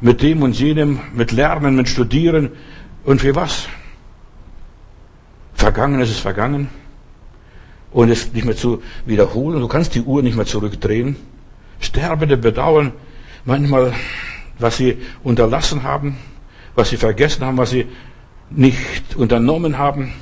mit 0.00 0.22
dem 0.22 0.42
und 0.42 0.58
jenem, 0.58 1.00
mit 1.12 1.32
Lernen, 1.32 1.74
mit 1.74 1.88
Studieren 1.88 2.52
und 3.04 3.20
für 3.20 3.34
was? 3.34 3.68
Vergangen 5.54 6.00
ist 6.00 6.10
es 6.10 6.18
vergangen. 6.20 6.68
und 7.92 8.10
es 8.10 8.32
nicht 8.32 8.44
mehr 8.44 8.56
zu 8.56 8.82
wiederholen. 9.06 9.60
Du 9.60 9.68
kannst 9.68 9.94
die 9.94 10.02
Uhr 10.02 10.22
nicht 10.22 10.36
mehr 10.36 10.46
zurückdrehen. 10.46 11.16
Sterbende 11.80 12.36
bedauern 12.36 12.92
manchmal, 13.44 13.92
was 14.58 14.76
sie 14.76 14.98
unterlassen 15.22 15.82
haben, 15.82 16.16
was 16.74 16.90
sie 16.90 16.96
vergessen 16.96 17.44
haben, 17.44 17.56
was 17.56 17.70
sie 17.70 17.86
nicht 18.50 19.16
unternommen 19.16 19.78
haben. 19.78 20.12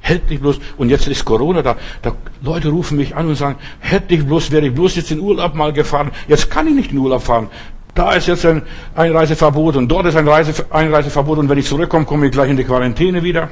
Hätte 0.00 0.34
ich 0.34 0.40
bloß, 0.40 0.60
und 0.76 0.90
jetzt 0.90 1.08
ist 1.08 1.24
Corona 1.24 1.62
da, 1.62 1.76
da, 2.02 2.14
Leute 2.42 2.68
rufen 2.68 2.98
mich 2.98 3.16
an 3.16 3.26
und 3.26 3.36
sagen, 3.36 3.56
hätte 3.80 4.14
ich 4.14 4.26
bloß, 4.26 4.50
wäre 4.50 4.66
ich 4.66 4.74
bloß 4.74 4.96
jetzt 4.96 5.10
in 5.10 5.20
Urlaub 5.20 5.54
mal 5.54 5.72
gefahren, 5.72 6.10
jetzt 6.28 6.50
kann 6.50 6.66
ich 6.66 6.74
nicht 6.74 6.92
in 6.92 6.98
Urlaub 6.98 7.22
fahren. 7.22 7.48
Da 7.94 8.12
ist 8.12 8.26
jetzt 8.26 8.44
ein 8.44 8.62
Einreiseverbot 8.94 9.76
und 9.76 9.88
dort 9.88 10.06
ist 10.06 10.16
ein 10.16 10.28
Reise, 10.28 10.66
Einreiseverbot 10.70 11.38
und 11.38 11.48
wenn 11.48 11.58
ich 11.58 11.66
zurückkomme, 11.66 12.04
komme 12.04 12.26
ich 12.26 12.32
gleich 12.32 12.50
in 12.50 12.56
die 12.56 12.64
Quarantäne 12.64 13.22
wieder. 13.22 13.50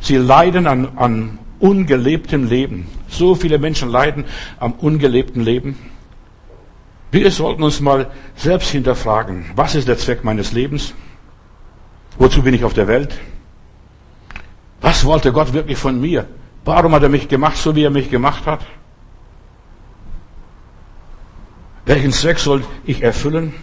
Sie 0.00 0.16
leiden 0.16 0.66
an, 0.66 0.88
an 0.96 1.38
ungelebtem 1.58 2.48
Leben. 2.48 2.86
So 3.08 3.34
viele 3.34 3.58
Menschen 3.58 3.90
leiden 3.90 4.24
am 4.60 4.72
ungelebten 4.72 5.42
Leben. 5.42 5.76
Wir 7.16 7.30
sollten 7.30 7.62
uns 7.62 7.80
mal 7.80 8.10
selbst 8.34 8.68
hinterfragen, 8.68 9.46
was 9.54 9.74
ist 9.74 9.88
der 9.88 9.96
Zweck 9.96 10.22
meines 10.22 10.52
Lebens? 10.52 10.92
Wozu 12.18 12.42
bin 12.42 12.52
ich 12.52 12.62
auf 12.62 12.74
der 12.74 12.88
Welt? 12.88 13.18
Was 14.82 15.02
wollte 15.02 15.32
Gott 15.32 15.54
wirklich 15.54 15.78
von 15.78 15.98
mir? 15.98 16.26
Warum 16.66 16.92
hat 16.92 17.02
er 17.02 17.08
mich 17.08 17.26
gemacht, 17.26 17.56
so 17.56 17.74
wie 17.74 17.84
er 17.84 17.90
mich 17.90 18.10
gemacht 18.10 18.44
hat? 18.44 18.66
Welchen 21.86 22.12
Zweck 22.12 22.38
soll 22.38 22.64
ich 22.84 23.02
erfüllen? 23.02 23.54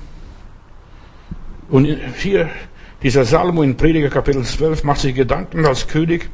Und 1.69 1.85
hier, 2.17 2.49
dieser 3.03 3.23
Salomo 3.23 3.61
in 3.61 3.77
Prediger 3.77 4.09
Kapitel 4.09 4.43
12 4.43 4.83
macht 4.83 5.01
sich 5.01 5.13
Gedanken 5.13 5.67
als 5.67 5.87
König, 5.87 6.27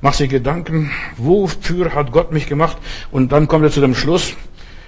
macht 0.00 0.18
sich 0.18 0.30
Gedanken, 0.30 0.92
wofür 1.16 1.92
hat 1.92 2.12
Gott 2.12 2.30
mich 2.30 2.46
gemacht? 2.46 2.76
Und 3.10 3.32
dann 3.32 3.48
kommt 3.48 3.64
er 3.64 3.72
zu 3.72 3.80
dem 3.80 3.96
Schluss, 3.96 4.36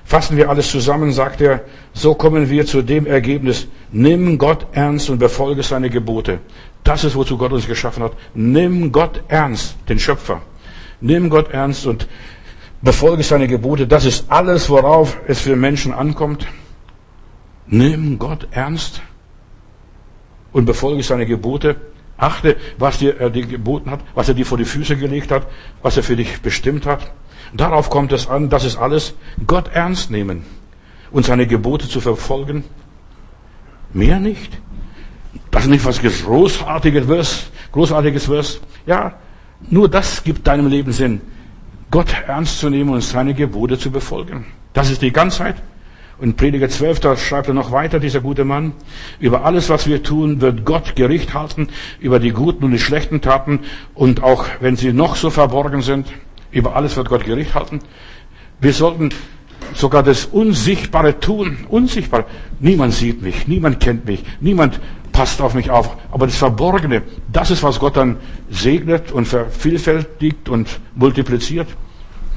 fassen 0.05 0.37
wir 0.37 0.49
alles 0.51 0.71
zusammen, 0.71 1.13
sagt 1.13 1.41
er, 1.41 1.63
so 1.93 2.15
kommen 2.15 2.51
wir 2.51 2.67
zu 2.67 2.83
dem 2.83 3.07
Ergebnis, 3.07 3.67
nimm 3.91 4.39
Gott 4.39 4.67
ernst 4.73 5.11
und 5.11 5.19
befolge 5.19 5.63
seine 5.63 5.91
Gebote. 5.91 6.41
Das 6.85 7.03
ist, 7.03 7.17
wozu 7.17 7.39
Gott 7.39 7.53
uns 7.53 7.67
geschaffen 7.67 8.03
hat. 8.03 8.13
Nimm 8.35 8.93
Gott 8.93 9.23
ernst, 9.29 9.77
den 9.89 9.99
Schöpfer. 9.99 10.43
Nimm 11.01 11.31
Gott 11.31 11.51
ernst 11.51 11.87
und 11.87 12.07
befolge 12.83 13.23
seine 13.23 13.49
Gebote. 13.49 13.87
Das 13.87 14.05
ist 14.05 14.31
alles, 14.31 14.69
worauf 14.69 15.17
es 15.27 15.41
für 15.41 15.57
Menschen 15.57 15.95
ankommt. 15.95 16.47
Nimm 17.67 18.19
Gott 18.19 18.47
ernst 18.51 19.01
und 20.53 20.67
befolge 20.67 21.03
seine 21.03 21.25
Gebote. 21.25 21.77
Achte, 22.17 22.57
was 22.79 22.99
dir 22.99 23.19
er 23.19 23.31
dir 23.31 23.47
geboten 23.47 23.91
hat, 23.91 24.01
was 24.15 24.29
er 24.29 24.35
dir 24.35 24.47
vor 24.47 24.59
die 24.59 24.65
Füße 24.65 24.97
gelegt 24.97 25.31
hat, 25.31 25.47
was 25.83 25.97
er 25.97 26.03
für 26.03 26.15
dich 26.15 26.41
bestimmt 26.43 26.87
hat. 26.87 27.11
Darauf 27.55 27.89
kommt 27.89 28.13
es 28.13 28.27
an, 28.29 28.49
das 28.49 28.65
ist 28.65 28.77
alles, 28.77 29.15
Gott 29.47 29.71
ernst 29.73 30.11
nehmen 30.11 30.45
und 31.13 31.25
seine 31.25 31.47
Gebote 31.47 31.89
zu 31.89 32.01
verfolgen. 32.01 32.65
Mehr 33.93 34.19
nicht. 34.19 34.59
Das 35.53 35.65
ist 35.65 35.71
nicht 35.71 35.85
was 35.85 36.01
Großartiges 36.03 37.07
wirst, 37.07 37.53
Großartiges 37.71 38.29
wirst. 38.29 38.61
Ja, 38.87 39.15
nur 39.71 39.89
das 39.89 40.25
gibt 40.25 40.47
deinem 40.49 40.67
Leben 40.67 40.91
Sinn. 40.91 41.21
Gott 41.93 42.13
ernst 42.27 42.59
zu 42.59 42.71
nehmen 42.71 42.91
und 42.91 43.03
seine 43.03 43.35
Gebote 43.35 43.79
zu 43.79 43.93
befolgen. 43.93 44.47
Das 44.73 44.91
ist 44.91 45.01
die 45.01 45.13
Ganzheit. 45.13 45.55
Und 46.19 46.37
Prediger 46.37 46.69
12, 46.69 47.01
da 47.01 47.17
schreibt 47.17 47.49
er 47.49 47.55
noch 47.55 47.71
weiter, 47.71 48.01
dieser 48.01 48.21
gute 48.21 48.45
Mann, 48.45 48.73
über 49.21 49.45
alles, 49.45 49.69
was 49.69 49.87
wir 49.87 50.03
tun, 50.03 50.41
wird 50.41 50.65
Gott 50.65 50.97
Gericht 50.97 51.35
halten, 51.35 51.69
über 52.01 52.19
die 52.19 52.31
guten 52.31 52.65
und 52.65 52.73
die 52.73 52.79
schlechten 52.79 53.21
Taten 53.21 53.61
und 53.95 54.23
auch 54.23 54.47
wenn 54.61 54.77
sie 54.77 54.93
noch 54.93 55.17
so 55.17 55.31
verborgen 55.31 55.83
sind, 55.83 56.07
über 56.55 56.77
alles 56.77 56.97
wird 56.97 57.09
Gott 57.09 57.25
Gericht 57.25 57.55
halten. 57.55 57.81
Wir 58.61 58.73
sollten 58.73 59.11
sogar 59.75 60.03
das 60.03 60.27
Unsichtbare 60.27 61.21
tun, 61.21 61.67
unsichtbar. 61.69 62.27
Niemand 62.61 62.95
sieht 62.95 63.23
mich, 63.23 63.47
niemand 63.47 63.81
kennt 63.81 64.07
mich, 64.07 64.23
niemand 64.41 64.81
passt 65.13 65.41
auf 65.41 65.55
mich 65.55 65.71
auf. 65.71 65.97
Aber 66.11 66.27
das 66.27 66.37
Verborgene, 66.37 67.03
das 67.33 67.51
ist, 67.51 67.63
was 67.63 67.79
Gott 67.81 67.97
dann 67.97 68.17
segnet 68.51 69.13
und 69.13 69.27
vervielfältigt 69.27 70.49
und 70.49 70.81
multipliziert. 70.95 71.69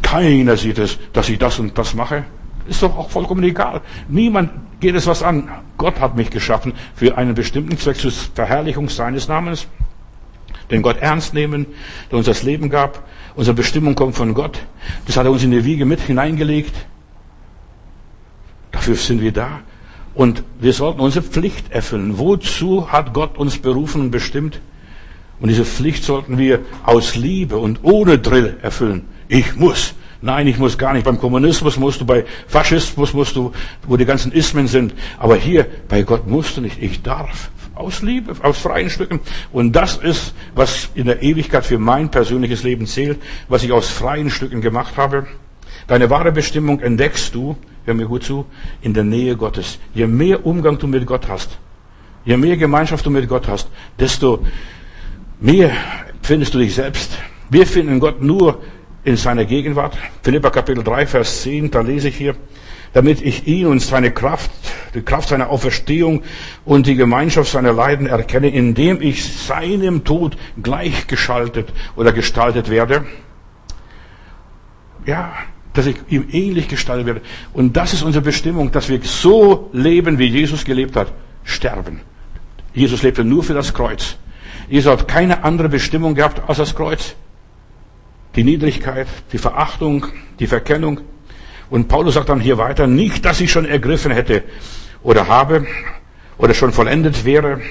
Keiner 0.01 0.57
sieht 0.57 0.79
es, 0.79 0.97
dass 1.13 1.29
ich 1.29 1.37
das 1.37 1.59
und 1.59 1.77
das 1.77 1.93
mache. 1.93 2.23
Ist 2.67 2.83
doch 2.83 2.97
auch 2.97 3.09
vollkommen 3.09 3.43
egal. 3.43 3.81
Niemand 4.09 4.51
geht 4.79 4.95
es 4.95 5.07
was 5.07 5.23
an. 5.23 5.49
Gott 5.77 5.99
hat 5.99 6.15
mich 6.15 6.29
geschaffen 6.29 6.73
für 6.95 7.17
einen 7.17 7.33
bestimmten 7.33 7.77
Zweck 7.77 7.97
zur 7.97 8.11
Verherrlichung 8.11 8.89
seines 8.89 9.27
Namens. 9.27 9.67
Den 10.69 10.81
Gott 10.81 10.97
ernst 10.97 11.33
nehmen, 11.33 11.65
der 12.11 12.17
uns 12.17 12.27
das 12.27 12.43
Leben 12.43 12.69
gab. 12.69 13.03
Unsere 13.37 13.53
Bestimmung 13.53 13.93
kommt 13.93 14.15
von 14.15 14.33
Gott. 14.33 14.59
Das 15.05 15.15
hat 15.15 15.25
er 15.25 15.31
uns 15.31 15.43
in 15.43 15.51
die 15.51 15.63
Wiege 15.63 15.85
mit 15.85 16.01
hineingelegt. 16.01 16.73
Dafür 18.71 18.95
sind 18.95 19.21
wir 19.21 19.31
da. 19.31 19.59
Und 20.15 20.43
wir 20.59 20.73
sollten 20.73 20.99
unsere 20.99 21.23
Pflicht 21.23 21.71
erfüllen. 21.71 22.17
Wozu 22.17 22.91
hat 22.91 23.13
Gott 23.13 23.37
uns 23.37 23.59
berufen 23.59 24.01
und 24.01 24.11
bestimmt? 24.11 24.59
Und 25.39 25.49
diese 25.49 25.65
Pflicht 25.65 26.03
sollten 26.03 26.39
wir 26.39 26.61
aus 26.83 27.15
Liebe 27.15 27.57
und 27.57 27.83
ohne 27.83 28.17
Drill 28.17 28.57
erfüllen. 28.63 29.05
Ich 29.27 29.55
muss. 29.55 29.93
Nein, 30.19 30.47
ich 30.47 30.57
muss 30.57 30.79
gar 30.79 30.93
nicht. 30.93 31.03
Beim 31.03 31.19
Kommunismus 31.19 31.77
musst 31.77 32.01
du, 32.01 32.05
bei 32.05 32.25
Faschismus 32.47 33.13
musst 33.13 33.35
du, 33.35 33.51
wo 33.85 33.97
die 33.97 34.05
ganzen 34.05 34.31
Ismen 34.31 34.67
sind. 34.67 34.95
Aber 35.19 35.35
hier, 35.35 35.67
bei 35.87 36.01
Gott 36.01 36.25
musst 36.25 36.57
du 36.57 36.61
nicht. 36.61 36.81
Ich 36.81 37.03
darf. 37.03 37.51
Aus 37.77 38.01
Liebe, 38.01 38.33
aus 38.41 38.57
freien 38.57 38.89
Stücken. 38.89 39.19
Und 39.51 39.73
das 39.73 39.97
ist, 39.97 40.33
was 40.55 40.89
in 40.95 41.05
der 41.05 41.21
Ewigkeit 41.21 41.65
für 41.65 41.77
mein 41.77 42.09
persönliches 42.09 42.63
Leben 42.63 42.87
zählt, 42.87 43.21
was 43.49 43.63
ich 43.63 43.71
aus 43.71 43.89
freien 43.89 44.29
Stücken 44.29 44.61
gemacht 44.61 44.97
habe. 44.97 45.27
Deine 45.87 46.09
wahre 46.09 46.31
Bestimmung 46.31 46.79
entdeckst 46.79 47.33
du, 47.35 47.55
hör 47.85 47.93
mir 47.93 48.07
gut 48.07 48.23
zu, 48.23 48.45
in 48.81 48.93
der 48.93 49.03
Nähe 49.03 49.35
Gottes. 49.35 49.79
Je 49.93 50.07
mehr 50.07 50.45
Umgang 50.45 50.77
du 50.77 50.87
mit 50.87 51.05
Gott 51.05 51.27
hast, 51.27 51.57
je 52.25 52.35
mehr 52.35 52.57
Gemeinschaft 52.57 53.05
du 53.05 53.09
mit 53.09 53.29
Gott 53.29 53.47
hast, 53.47 53.69
desto 53.99 54.45
mehr 55.39 55.71
findest 56.21 56.53
du 56.53 56.59
dich 56.59 56.75
selbst. 56.75 57.17
Wir 57.49 57.65
finden 57.65 57.99
Gott 57.99 58.21
nur 58.21 58.61
in 59.05 59.15
seiner 59.15 59.45
Gegenwart. 59.45 59.97
Philippa 60.21 60.49
Kapitel 60.49 60.83
3, 60.83 61.07
Vers 61.07 61.43
10, 61.43 61.71
da 61.71 61.79
lese 61.79 62.09
ich 62.09 62.17
hier, 62.17 62.35
damit 62.93 63.21
ich 63.21 63.47
ihn 63.47 63.67
und 63.67 63.79
seine 63.79 64.11
Kraft, 64.11 64.51
die 64.93 65.01
Kraft 65.01 65.29
seiner 65.29 65.49
Auferstehung 65.49 66.23
und 66.65 66.87
die 66.87 66.95
Gemeinschaft 66.95 67.51
seiner 67.51 67.73
Leiden 67.73 68.07
erkenne, 68.07 68.49
indem 68.49 69.01
ich 69.01 69.23
seinem 69.37 70.03
Tod 70.03 70.37
gleichgeschaltet 70.61 71.73
oder 71.95 72.11
gestaltet 72.11 72.69
werde. 72.69 73.05
Ja, 75.05 75.33
dass 75.73 75.85
ich 75.85 75.97
ihm 76.09 76.27
ähnlich 76.31 76.67
gestaltet 76.67 77.05
werde. 77.05 77.21
Und 77.53 77.77
das 77.77 77.93
ist 77.93 78.01
unsere 78.01 78.23
Bestimmung, 78.23 78.71
dass 78.71 78.89
wir 78.89 78.99
so 79.03 79.69
leben, 79.73 80.17
wie 80.17 80.25
Jesus 80.25 80.65
gelebt 80.65 80.95
hat. 80.95 81.13
Sterben. 81.43 82.01
Jesus 82.73 83.03
lebte 83.03 83.23
nur 83.23 83.43
für 83.43 83.53
das 83.53 83.73
Kreuz. 83.73 84.17
Jesus 84.69 84.91
hat 84.91 85.07
keine 85.07 85.43
andere 85.43 85.69
Bestimmung 85.69 86.15
gehabt 86.15 86.41
als 86.47 86.57
das 86.57 86.75
Kreuz. 86.75 87.15
Die 88.35 88.43
Niedrigkeit, 88.43 89.07
die 89.31 89.37
Verachtung, 89.37 90.05
die 90.39 90.47
Verkennung. 90.47 91.01
Und 91.69 91.87
Paulus 91.87 92.13
sagt 92.13 92.29
dann 92.29 92.39
hier 92.39 92.57
weiter, 92.57 92.87
nicht, 92.87 93.25
dass 93.25 93.41
ich 93.41 93.51
schon 93.51 93.65
ergriffen 93.65 94.11
hätte 94.11 94.43
oder 95.03 95.27
habe 95.27 95.67
oder 96.37 96.53
schon 96.53 96.71
vollendet 96.71 97.25
wäre. 97.25 97.61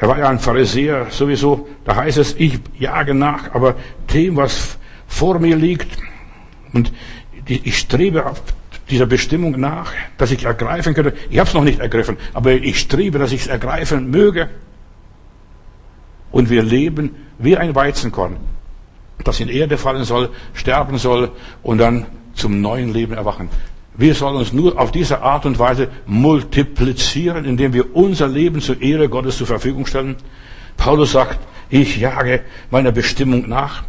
Er 0.00 0.08
war 0.08 0.18
ja 0.18 0.28
ein 0.28 0.38
Pharisäer 0.38 1.06
sowieso. 1.10 1.68
Da 1.84 1.96
heißt 1.96 2.18
es, 2.18 2.34
ich 2.38 2.60
jage 2.78 3.14
nach, 3.14 3.54
aber 3.54 3.74
dem, 4.14 4.36
was 4.36 4.78
vor 5.08 5.38
mir 5.40 5.56
liegt. 5.56 5.98
Und 6.72 6.92
ich 7.46 7.78
strebe 7.78 8.26
auf 8.26 8.42
dieser 8.90 9.06
Bestimmung 9.06 9.58
nach, 9.58 9.92
dass 10.16 10.30
ich 10.30 10.44
ergreifen 10.44 10.94
könnte. 10.94 11.14
Ich 11.30 11.38
habe 11.38 11.48
es 11.48 11.54
noch 11.54 11.64
nicht 11.64 11.80
ergriffen, 11.80 12.16
aber 12.34 12.52
ich 12.52 12.78
strebe, 12.78 13.18
dass 13.18 13.32
ich 13.32 13.42
es 13.42 13.46
ergreifen 13.46 14.10
möge. 14.10 14.48
Und 16.30 16.50
wir 16.50 16.62
leben 16.62 17.16
wie 17.38 17.56
ein 17.56 17.74
Weizenkorn, 17.74 18.36
das 19.24 19.40
in 19.40 19.48
Erde 19.48 19.78
fallen 19.78 20.04
soll, 20.04 20.30
sterben 20.52 20.98
soll 20.98 21.32
und 21.62 21.78
dann 21.78 22.06
zum 22.38 22.60
neuen 22.60 22.92
Leben 22.92 23.14
erwachen. 23.14 23.48
Wir 23.96 24.14
sollen 24.14 24.36
uns 24.36 24.52
nur 24.52 24.80
auf 24.80 24.92
diese 24.92 25.22
Art 25.22 25.44
und 25.44 25.58
Weise 25.58 25.88
multiplizieren, 26.06 27.44
indem 27.44 27.72
wir 27.72 27.96
unser 27.96 28.28
Leben 28.28 28.60
zur 28.60 28.80
Ehre 28.80 29.08
Gottes 29.08 29.36
zur 29.36 29.46
Verfügung 29.46 29.86
stellen. 29.86 30.16
Paulus 30.76 31.12
sagt, 31.12 31.40
ich 31.68 31.98
jage 31.98 32.42
meiner 32.70 32.92
Bestimmung 32.92 33.48
nach. 33.48 33.82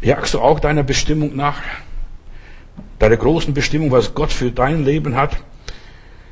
Jagst 0.00 0.34
du 0.34 0.40
auch 0.40 0.60
deiner 0.60 0.82
Bestimmung 0.82 1.34
nach? 1.34 1.56
deiner 2.98 3.16
großen 3.16 3.54
Bestimmung, 3.54 3.90
was 3.90 4.14
Gott 4.14 4.32
für 4.32 4.50
dein 4.50 4.84
Leben 4.84 5.16
hat. 5.16 5.36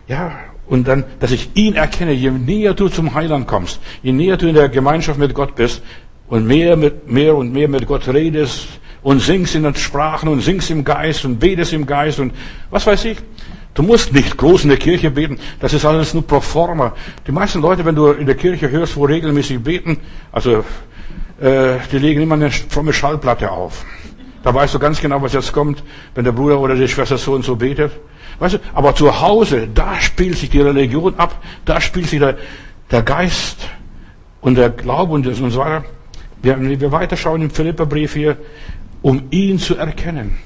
Ja, 0.08 0.38
und 0.66 0.88
dann, 0.88 1.04
dass 1.20 1.30
ich 1.30 1.50
ihn 1.54 1.74
erkenne, 1.74 2.12
je 2.12 2.30
näher 2.30 2.74
du 2.74 2.88
zum 2.88 3.14
Heiland 3.14 3.46
kommst, 3.46 3.80
je 4.02 4.12
näher 4.12 4.36
du 4.36 4.48
in 4.48 4.54
der 4.54 4.68
Gemeinschaft 4.68 5.18
mit 5.18 5.34
Gott 5.34 5.54
bist 5.54 5.82
und 6.28 6.46
mehr, 6.46 6.76
mit, 6.76 7.08
mehr 7.08 7.36
und 7.36 7.52
mehr 7.52 7.68
mit 7.68 7.86
Gott 7.86 8.08
redest 8.08 8.68
und 9.06 9.20
singst 9.20 9.54
in 9.54 9.62
den 9.62 9.76
Sprachen 9.76 10.28
und 10.28 10.40
singst 10.40 10.68
im 10.68 10.82
Geist 10.82 11.24
und 11.24 11.38
betest 11.38 11.72
im 11.72 11.86
Geist 11.86 12.18
und 12.18 12.32
was 12.70 12.88
weiß 12.88 13.04
ich. 13.04 13.18
Du 13.72 13.84
musst 13.84 14.12
nicht 14.12 14.36
groß 14.36 14.64
in 14.64 14.70
der 14.70 14.78
Kirche 14.78 15.12
beten, 15.12 15.38
das 15.60 15.72
ist 15.74 15.84
alles 15.84 16.12
nur 16.12 16.26
pro 16.26 16.40
forma. 16.40 16.92
Die 17.24 17.30
meisten 17.30 17.60
Leute, 17.62 17.84
wenn 17.84 17.94
du 17.94 18.08
in 18.08 18.26
der 18.26 18.34
Kirche 18.34 18.68
hörst, 18.68 18.96
wo 18.96 19.04
regelmäßig 19.04 19.62
beten, 19.62 19.98
also 20.32 20.64
äh, 21.40 21.76
die 21.92 21.98
legen 21.98 22.20
immer 22.20 22.34
eine 22.34 22.50
fromme 22.50 22.92
Schallplatte 22.92 23.48
auf. 23.48 23.84
Da 24.42 24.52
weißt 24.52 24.74
du 24.74 24.80
ganz 24.80 25.00
genau, 25.00 25.22
was 25.22 25.34
jetzt 25.34 25.52
kommt, 25.52 25.84
wenn 26.16 26.24
der 26.24 26.32
Bruder 26.32 26.58
oder 26.58 26.74
die 26.74 26.88
Schwester 26.88 27.16
so 27.16 27.34
und 27.34 27.44
so 27.44 27.54
betet. 27.54 27.92
Weißt 28.40 28.54
du, 28.54 28.58
aber 28.74 28.92
zu 28.96 29.20
Hause, 29.20 29.68
da 29.72 30.00
spielt 30.00 30.36
sich 30.36 30.50
die 30.50 30.62
Religion 30.62 31.14
ab, 31.16 31.40
da 31.64 31.80
spielt 31.80 32.08
sich 32.08 32.18
der, 32.18 32.38
der 32.90 33.02
Geist 33.02 33.68
und 34.40 34.56
der 34.56 34.70
Glaube 34.70 35.12
und 35.12 35.32
so 35.32 35.60
weiter. 35.60 35.84
Wenn 36.42 36.80
wir 36.80 36.92
weiterschauen 36.92 37.42
im 37.42 37.50
Philipperbrief 37.50 38.14
hier, 38.14 38.36
um 39.06 39.22
ihn 39.30 39.56
zu 39.60 39.76
erkennen. 39.76 40.36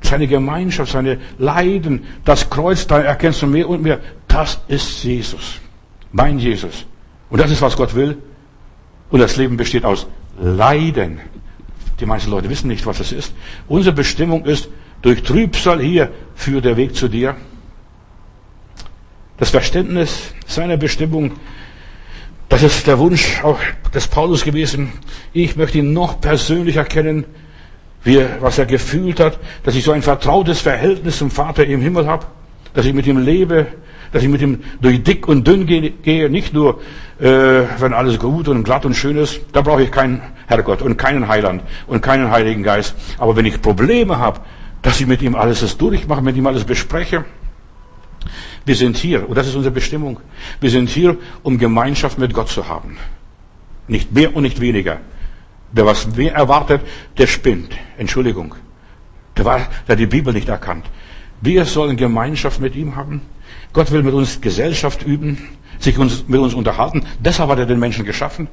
Seine 0.00 0.26
Gemeinschaft, 0.26 0.90
seine 0.90 1.18
Leiden, 1.36 2.04
das 2.24 2.48
Kreuz, 2.48 2.86
da 2.86 2.98
erkennst 2.98 3.42
du 3.42 3.46
mehr 3.46 3.68
und 3.68 3.82
mehr. 3.82 4.00
Das 4.26 4.58
ist 4.68 5.04
Jesus. 5.04 5.60
Mein 6.10 6.38
Jesus. 6.38 6.86
Und 7.28 7.42
das 7.42 7.50
ist, 7.50 7.60
was 7.60 7.76
Gott 7.76 7.94
will. 7.94 8.16
Und 9.10 9.20
das 9.20 9.36
Leben 9.36 9.58
besteht 9.58 9.84
aus 9.84 10.06
Leiden. 10.40 11.20
Die 12.00 12.06
meisten 12.06 12.30
Leute 12.30 12.48
wissen 12.48 12.68
nicht, 12.68 12.86
was 12.86 12.96
das 12.96 13.12
ist. 13.12 13.34
Unsere 13.68 13.94
Bestimmung 13.94 14.46
ist, 14.46 14.70
durch 15.02 15.22
Trübsal 15.22 15.82
hier 15.82 16.10
führt 16.34 16.64
der 16.64 16.78
Weg 16.78 16.96
zu 16.96 17.06
dir. 17.06 17.36
Das 19.36 19.50
Verständnis 19.50 20.32
seiner 20.46 20.78
Bestimmung, 20.78 21.32
das 22.48 22.62
ist 22.62 22.86
der 22.86 22.98
Wunsch 22.98 23.44
auch 23.44 23.60
des 23.92 24.08
Paulus 24.08 24.42
gewesen. 24.42 24.90
Ich 25.34 25.54
möchte 25.56 25.76
ihn 25.76 25.92
noch 25.92 26.18
persönlicher 26.22 26.84
kennen, 26.84 27.26
wie 28.02 28.16
er, 28.16 28.40
was 28.40 28.58
er 28.58 28.66
gefühlt 28.66 29.20
hat, 29.20 29.38
dass 29.62 29.74
ich 29.74 29.84
so 29.84 29.92
ein 29.92 30.02
vertrautes 30.02 30.60
Verhältnis 30.60 31.18
zum 31.18 31.30
Vater 31.30 31.66
im 31.66 31.80
Himmel 31.80 32.06
habe, 32.06 32.26
dass 32.74 32.86
ich 32.86 32.94
mit 32.94 33.06
ihm 33.06 33.18
lebe, 33.18 33.66
dass 34.12 34.22
ich 34.22 34.28
mit 34.28 34.40
ihm 34.40 34.60
durch 34.80 35.02
dick 35.02 35.28
und 35.28 35.46
dünn 35.46 35.66
gehe, 35.66 36.30
nicht 36.30 36.52
nur, 36.52 36.80
äh, 37.20 37.62
wenn 37.78 37.92
alles 37.92 38.18
gut 38.18 38.48
und 38.48 38.64
glatt 38.64 38.84
und 38.84 38.94
schön 38.94 39.16
ist, 39.16 39.40
da 39.52 39.60
brauche 39.60 39.82
ich 39.82 39.90
keinen 39.90 40.20
Herrgott 40.46 40.82
und 40.82 40.96
keinen 40.96 41.28
Heiland 41.28 41.62
und 41.86 42.00
keinen 42.00 42.30
Heiligen 42.30 42.62
Geist. 42.62 42.94
Aber 43.18 43.36
wenn 43.36 43.46
ich 43.46 43.60
Probleme 43.60 44.18
habe, 44.18 44.40
dass 44.82 45.00
ich 45.00 45.06
mit 45.06 45.22
ihm 45.22 45.34
alles 45.34 45.76
durchmache, 45.76 46.22
mit 46.22 46.36
ihm 46.36 46.46
alles 46.46 46.64
bespreche, 46.64 47.24
wir 48.64 48.74
sind 48.74 48.96
hier, 48.96 49.28
und 49.28 49.36
das 49.36 49.46
ist 49.46 49.54
unsere 49.54 49.72
Bestimmung, 49.72 50.20
wir 50.60 50.70
sind 50.70 50.88
hier, 50.88 51.16
um 51.42 51.58
Gemeinschaft 51.58 52.18
mit 52.18 52.34
Gott 52.34 52.48
zu 52.48 52.68
haben. 52.68 52.98
Nicht 53.88 54.12
mehr 54.12 54.34
und 54.34 54.42
nicht 54.42 54.60
weniger. 54.60 55.00
Wer 55.72 55.86
was 55.86 56.06
mehr 56.16 56.34
erwartet, 56.34 56.82
der 57.18 57.26
spinnt. 57.26 57.76
Entschuldigung. 57.96 58.54
Der, 59.36 59.44
war, 59.44 59.58
der 59.86 59.92
hat 59.94 59.98
die 59.98 60.06
Bibel 60.06 60.32
nicht 60.32 60.48
erkannt. 60.48 60.86
Wir 61.40 61.64
sollen 61.64 61.96
Gemeinschaft 61.96 62.60
mit 62.60 62.74
ihm 62.74 62.96
haben. 62.96 63.22
Gott 63.72 63.90
will 63.90 64.02
mit 64.02 64.14
uns 64.14 64.40
Gesellschaft 64.40 65.06
üben, 65.06 65.38
sich 65.78 65.96
uns, 65.98 66.26
mit 66.26 66.40
uns 66.40 66.54
unterhalten. 66.54 67.06
Deshalb 67.20 67.50
hat 67.50 67.58
er 67.58 67.66
den 67.66 67.78
Menschen 67.78 68.04
geschaffen, 68.04 68.48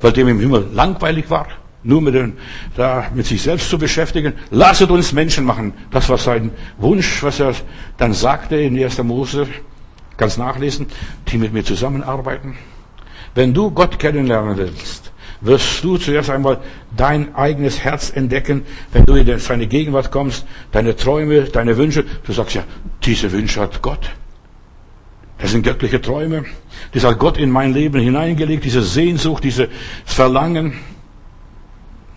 weil 0.00 0.12
dem 0.12 0.28
im 0.28 0.40
Himmel 0.40 0.68
langweilig 0.72 1.28
war, 1.30 1.48
nur 1.82 2.00
mit, 2.00 2.14
den, 2.14 2.38
da, 2.76 3.06
mit 3.12 3.26
sich 3.26 3.42
selbst 3.42 3.68
zu 3.68 3.76
beschäftigen. 3.76 4.34
Lasset 4.50 4.90
uns 4.90 5.12
Menschen 5.12 5.44
machen. 5.44 5.74
Das 5.90 6.08
war 6.08 6.18
sein 6.18 6.52
Wunsch, 6.78 7.22
was 7.22 7.40
er 7.40 7.54
dann 7.98 8.12
sagte 8.12 8.56
in 8.56 8.82
1. 8.82 9.02
Mose. 9.02 9.48
Ganz 10.16 10.36
nachlesen, 10.36 10.86
die 11.28 11.38
mit 11.38 11.52
mir 11.52 11.64
zusammenarbeiten. 11.64 12.56
Wenn 13.34 13.52
du 13.52 13.70
Gott 13.70 13.98
kennenlernen 13.98 14.56
willst, 14.56 15.11
wirst 15.42 15.84
du 15.84 15.98
zuerst 15.98 16.30
einmal 16.30 16.58
dein 16.96 17.34
eigenes 17.34 17.80
Herz 17.80 18.10
entdecken, 18.14 18.62
wenn 18.92 19.04
du 19.04 19.14
in 19.14 19.38
seine 19.38 19.66
Gegenwart 19.66 20.10
kommst, 20.10 20.46
deine 20.70 20.96
Träume, 20.96 21.42
deine 21.42 21.76
Wünsche. 21.76 22.04
Du 22.24 22.32
sagst 22.32 22.54
ja, 22.54 22.64
diese 23.04 23.30
Wünsche 23.32 23.60
hat 23.60 23.82
Gott. 23.82 24.10
Das 25.38 25.50
sind 25.50 25.64
göttliche 25.64 26.00
Träume. 26.00 26.44
Das 26.92 27.04
hat 27.04 27.18
Gott 27.18 27.36
in 27.36 27.50
mein 27.50 27.74
Leben 27.74 28.00
hineingelegt, 28.00 28.64
diese 28.64 28.82
Sehnsucht, 28.82 29.42
dieses 29.42 29.68
Verlangen. 30.04 30.74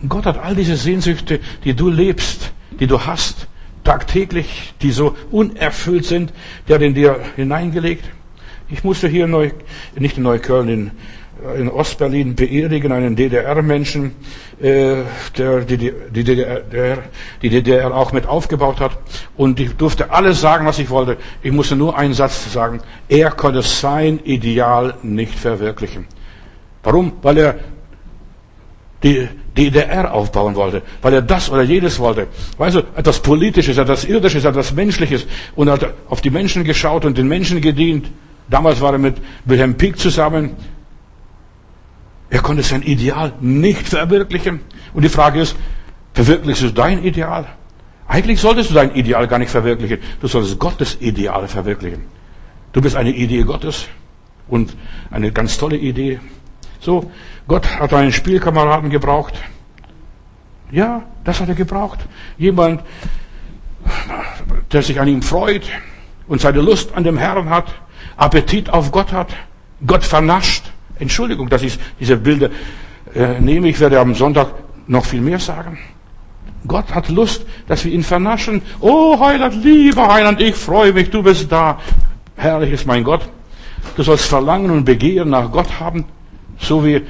Gott 0.08 0.26
hat 0.26 0.38
all 0.38 0.54
diese 0.54 0.76
Sehnsüchte, 0.76 1.40
die 1.64 1.74
du 1.74 1.88
lebst, 1.88 2.52
die 2.78 2.86
du 2.86 3.00
hast, 3.00 3.48
tagtäglich, 3.82 4.74
die 4.82 4.92
so 4.92 5.16
unerfüllt 5.30 6.04
sind, 6.04 6.32
der 6.68 6.76
hat 6.76 6.82
in 6.82 6.94
dir 6.94 7.18
hineingelegt. 7.34 8.04
Ich 8.68 8.84
musste 8.84 9.08
hier 9.08 9.26
neu, 9.26 9.50
nicht 9.96 10.16
in 10.16 10.24
Neukölln, 10.24 10.68
in 10.68 10.90
in 11.58 11.68
Ostberlin 11.68 12.34
beerdigen, 12.34 12.92
einen 12.92 13.14
DDR-Menschen, 13.14 14.12
äh, 14.60 15.02
der 15.36 15.60
die, 15.60 15.76
die, 15.76 16.24
DDR, 16.24 16.98
die 17.42 17.50
DDR 17.50 17.94
auch 17.94 18.12
mit 18.12 18.26
aufgebaut 18.26 18.80
hat. 18.80 18.98
Und 19.36 19.60
ich 19.60 19.76
durfte 19.76 20.10
alles 20.10 20.40
sagen, 20.40 20.66
was 20.66 20.78
ich 20.78 20.88
wollte. 20.88 21.18
Ich 21.42 21.52
musste 21.52 21.76
nur 21.76 21.96
einen 21.96 22.14
Satz 22.14 22.52
sagen. 22.52 22.80
Er 23.08 23.30
konnte 23.30 23.62
sein 23.62 24.18
Ideal 24.24 24.94
nicht 25.02 25.38
verwirklichen. 25.38 26.06
Warum? 26.82 27.12
Weil 27.22 27.38
er 27.38 27.54
die 29.02 29.28
DDR 29.56 30.12
aufbauen 30.12 30.54
wollte, 30.54 30.82
weil 31.02 31.14
er 31.14 31.22
das 31.22 31.50
oder 31.50 31.62
jedes 31.62 31.98
wollte. 31.98 32.28
Weißt 32.58 32.76
du, 32.76 32.80
etwas 32.96 33.20
Politisches, 33.20 33.76
etwas 33.76 34.04
Irdisches, 34.04 34.44
etwas 34.44 34.72
Menschliches 34.72 35.26
und 35.54 35.70
hat 35.70 35.94
auf 36.08 36.20
die 36.20 36.30
Menschen 36.30 36.64
geschaut 36.64 37.04
und 37.04 37.16
den 37.18 37.28
Menschen 37.28 37.60
gedient. 37.60 38.06
Damals 38.48 38.80
war 38.80 38.92
er 38.92 38.98
mit 38.98 39.16
Wilhelm 39.44 39.74
Pieck 39.74 39.98
zusammen, 39.98 40.56
er 42.30 42.40
konnte 42.40 42.62
sein 42.62 42.82
Ideal 42.82 43.32
nicht 43.40 43.88
verwirklichen. 43.88 44.60
Und 44.94 45.02
die 45.02 45.08
Frage 45.08 45.40
ist, 45.40 45.56
verwirklichst 46.14 46.62
du 46.62 46.70
dein 46.70 47.04
Ideal? 47.04 47.46
Eigentlich 48.08 48.40
solltest 48.40 48.70
du 48.70 48.74
dein 48.74 48.94
Ideal 48.94 49.26
gar 49.28 49.38
nicht 49.38 49.50
verwirklichen. 49.50 49.98
Du 50.20 50.28
solltest 50.28 50.58
Gottes 50.58 50.98
Ideal 51.00 51.46
verwirklichen. 51.48 52.04
Du 52.72 52.80
bist 52.80 52.96
eine 52.96 53.10
Idee 53.10 53.42
Gottes 53.42 53.86
und 54.48 54.76
eine 55.10 55.32
ganz 55.32 55.56
tolle 55.58 55.76
Idee. 55.76 56.20
So, 56.80 57.10
Gott 57.48 57.66
hat 57.80 57.92
einen 57.94 58.12
Spielkameraden 58.12 58.90
gebraucht. 58.90 59.34
Ja, 60.70 61.04
das 61.24 61.40
hat 61.40 61.48
er 61.48 61.54
gebraucht. 61.54 62.00
Jemand, 62.38 62.82
der 64.72 64.82
sich 64.82 65.00
an 65.00 65.08
ihm 65.08 65.22
freut 65.22 65.68
und 66.26 66.40
seine 66.40 66.60
Lust 66.60 66.94
an 66.94 67.04
dem 67.04 67.18
Herrn 67.18 67.50
hat, 67.50 67.74
Appetit 68.16 68.70
auf 68.70 68.90
Gott 68.90 69.12
hat, 69.12 69.34
Gott 69.86 70.04
vernascht 70.04 70.64
Entschuldigung, 70.98 71.48
dass 71.48 71.62
ich 71.62 71.78
diese 72.00 72.16
Bilder 72.16 72.50
äh, 73.14 73.40
nehme. 73.40 73.68
Ich 73.68 73.80
werde 73.80 74.00
am 74.00 74.14
Sonntag 74.14 74.48
noch 74.86 75.04
viel 75.04 75.20
mehr 75.20 75.38
sagen. 75.38 75.78
Gott 76.66 76.94
hat 76.94 77.08
Lust, 77.08 77.46
dass 77.66 77.84
wir 77.84 77.92
ihn 77.92 78.02
vernaschen. 78.02 78.62
Oh 78.80 79.18
Heiland, 79.20 79.62
lieber 79.64 80.12
Heiland, 80.12 80.40
ich 80.40 80.54
freue 80.54 80.92
mich, 80.92 81.10
du 81.10 81.22
bist 81.22 81.50
da. 81.50 81.78
Herrlich 82.36 82.72
ist 82.72 82.86
mein 82.86 83.04
Gott. 83.04 83.28
Du 83.96 84.02
sollst 84.02 84.26
Verlangen 84.26 84.70
und 84.70 84.84
Begehren 84.84 85.30
nach 85.30 85.50
Gott 85.52 85.80
haben, 85.80 86.04
so 86.58 86.84
wie 86.84 87.02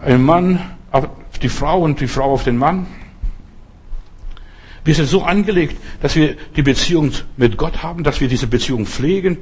ein 0.00 0.22
Mann 0.22 0.60
auf 0.90 1.08
die 1.42 1.48
Frau 1.48 1.80
und 1.80 2.00
die 2.00 2.06
Frau 2.06 2.32
auf 2.32 2.44
den 2.44 2.56
Mann. 2.56 2.86
Wir 4.84 4.94
sind 4.94 5.08
so 5.08 5.22
angelegt, 5.22 5.76
dass 6.00 6.16
wir 6.16 6.36
die 6.56 6.62
Beziehung 6.62 7.12
mit 7.36 7.56
Gott 7.56 7.82
haben, 7.82 8.02
dass 8.02 8.20
wir 8.20 8.28
diese 8.28 8.46
Beziehung 8.46 8.86
pflegen. 8.86 9.38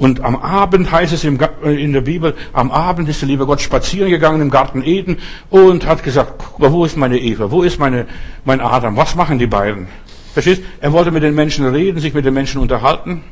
Und 0.00 0.22
am 0.22 0.34
Abend 0.34 0.90
heißt 0.90 1.12
es 1.12 1.24
äh, 1.24 1.28
in 1.74 1.92
der 1.92 2.00
Bibel, 2.00 2.34
am 2.54 2.70
Abend 2.70 3.06
ist 3.10 3.20
der 3.20 3.28
liebe 3.28 3.44
Gott 3.44 3.60
spazieren 3.60 4.08
gegangen 4.08 4.40
im 4.40 4.48
Garten 4.48 4.82
Eden 4.82 5.18
und 5.50 5.86
hat 5.86 6.02
gesagt, 6.02 6.42
wo 6.56 6.86
ist 6.86 6.96
meine 6.96 7.18
Eva, 7.18 7.50
wo 7.50 7.62
ist 7.62 7.78
meine, 7.78 8.06
mein 8.46 8.62
Adam, 8.62 8.96
was 8.96 9.14
machen 9.14 9.38
die 9.38 9.46
beiden? 9.46 9.88
Verstehst? 10.32 10.62
Er 10.80 10.92
wollte 10.92 11.10
mit 11.10 11.22
den 11.22 11.34
Menschen 11.34 11.66
reden, 11.66 12.00
sich 12.00 12.14
mit 12.14 12.24
den 12.24 12.32
Menschen 12.32 12.62
unterhalten. 12.62 13.22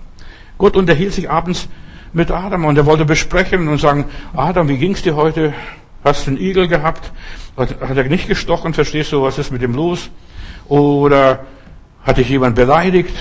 Gott 0.58 0.76
unterhielt 0.76 1.14
sich 1.14 1.30
abends 1.30 1.68
mit 2.12 2.30
Adam 2.30 2.66
und 2.66 2.76
er 2.76 2.84
wollte 2.84 3.06
besprechen 3.06 3.66
und 3.66 3.78
sagen, 3.78 4.04
Adam, 4.36 4.68
wie 4.68 4.76
ging's 4.76 5.00
dir 5.00 5.16
heute? 5.16 5.54
Hast 6.04 6.26
du 6.26 6.32
einen 6.32 6.40
Igel 6.40 6.68
gehabt? 6.68 7.12
Hat, 7.56 7.80
hat 7.80 7.96
er 7.96 8.04
nicht 8.04 8.28
gestochen? 8.28 8.74
Verstehst 8.74 9.10
du, 9.12 9.22
was 9.22 9.38
ist 9.38 9.50
mit 9.50 9.62
ihm 9.62 9.74
los? 9.74 10.10
Oder 10.68 11.46
hat 12.04 12.18
dich 12.18 12.28
jemand 12.28 12.56
beleidigt? 12.56 13.16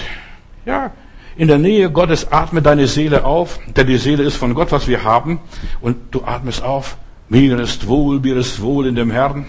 Ja, 0.66 0.92
in 1.38 1.48
der 1.48 1.58
Nähe 1.58 1.92
Gottes 1.92 2.32
atme 2.32 2.62
deine 2.62 2.88
Seele 2.88 3.24
auf, 3.24 3.60
denn 3.68 3.88
die 3.88 3.98
Seele 3.98 4.24
ist 4.24 4.38
von 4.38 4.54
Gott, 4.54 4.72
was 4.72 4.88
wir 4.88 5.04
haben. 5.04 5.40
Und 5.82 5.98
du 6.12 6.24
atmest 6.24 6.64
auf. 6.64 6.98
Mir 7.30 7.60
ist 7.60 7.88
wohl, 7.88 8.20
mir 8.20 8.38
ist 8.38 8.62
wohl 8.62 8.88
in 8.88 8.96
dem 8.96 9.12
Herrn. 9.12 9.46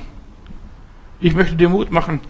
Ich 1.21 1.35
möchte 1.35 1.57
dir 1.57 1.69
Mut 1.69 1.91
machen, 1.91 2.21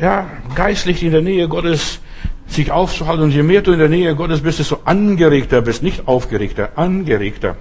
ja, 0.00 0.26
geistlich 0.54 1.02
in 1.02 1.12
der 1.12 1.22
Nähe 1.22 1.48
Gottes 1.48 2.00
sich 2.46 2.70
aufzuhalten. 2.72 3.24
Und 3.24 3.30
je 3.30 3.42
mehr 3.42 3.62
du 3.62 3.72
in 3.72 3.78
der 3.78 3.88
Nähe 3.88 4.14
Gottes 4.14 4.40
bist, 4.40 4.58
desto 4.58 4.80
angeregter 4.84 5.62
bist, 5.62 5.82
nicht 5.82 6.08
aufgeregter, 6.08 6.70
angeregter. 6.76 7.56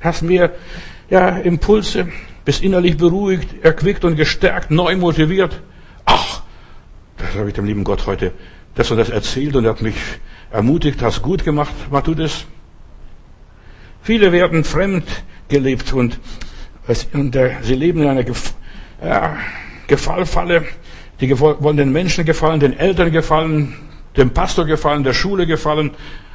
Hast 0.00 0.22
mehr, 0.22 0.52
ja, 1.10 1.28
Impulse, 1.28 2.08
bist 2.44 2.62
innerlich 2.62 2.96
beruhigt, 2.96 3.64
erquickt 3.64 4.04
und 4.04 4.16
gestärkt, 4.16 4.70
neu 4.70 4.96
motiviert. 4.96 5.60
Ach, 6.04 6.42
das 7.18 7.34
habe 7.34 7.48
ich 7.48 7.54
dem 7.54 7.66
lieben 7.66 7.84
Gott 7.84 8.06
heute 8.06 8.32
das 8.76 8.90
und 8.90 8.98
das 8.98 9.10
erzählt 9.10 9.56
und 9.56 9.64
er 9.64 9.70
hat 9.70 9.82
mich 9.82 9.96
ermutigt, 10.56 11.02
hast 11.02 11.20
gut 11.20 11.44
gemacht, 11.44 11.74
mach 11.90 12.02
du 12.02 12.14
das. 12.14 12.46
Viele 14.02 14.32
werden 14.32 14.64
fremd 14.64 15.04
gelebt 15.48 15.92
und, 15.92 16.18
und 17.12 17.36
äh, 17.36 17.56
sie 17.62 17.74
leben 17.74 18.02
in 18.02 18.08
einer 18.08 18.24
Gef 18.24 18.54
ja, 19.04 19.36
Gefallfalle. 19.86 20.64
Die 21.20 21.38
wollen 21.38 21.76
den 21.76 21.92
Menschen 21.92 22.24
gefallen, 22.24 22.60
den 22.60 22.78
Eltern 22.78 23.12
gefallen, 23.12 23.74
dem 24.16 24.30
Pastor 24.30 24.64
gefallen, 24.64 25.04
der 25.04 25.12
Schule 25.12 25.46
gefallen, 25.46 25.90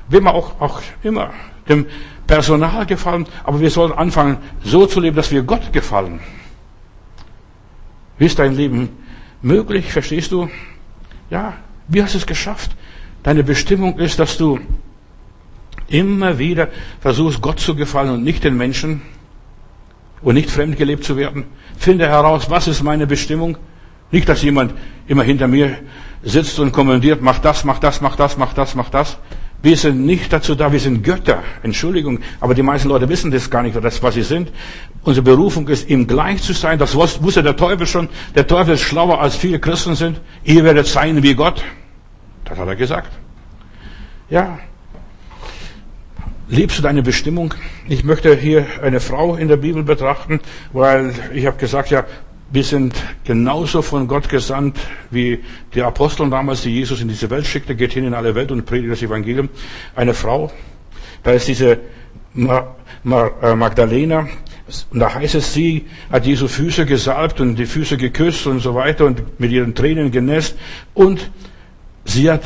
wem 0.07 0.27
auch, 0.27 0.61
auch 0.61 0.81
immer, 1.01 1.31
dem 1.67 1.87
Personal 2.27 2.85
gefallen. 2.85 3.25
Aber 3.43 3.59
wir 3.59 3.71
sollen 3.71 3.91
anfangen, 3.91 4.37
so 4.63 4.85
zu 4.85 4.99
leben, 4.99 5.15
dass 5.15 5.31
wir 5.31 5.41
Gott 5.41 5.73
gefallen. 5.73 6.19
Wie 8.19 8.25
ist 8.25 8.37
dein 8.37 8.53
Leben 8.53 8.89
möglich, 9.41 9.91
verstehst 9.91 10.31
du? 10.31 10.47
Ja, 11.31 11.53
wie 11.87 12.03
hast 12.03 12.13
du 12.13 12.19
es 12.19 12.27
geschafft? 12.27 12.75
Deine 13.23 13.43
Bestimmung 13.43 13.99
ist, 13.99 14.19
dass 14.19 14.37
du 14.37 14.59
immer 15.87 16.39
wieder 16.39 16.69
versuchst, 17.01 17.41
Gott 17.41 17.59
zu 17.59 17.75
gefallen 17.75 18.09
und 18.09 18.23
nicht 18.23 18.43
den 18.43 18.57
Menschen 18.57 19.01
und 20.21 20.35
nicht 20.35 20.49
fremdgelebt 20.49 21.03
zu 21.03 21.17
werden. 21.17 21.45
Finde 21.77 22.07
heraus, 22.07 22.49
was 22.49 22.67
ist 22.67 22.83
meine 22.83 23.07
Bestimmung? 23.07 23.57
Nicht, 24.11 24.27
dass 24.27 24.41
jemand 24.41 24.73
immer 25.07 25.23
hinter 25.23 25.47
mir 25.47 25.77
sitzt 26.23 26.59
und 26.59 26.71
kommandiert, 26.71 27.21
mach 27.21 27.39
das, 27.39 27.63
mach 27.63 27.79
das, 27.79 28.01
mach 28.01 28.15
das, 28.15 28.37
mach 28.37 28.53
das, 28.53 28.75
mach 28.75 28.89
das. 28.89 29.17
Wir 29.63 29.77
sind 29.77 30.05
nicht 30.05 30.33
dazu 30.33 30.55
da, 30.55 30.71
wir 30.71 30.79
sind 30.79 31.03
Götter. 31.03 31.43
Entschuldigung, 31.61 32.19
aber 32.39 32.55
die 32.55 32.63
meisten 32.63 32.89
Leute 32.89 33.07
wissen 33.07 33.29
das 33.29 33.49
gar 33.49 33.61
nicht, 33.61 33.75
das, 33.81 34.01
was 34.01 34.15
sie 34.15 34.23
sind. 34.23 34.51
Unsere 35.03 35.23
Berufung 35.23 35.67
ist, 35.67 35.87
ihm 35.87 36.07
gleich 36.07 36.41
zu 36.41 36.53
sein. 36.53 36.79
Das 36.79 36.95
wusste 36.95 37.43
der 37.43 37.55
Teufel 37.55 37.85
schon. 37.85 38.09
Der 38.33 38.47
Teufel 38.47 38.73
ist 38.73 38.81
schlauer, 38.81 39.21
als 39.21 39.35
viele 39.35 39.59
Christen 39.59 39.95
sind. 39.95 40.19
Ihr 40.43 40.63
werdet 40.63 40.87
sein 40.87 41.21
wie 41.21 41.35
Gott. 41.35 41.63
Das 42.51 42.59
hat 42.59 42.67
er 42.67 42.75
gesagt. 42.75 43.13
Ja. 44.29 44.59
Liebst 46.49 46.77
du 46.77 46.81
deine 46.81 47.01
Bestimmung? 47.01 47.53
Ich 47.87 48.03
möchte 48.03 48.35
hier 48.35 48.65
eine 48.83 48.99
Frau 48.99 49.37
in 49.37 49.47
der 49.47 49.55
Bibel 49.55 49.83
betrachten, 49.83 50.41
weil 50.73 51.13
ich 51.33 51.45
habe 51.45 51.55
gesagt, 51.55 51.91
ja, 51.91 52.03
wir 52.51 52.65
sind 52.65 52.93
genauso 53.23 53.81
von 53.81 54.05
Gott 54.05 54.27
gesandt 54.27 54.77
wie 55.11 55.41
die 55.73 55.81
Apostel 55.81 56.29
damals, 56.29 56.63
die 56.63 56.71
Jesus 56.71 56.99
in 56.99 57.07
diese 57.07 57.29
Welt 57.29 57.47
schickte, 57.47 57.73
geht 57.73 57.93
hin 57.93 58.03
in 58.03 58.13
alle 58.13 58.35
Welt 58.35 58.51
und 58.51 58.65
predigt 58.65 58.91
das 58.91 59.01
Evangelium. 59.01 59.47
Eine 59.95 60.13
Frau, 60.13 60.51
da 61.23 61.31
ist 61.31 61.47
diese 61.47 61.79
äh, 62.35 63.55
Magdalena, 63.55 64.27
und 64.89 64.99
da 64.99 65.13
heißt 65.13 65.35
es, 65.35 65.53
sie 65.53 65.85
hat 66.11 66.25
Jesu 66.25 66.49
Füße 66.49 66.85
gesalbt 66.85 67.39
und 67.39 67.55
die 67.55 67.65
Füße 67.65 67.95
geküsst 67.95 68.45
und 68.45 68.59
so 68.59 68.75
weiter 68.75 69.05
und 69.05 69.39
mit 69.39 69.51
ihren 69.51 69.73
Tränen 69.73 70.11
genässt. 70.11 70.57
Und 70.93 71.31
sie 72.05 72.31
hat 72.31 72.43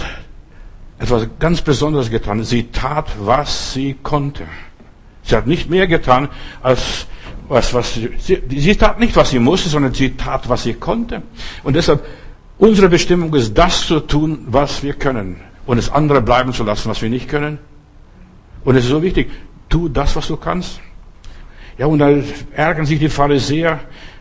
etwas 1.00 1.28
ganz 1.40 1.62
Besonderes 1.62 2.10
getan. 2.10 2.44
Sie 2.44 2.72
tat, 2.72 3.08
was 3.20 3.74
sie 3.74 3.96
konnte. 4.02 4.44
Sie 5.24 5.36
hat 5.36 5.48
nicht 5.48 5.70
mehr 5.70 5.88
getan, 5.88 6.30
als 6.62 7.08
was, 7.48 7.74
was 7.74 7.94
sie, 7.94 8.10
sie 8.18 8.76
tat 8.76 9.00
nicht, 9.00 9.16
was 9.16 9.30
sie 9.30 9.40
musste, 9.40 9.70
sondern 9.70 9.94
sie 9.94 10.12
tat, 10.12 10.50
was 10.50 10.64
sie 10.64 10.74
konnte. 10.74 11.22
Und 11.64 11.76
deshalb, 11.76 12.06
unsere 12.58 12.90
Bestimmung 12.90 13.34
ist, 13.34 13.58
das 13.58 13.86
zu 13.86 14.00
tun, 14.00 14.46
was 14.48 14.84
wir 14.84 14.94
können. 14.94 15.40
Und 15.66 15.78
das 15.78 15.90
andere 15.90 16.22
bleiben 16.22 16.54
zu 16.54 16.64
lassen, 16.64 16.90
was 16.90 17.02
wir 17.02 17.10
nicht 17.10 17.28
können. 17.28 17.60
Und 18.64 18.76
es 18.76 18.86
ist 18.86 18.92
so 18.92 19.02
wichtig, 19.02 19.30
tu 19.70 19.90
das, 19.90 20.16
was 20.16 20.28
du 20.28 20.38
kannst. 20.38 20.80
Ja, 21.78 21.88
und 21.88 22.00
da 22.00 22.10
ärgern 22.54 22.86
sich 22.86 23.00
die 23.00 23.10
Pharisäer, 23.10 23.80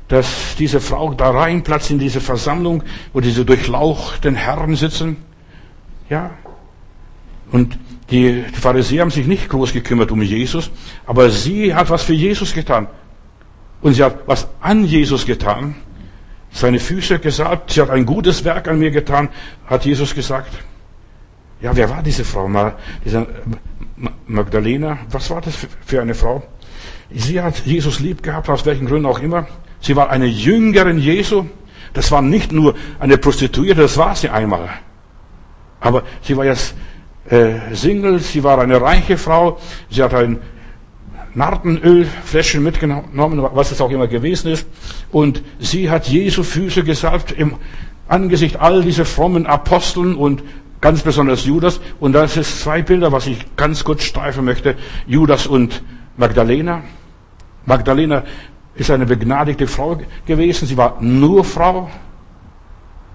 dass 0.08 0.56
diese 0.58 0.80
Frau 0.80 1.14
da 1.14 1.30
reinplatzt 1.30 1.90
in 1.90 1.98
diese 1.98 2.20
Versammlung, 2.20 2.82
wo 3.12 3.20
diese 3.20 3.44
durchlauchten 3.44 4.34
Herren 4.34 4.76
sitzen. 4.76 5.16
Ja. 6.10 6.30
Und 7.50 7.78
die 8.10 8.42
Pharisäer 8.42 9.02
haben 9.02 9.10
sich 9.10 9.26
nicht 9.26 9.48
groß 9.48 9.72
gekümmert 9.72 10.10
um 10.10 10.20
Jesus, 10.20 10.70
aber 11.06 11.30
sie 11.30 11.74
hat 11.74 11.88
was 11.90 12.02
für 12.02 12.12
Jesus 12.12 12.52
getan. 12.52 12.86
Und 13.80 13.94
sie 13.94 14.04
hat 14.04 14.26
was 14.26 14.48
an 14.60 14.84
Jesus 14.84 15.26
getan, 15.26 15.74
seine 16.50 16.78
Füße 16.78 17.18
gesalbt, 17.18 17.72
sie 17.72 17.80
hat 17.80 17.90
ein 17.90 18.06
gutes 18.06 18.44
Werk 18.44 18.68
an 18.68 18.78
mir 18.78 18.90
getan, 18.90 19.28
hat 19.66 19.84
Jesus 19.84 20.14
gesagt. 20.14 20.52
Ja, 21.60 21.74
wer 21.74 21.88
war 21.88 22.02
diese 22.02 22.24
Frau? 22.24 22.50
Diese 23.04 23.26
Magdalena, 24.26 24.98
was 25.10 25.30
war 25.30 25.40
das 25.40 25.56
für 25.84 26.00
eine 26.00 26.14
Frau? 26.14 26.42
Sie 27.10 27.40
hat 27.40 27.64
Jesus 27.64 28.00
lieb 28.00 28.22
gehabt, 28.22 28.48
aus 28.48 28.66
welchen 28.66 28.86
Gründen 28.86 29.06
auch 29.06 29.20
immer. 29.20 29.46
Sie 29.84 29.94
war 29.96 30.08
eine 30.08 30.24
Jüngerin 30.24 30.98
Jesu. 30.98 31.44
Das 31.92 32.10
war 32.10 32.22
nicht 32.22 32.52
nur 32.52 32.74
eine 32.98 33.18
Prostituierte, 33.18 33.82
das 33.82 33.98
war 33.98 34.16
sie 34.16 34.30
einmal. 34.30 34.70
Aber 35.78 36.02
sie 36.22 36.36
war 36.36 36.46
jetzt 36.46 36.74
äh, 37.28 37.74
Single, 37.74 38.18
sie 38.18 38.42
war 38.42 38.58
eine 38.58 38.80
reiche 38.80 39.18
Frau, 39.18 39.58
sie 39.90 40.02
hat 40.02 40.14
ein 40.14 40.38
Nartenölfläschchen 41.34 42.62
mitgenommen, 42.62 43.46
was 43.52 43.72
es 43.72 43.80
auch 43.82 43.90
immer 43.90 44.06
gewesen 44.06 44.50
ist. 44.50 44.66
Und 45.12 45.42
sie 45.58 45.90
hat 45.90 46.08
Jesu 46.08 46.42
Füße 46.42 46.82
gesalbt 46.82 47.32
im 47.32 47.56
Angesicht 48.08 48.56
all 48.56 48.82
dieser 48.82 49.04
frommen 49.04 49.46
Aposteln 49.46 50.14
und 50.14 50.42
ganz 50.80 51.02
besonders 51.02 51.44
Judas. 51.44 51.80
Und 52.00 52.14
da 52.14 52.26
sind 52.26 52.46
zwei 52.46 52.80
Bilder, 52.80 53.12
was 53.12 53.26
ich 53.26 53.38
ganz 53.56 53.84
kurz 53.84 54.04
streifen 54.04 54.46
möchte. 54.46 54.76
Judas 55.06 55.46
und 55.46 55.82
Magdalena. 56.16 56.82
Magdalena 57.66 58.24
ist 58.74 58.90
eine 58.90 59.06
begnadigte 59.06 59.66
Frau 59.66 59.98
gewesen. 60.26 60.66
Sie 60.66 60.76
war 60.76 60.96
nur 61.00 61.44
Frau. 61.44 61.90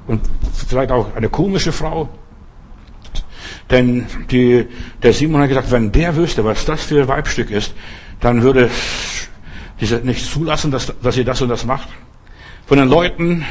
Und 0.07 0.21
vielleicht 0.67 0.91
auch 0.91 1.15
eine 1.15 1.29
komische 1.29 1.71
Frau. 1.71 2.09
Denn 3.69 4.07
die, 4.31 4.65
der 5.03 5.13
Simon 5.13 5.41
hat 5.41 5.49
gesagt, 5.49 5.71
wenn 5.71 5.91
der 5.91 6.15
wüsste, 6.15 6.43
was 6.43 6.65
das 6.65 6.83
für 6.83 7.01
ein 7.01 7.07
Weibstück 7.07 7.51
ist, 7.51 7.73
dann 8.19 8.41
würde 8.41 8.69
diese 9.79 9.97
nicht 9.97 10.25
zulassen, 10.25 10.71
dass, 10.71 10.93
dass 11.01 11.15
sie 11.15 11.23
das 11.23 11.41
und 11.41 11.49
das 11.49 11.65
macht. 11.65 11.87
Von 12.65 12.77
den 12.77 12.89
Leuten, 12.89 13.45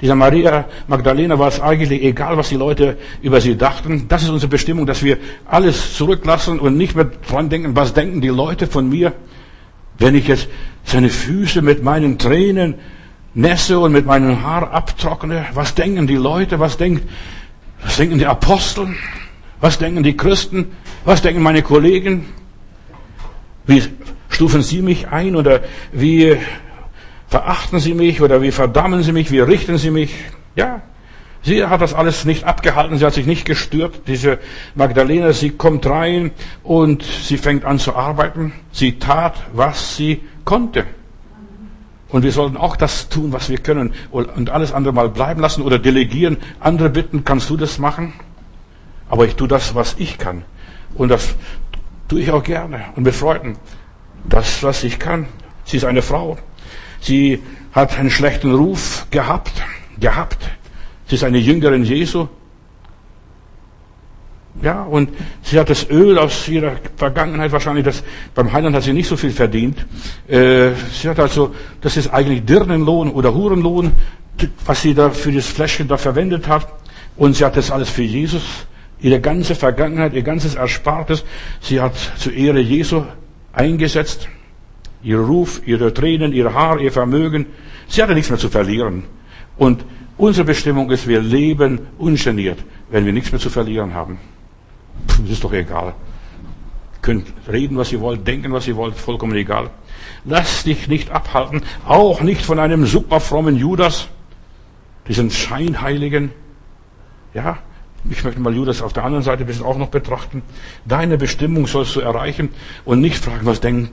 dieser 0.00 0.14
Maria 0.14 0.66
Magdalena 0.86 1.38
war 1.38 1.48
es 1.48 1.60
eigentlich 1.60 2.02
egal, 2.02 2.36
was 2.36 2.48
die 2.48 2.56
Leute 2.56 2.98
über 3.22 3.40
sie 3.40 3.56
dachten. 3.56 4.06
Das 4.08 4.22
ist 4.22 4.30
unsere 4.30 4.50
Bestimmung, 4.50 4.86
dass 4.86 5.02
wir 5.02 5.18
alles 5.46 5.96
zurücklassen 5.96 6.58
und 6.58 6.76
nicht 6.76 6.94
mehr 6.94 7.06
dran 7.06 7.48
denken, 7.48 7.74
was 7.76 7.94
denken 7.94 8.20
die 8.20 8.28
Leute 8.28 8.66
von 8.66 8.88
mir, 8.88 9.12
wenn 9.98 10.14
ich 10.14 10.28
jetzt 10.28 10.48
seine 10.84 11.08
Füße 11.08 11.62
mit 11.62 11.82
meinen 11.82 12.18
Tränen 12.18 12.76
nässe 13.34 13.78
und 13.78 13.92
mit 13.92 14.06
meinem 14.06 14.42
Haar 14.42 14.72
abtrockne. 14.72 15.46
Was 15.54 15.74
denken 15.74 16.06
die 16.06 16.16
Leute? 16.16 16.58
Was 16.58 16.76
denkt, 16.76 17.08
was 17.82 17.96
denken 17.96 18.18
die 18.18 18.26
Apostel? 18.26 18.88
Was 19.60 19.78
denken 19.78 20.02
die 20.02 20.16
Christen? 20.16 20.66
Was 21.04 21.22
denken 21.22 21.42
meine 21.42 21.62
Kollegen? 21.62 22.26
Wie 23.66 23.82
stufen 24.28 24.62
Sie 24.62 24.82
mich 24.82 25.08
ein 25.08 25.36
oder 25.36 25.60
wie 25.92 26.36
verachten 27.28 27.80
Sie 27.80 27.94
mich 27.94 28.22
oder 28.22 28.40
wie 28.40 28.52
verdammen 28.52 29.02
Sie 29.02 29.12
mich, 29.12 29.30
wie 29.30 29.40
richten 29.40 29.78
Sie 29.78 29.90
mich? 29.90 30.14
Ja, 30.56 30.82
sie 31.42 31.64
hat 31.64 31.80
das 31.80 31.94
alles 31.94 32.24
nicht 32.24 32.44
abgehalten, 32.44 32.98
sie 32.98 33.06
hat 33.06 33.14
sich 33.14 33.26
nicht 33.26 33.44
gestört. 33.44 34.02
Diese 34.06 34.38
Magdalena, 34.74 35.32
sie 35.32 35.50
kommt 35.50 35.86
rein 35.86 36.32
und 36.62 37.02
sie 37.02 37.38
fängt 37.38 37.64
an 37.64 37.78
zu 37.78 37.94
arbeiten. 37.94 38.52
Sie 38.72 38.98
tat, 38.98 39.34
was 39.52 39.96
sie 39.96 40.22
konnte. 40.44 40.84
Und 42.08 42.22
wir 42.22 42.32
sollten 42.32 42.56
auch 42.56 42.76
das 42.76 43.10
tun, 43.10 43.32
was 43.32 43.50
wir 43.50 43.58
können 43.58 43.92
und 44.10 44.48
alles 44.50 44.72
andere 44.72 44.94
mal 44.94 45.10
bleiben 45.10 45.42
lassen 45.42 45.62
oder 45.62 45.78
delegieren. 45.78 46.38
Andere 46.58 46.88
bitten, 46.88 47.24
kannst 47.24 47.50
du 47.50 47.56
das 47.56 47.78
machen? 47.78 48.14
Aber 49.10 49.26
ich 49.26 49.36
tue 49.36 49.48
das, 49.48 49.74
was 49.74 49.96
ich 49.98 50.16
kann. 50.16 50.44
Und 50.94 51.10
das 51.10 51.34
Tue 52.08 52.20
ich 52.20 52.30
auch 52.30 52.42
gerne 52.42 52.86
und 52.96 53.02
mit 53.02 53.14
Freuden. 53.14 53.58
Das, 54.24 54.62
was 54.62 54.82
ich 54.82 54.98
kann. 54.98 55.26
Sie 55.64 55.76
ist 55.76 55.84
eine 55.84 56.00
Frau. 56.00 56.38
Sie 57.00 57.42
hat 57.72 57.98
einen 57.98 58.10
schlechten 58.10 58.54
Ruf 58.54 59.06
gehabt, 59.10 59.62
gehabt. 60.00 60.38
Sie 61.08 61.16
ist 61.16 61.24
eine 61.24 61.38
Jüngerin 61.38 61.84
Jesu. 61.84 62.28
Ja, 64.62 64.82
und 64.82 65.10
sie 65.42 65.58
hat 65.58 65.70
das 65.70 65.88
Öl 65.88 66.18
aus 66.18 66.48
ihrer 66.48 66.76
Vergangenheit 66.96 67.52
wahrscheinlich, 67.52 67.84
das, 67.84 68.02
beim 68.34 68.52
Heiland 68.52 68.74
hat 68.74 68.82
sie 68.82 68.92
nicht 68.92 69.08
so 69.08 69.16
viel 69.16 69.30
verdient. 69.30 69.86
Äh, 70.26 70.70
sie 70.92 71.08
hat 71.08 71.18
also, 71.20 71.54
das 71.80 71.96
ist 71.96 72.08
eigentlich 72.08 72.44
Dirnenlohn 72.44 73.10
oder 73.10 73.34
Hurenlohn, 73.34 73.92
was 74.66 74.82
sie 74.82 74.94
da 74.94 75.10
für 75.10 75.32
das 75.32 75.46
Fläschchen 75.46 75.88
da 75.88 75.96
verwendet 75.96 76.48
hat. 76.48 76.66
Und 77.16 77.36
sie 77.36 77.44
hat 77.44 77.56
das 77.56 77.70
alles 77.70 77.88
für 77.88 78.02
Jesus 78.02 78.42
ihre 79.00 79.20
ganze 79.20 79.54
Vergangenheit, 79.54 80.12
ihr 80.14 80.22
ganzes 80.22 80.54
Erspartes, 80.54 81.24
sie 81.60 81.80
hat 81.80 81.94
zur 82.16 82.32
Ehre 82.32 82.60
Jesu 82.60 83.04
eingesetzt. 83.52 84.28
Ihr 85.02 85.20
Ruf, 85.20 85.62
ihre 85.64 85.94
Tränen, 85.94 86.32
ihr 86.32 86.52
Haar, 86.52 86.80
ihr 86.80 86.90
Vermögen. 86.90 87.46
Sie 87.86 88.02
hatte 88.02 88.14
nichts 88.14 88.30
mehr 88.30 88.38
zu 88.38 88.48
verlieren. 88.48 89.04
Und 89.56 89.84
unsere 90.18 90.44
Bestimmung 90.44 90.90
ist, 90.90 91.08
wir 91.08 91.20
leben 91.20 91.80
ungeniert, 91.96 92.58
wenn 92.90 93.06
wir 93.06 93.12
nichts 93.12 93.32
mehr 93.32 93.40
zu 93.40 93.48
verlieren 93.48 93.94
haben. 93.94 94.18
Puh, 95.06 95.22
das 95.22 95.30
ist 95.30 95.44
doch 95.44 95.52
egal. 95.52 95.94
Ihr 96.94 97.00
könnt 97.00 97.26
reden, 97.50 97.76
was 97.78 97.92
ihr 97.92 98.00
wollt, 98.00 98.26
denken, 98.26 98.52
was 98.52 98.68
ihr 98.68 98.76
wollt, 98.76 98.96
vollkommen 98.96 99.34
egal. 99.34 99.70
Lass 100.24 100.64
dich 100.64 100.88
nicht 100.88 101.10
abhalten, 101.10 101.62
auch 101.86 102.20
nicht 102.20 102.42
von 102.42 102.58
einem 102.58 102.84
superfrommen 102.84 103.56
Judas, 103.56 104.08
diesen 105.06 105.30
Scheinheiligen. 105.30 106.32
Ja, 107.32 107.58
ich 108.10 108.24
möchte 108.24 108.40
mal 108.40 108.54
Judas 108.54 108.82
auf 108.82 108.92
der 108.92 109.04
anderen 109.04 109.24
Seite 109.24 109.44
ein 109.44 109.46
bisschen 109.46 109.64
auch 109.64 109.78
noch 109.78 109.88
betrachten. 109.88 110.42
Deine 110.84 111.18
Bestimmung 111.18 111.66
sollst 111.66 111.96
du 111.96 112.00
erreichen 112.00 112.50
und 112.84 113.00
nicht 113.00 113.22
fragen, 113.24 113.46
was 113.46 113.60
denkt 113.60 113.92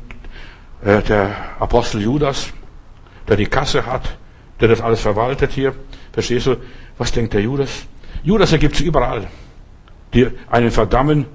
äh, 0.84 1.02
der 1.02 1.36
Apostel 1.60 2.02
Judas, 2.02 2.52
der 3.28 3.38
die 3.38 3.48
Kasse 3.48 3.86
hat, 3.86 4.18
der 4.60 4.68
das 4.68 4.82
alles 4.82 5.02
verwaltet 5.02 5.52
hier. 5.52 5.74
Verstehst 6.16 6.48
du? 6.48 6.56
Was 6.98 7.12
denkt 7.12 7.34
der 7.34 7.42
Judas? 7.42 7.70
Judas 8.24 8.52
ergibt 8.52 8.76
es 8.76 8.82
überall. 8.82 9.28
Die 10.14 10.28
einen 10.50 10.72
verdammen 10.72 11.28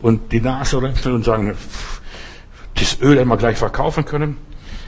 und 0.00 0.30
die 0.30 0.40
Nase 0.40 0.80
rempeln 0.80 1.16
und 1.16 1.24
sagen, 1.24 1.56
das 2.74 3.00
Öl 3.00 3.18
hätten 3.18 3.28
wir 3.28 3.36
gleich 3.36 3.56
verkaufen 3.56 4.04
können. 4.04 4.36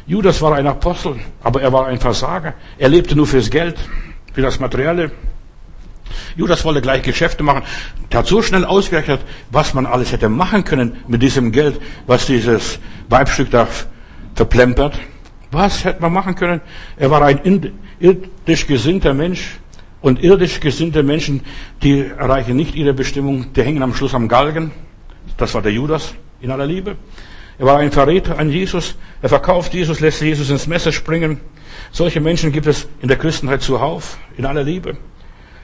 Judas 0.07 0.40
war 0.40 0.55
ein 0.55 0.66
Apostel, 0.66 1.16
aber 1.42 1.62
er 1.62 1.72
war 1.72 1.86
ein 1.86 1.99
Versager. 1.99 2.55
Er 2.78 2.88
lebte 2.88 3.16
nur 3.16 3.26
fürs 3.26 3.51
Geld. 3.51 3.76
für 4.38 4.42
das 4.42 4.61
Materielle. 4.61 5.11
Judas 6.36 6.64
wollte 6.64 6.80
gleich 6.80 7.03
Geschäfte 7.03 7.42
machen. 7.42 7.64
Der 8.12 8.20
hat 8.20 8.28
so 8.28 8.40
schnell 8.40 8.64
ausgerechnet, 8.64 9.20
was 9.51 9.74
man 9.74 9.84
alles 9.84 10.12
hätte 10.12 10.28
machen 10.28 10.62
können 10.62 10.99
mit 11.09 11.22
diesem 11.22 11.51
Geld, 11.51 11.80
was 12.07 12.26
dieses 12.26 12.78
Weibstück 13.09 13.51
da 13.51 13.66
verplempert. 14.36 14.96
Was 15.51 15.84
hätte 15.84 16.03
man 16.03 16.12
machen 16.12 16.34
können? 16.34 16.61
Er 16.96 17.11
war 17.11 17.22
ein 17.22 17.72
irdisch 18.01 18.66
gesinnter 18.66 19.14
Mensch. 19.14 19.59
Und 20.01 20.22
irdisch 20.22 20.61
gesinnte 20.61 21.03
Menschen, 21.03 21.40
die 21.82 22.07
erreichen 22.07 22.55
nicht 22.55 22.76
ihre 22.76 22.94
Bestimmung, 22.94 23.53
die 23.55 23.62
hängen 23.62 23.82
am 23.82 23.94
Schluss 23.94 24.14
am 24.14 24.28
Galgen. 24.28 24.70
Das 25.36 25.55
war 25.55 25.62
der 25.62 25.72
Judas 25.72 26.14
in 26.40 26.53
aller 26.53 26.66
Liebe. 26.66 26.96
Er 27.59 27.66
war 27.66 27.78
ein 27.78 27.90
Verräter 27.90 28.38
an 28.38 28.51
Jesus. 28.51 28.94
Er 29.20 29.28
verkauft 29.28 29.74
Jesus, 29.74 29.99
lässt 29.99 30.22
Jesus 30.22 30.51
ins 30.51 30.68
Messer 30.68 30.92
springen. 30.92 31.40
Solche 31.90 32.20
Menschen 32.20 32.53
gibt 32.53 32.68
es 32.68 32.86
in 33.03 33.09
der 33.09 33.18
Christenheit 33.18 33.62
zuhauf, 33.62 34.18
in 34.36 34.46
aller 34.46 34.62
Liebe. 34.62 34.96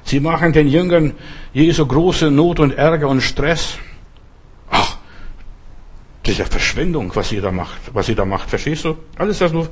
Sie 0.02 0.18
machen 0.18 0.52
den 0.52 0.68
Jüngern 0.68 1.12
Jesu 1.52 1.86
große 1.86 2.30
Not 2.30 2.58
und 2.58 2.72
Ärger 2.72 3.08
und 3.08 3.20
Stress. 3.20 3.78
Das 6.24 6.32
ist 6.32 6.38
ja 6.38 6.46
Verschwendung, 6.46 7.12
was 7.14 7.30
ihr 7.32 7.42
da 7.42 7.52
macht, 7.52 7.78
was 7.92 8.08
ihr 8.08 8.16
da 8.16 8.24
macht. 8.24 8.48
Verstehst 8.48 8.86
du? 8.86 8.96
Alles 9.18 9.38
das 9.38 9.52
nur 9.52 9.68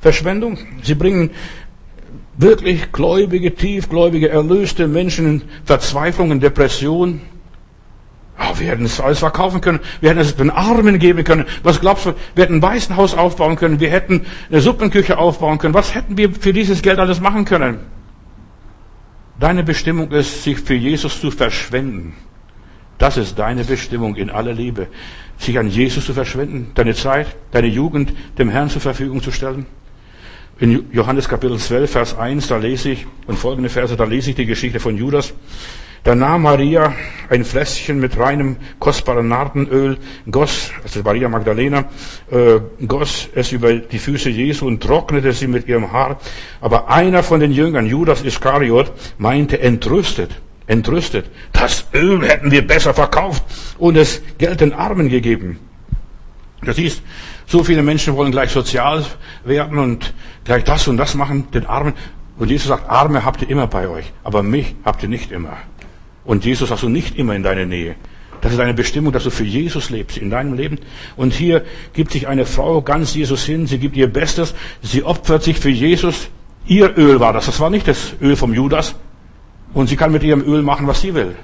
Verschwendung. 0.00 0.56
Sie 0.82 0.94
bringen 0.94 1.30
wirklich 2.36 2.92
gläubige, 2.92 3.52
tiefgläubige, 3.52 4.28
erlöste 4.28 4.86
Menschen 4.86 5.26
in 5.26 5.42
Verzweiflung, 5.64 6.30
in 6.30 6.38
Depression. 6.38 7.22
Oh, 8.38 8.56
wir 8.56 8.68
hätten 8.68 8.84
es 8.84 9.00
alles 9.00 9.18
verkaufen 9.18 9.60
können. 9.60 9.80
Wir 10.00 10.10
hätten 10.10 10.20
es 10.20 10.36
den 10.36 10.50
Armen 10.50 11.00
geben 11.00 11.24
können. 11.24 11.44
Was 11.64 11.80
glaubst 11.80 12.06
du? 12.06 12.14
Wir 12.36 12.44
hätten 12.44 12.56
ein 12.56 12.62
Waisenhaus 12.62 13.14
aufbauen 13.14 13.56
können. 13.56 13.80
Wir 13.80 13.90
hätten 13.90 14.26
eine 14.48 14.60
Suppenküche 14.60 15.18
aufbauen 15.18 15.58
können. 15.58 15.74
Was 15.74 15.96
hätten 15.96 16.16
wir 16.16 16.32
für 16.32 16.52
dieses 16.52 16.82
Geld 16.82 17.00
alles 17.00 17.20
machen 17.20 17.44
können? 17.44 17.80
Deine 19.40 19.64
Bestimmung 19.64 20.12
ist, 20.12 20.44
sich 20.44 20.60
für 20.60 20.74
Jesus 20.74 21.20
zu 21.20 21.32
verschwenden. 21.32 22.14
Das 22.98 23.16
ist 23.16 23.38
deine 23.38 23.64
Bestimmung 23.64 24.14
in 24.14 24.30
aller 24.30 24.52
Liebe. 24.52 24.86
Sich 25.38 25.58
an 25.58 25.68
Jesus 25.68 26.06
zu 26.06 26.14
verschwenden, 26.14 26.70
deine 26.74 26.94
Zeit, 26.94 27.26
deine 27.52 27.68
Jugend 27.68 28.12
dem 28.38 28.48
Herrn 28.48 28.70
zur 28.70 28.80
Verfügung 28.80 29.22
zu 29.22 29.30
stellen. 29.30 29.66
In 30.58 30.86
Johannes 30.90 31.28
Kapitel 31.28 31.58
12, 31.58 31.90
Vers 31.90 32.16
1, 32.16 32.48
da 32.48 32.56
lese 32.56 32.90
ich, 32.90 33.06
und 33.26 33.38
folgende 33.38 33.68
Verse, 33.68 33.94
da 33.94 34.04
lese 34.04 34.30
ich 34.30 34.36
die 34.36 34.46
Geschichte 34.46 34.80
von 34.80 34.96
Judas. 34.96 35.34
Da 36.02 36.14
nahm 36.14 36.42
Maria 36.42 36.94
ein 37.28 37.44
Fläschchen 37.44 37.98
mit 37.98 38.16
reinem, 38.16 38.56
kostbaren 38.78 39.28
Nardenöl, 39.28 39.98
goss, 40.30 40.70
also 40.84 41.02
Maria 41.02 41.28
Magdalena, 41.28 41.86
äh, 42.30 42.60
goss 42.86 43.28
es 43.34 43.50
über 43.52 43.74
die 43.74 43.98
Füße 43.98 44.30
Jesu 44.30 44.66
und 44.66 44.82
trocknete 44.82 45.32
sie 45.32 45.48
mit 45.48 45.66
ihrem 45.66 45.92
Haar. 45.92 46.20
Aber 46.60 46.88
einer 46.88 47.22
von 47.24 47.40
den 47.40 47.50
Jüngern, 47.50 47.86
Judas 47.86 48.22
Iskariot, 48.22 48.92
meinte 49.18 49.60
entrüstet, 49.60 50.30
entrüstet, 50.66 51.26
das 51.52 51.86
Öl 51.94 52.26
hätten 52.26 52.50
wir 52.50 52.66
besser 52.66 52.94
verkauft 52.94 53.42
und 53.78 53.96
es 53.96 54.22
Geld 54.38 54.60
den 54.60 54.72
Armen 54.72 55.08
gegeben. 55.08 55.58
Du 56.62 56.72
siehst, 56.72 57.02
so 57.46 57.62
viele 57.62 57.82
Menschen 57.82 58.16
wollen 58.16 58.32
gleich 58.32 58.50
sozial 58.50 59.04
werden 59.44 59.78
und 59.78 60.12
gleich 60.44 60.64
das 60.64 60.88
und 60.88 60.96
das 60.96 61.14
machen, 61.14 61.50
den 61.52 61.66
Armen. 61.66 61.94
Und 62.38 62.50
Jesus 62.50 62.68
sagt, 62.68 62.90
Arme 62.90 63.24
habt 63.24 63.42
ihr 63.42 63.50
immer 63.50 63.66
bei 63.66 63.88
euch, 63.88 64.12
aber 64.24 64.42
mich 64.42 64.74
habt 64.84 65.02
ihr 65.02 65.08
nicht 65.08 65.30
immer. 65.30 65.56
Und 66.24 66.44
Jesus 66.44 66.70
hast 66.70 66.82
du 66.82 66.88
nicht 66.88 67.16
immer 67.16 67.34
in 67.34 67.42
deiner 67.42 67.66
Nähe. 67.66 67.94
Das 68.40 68.52
ist 68.52 68.60
eine 68.60 68.74
Bestimmung, 68.74 69.12
dass 69.12 69.24
du 69.24 69.30
für 69.30 69.44
Jesus 69.44 69.90
lebst 69.90 70.18
in 70.18 70.30
deinem 70.30 70.54
Leben. 70.54 70.78
Und 71.16 71.32
hier 71.32 71.64
gibt 71.94 72.12
sich 72.12 72.28
eine 72.28 72.44
Frau 72.44 72.82
ganz 72.82 73.14
Jesus 73.14 73.44
hin. 73.44 73.66
Sie 73.66 73.78
gibt 73.78 73.96
ihr 73.96 74.12
Bestes. 74.12 74.54
Sie 74.82 75.04
opfert 75.04 75.42
sich 75.42 75.58
für 75.58 75.70
Jesus. 75.70 76.28
Ihr 76.66 76.96
Öl 76.98 77.20
war 77.20 77.32
das. 77.32 77.46
Das 77.46 77.60
war 77.60 77.70
nicht 77.70 77.88
das 77.88 78.12
Öl 78.20 78.36
vom 78.36 78.52
Judas. 78.52 78.94
Und 79.76 79.88
sie 79.88 79.96
kann 79.96 80.10
mit 80.10 80.22
ihrem 80.22 80.40
Öl 80.40 80.62
machen, 80.62 80.86
was 80.86 81.02
sie 81.02 81.12
will. 81.12 81.36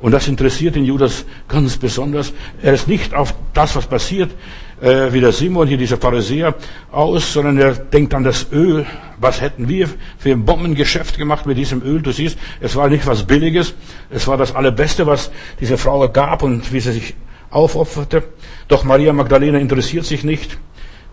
Und 0.00 0.10
das 0.10 0.26
interessiert 0.26 0.74
den 0.74 0.84
Judas 0.84 1.24
ganz 1.46 1.76
besonders. 1.76 2.32
Er 2.60 2.74
ist 2.74 2.88
nicht 2.88 3.14
auf 3.14 3.36
das, 3.54 3.76
was 3.76 3.86
passiert, 3.86 4.32
äh, 4.80 5.12
wie 5.12 5.20
der 5.20 5.30
Simon 5.30 5.68
hier, 5.68 5.76
dieser 5.76 5.96
Pharisäer, 5.96 6.56
aus, 6.90 7.34
sondern 7.34 7.56
er 7.58 7.74
denkt 7.74 8.14
an 8.14 8.24
das 8.24 8.48
Öl. 8.50 8.84
Was 9.20 9.40
hätten 9.40 9.68
wir 9.68 9.90
für 10.18 10.32
ein 10.32 10.44
Bombengeschäft 10.44 11.18
gemacht 11.18 11.46
mit 11.46 11.56
diesem 11.56 11.84
Öl? 11.84 12.02
Du 12.02 12.10
siehst, 12.10 12.36
es 12.58 12.74
war 12.74 12.88
nicht 12.88 13.06
was 13.06 13.28
Billiges, 13.28 13.74
es 14.10 14.26
war 14.26 14.36
das 14.36 14.52
Allerbeste, 14.52 15.06
was 15.06 15.30
diese 15.60 15.78
Frau 15.78 16.08
gab 16.08 16.42
und 16.42 16.72
wie 16.72 16.80
sie 16.80 16.90
sich 16.90 17.14
aufopferte. 17.50 18.24
Doch 18.66 18.82
Maria 18.82 19.12
Magdalena 19.12 19.58
interessiert 19.58 20.04
sich 20.04 20.24
nicht, 20.24 20.58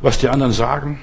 was 0.01 0.17
die 0.17 0.29
anderen 0.29 0.51
sagen. 0.51 0.99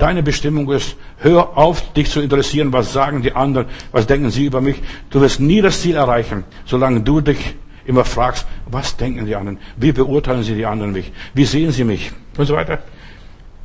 Deine 0.00 0.22
Bestimmung 0.22 0.72
ist, 0.72 0.96
hör 1.18 1.58
auf, 1.58 1.92
dich 1.92 2.10
zu 2.10 2.22
interessieren, 2.22 2.72
was 2.72 2.94
sagen 2.94 3.20
die 3.20 3.32
anderen, 3.32 3.66
was 3.92 4.06
denken 4.06 4.30
sie 4.30 4.46
über 4.46 4.62
mich. 4.62 4.76
Du 5.10 5.20
wirst 5.20 5.40
nie 5.40 5.60
das 5.60 5.82
Ziel 5.82 5.94
erreichen, 5.94 6.44
solange 6.64 7.02
du 7.02 7.20
dich 7.20 7.54
immer 7.84 8.06
fragst, 8.06 8.46
was 8.64 8.96
denken 8.96 9.26
die 9.26 9.36
anderen? 9.36 9.58
Wie 9.76 9.92
beurteilen 9.92 10.42
sie 10.42 10.54
die 10.54 10.64
anderen 10.64 10.92
mich? 10.92 11.12
Wie 11.34 11.44
sehen 11.44 11.70
sie 11.70 11.84
mich? 11.84 12.12
Und 12.38 12.46
so 12.46 12.54
weiter. 12.54 12.78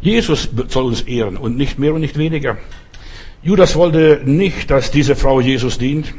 Jesus 0.02 0.50
soll 0.68 0.84
uns 0.84 1.04
ehren 1.04 1.38
und 1.38 1.56
nicht 1.56 1.80
mehr 1.80 1.94
und 1.94 2.02
nicht 2.02 2.18
weniger. 2.18 2.58
Judas 3.42 3.78
wollte 3.78 4.22
nicht, 4.26 4.70
dass 4.70 4.92
diese 4.92 5.16
Frau 5.16 5.40
Jesus 5.40 5.78
dient. 5.78 6.14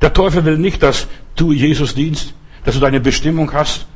Der 0.00 0.12
Teufel 0.12 0.44
will 0.44 0.58
nicht, 0.58 0.80
dass 0.80 1.08
du 1.34 1.50
Jesus 1.50 1.96
dienst, 1.96 2.34
dass 2.64 2.76
du 2.76 2.80
deine 2.80 3.00
Bestimmung 3.00 3.52
hast 3.52 3.88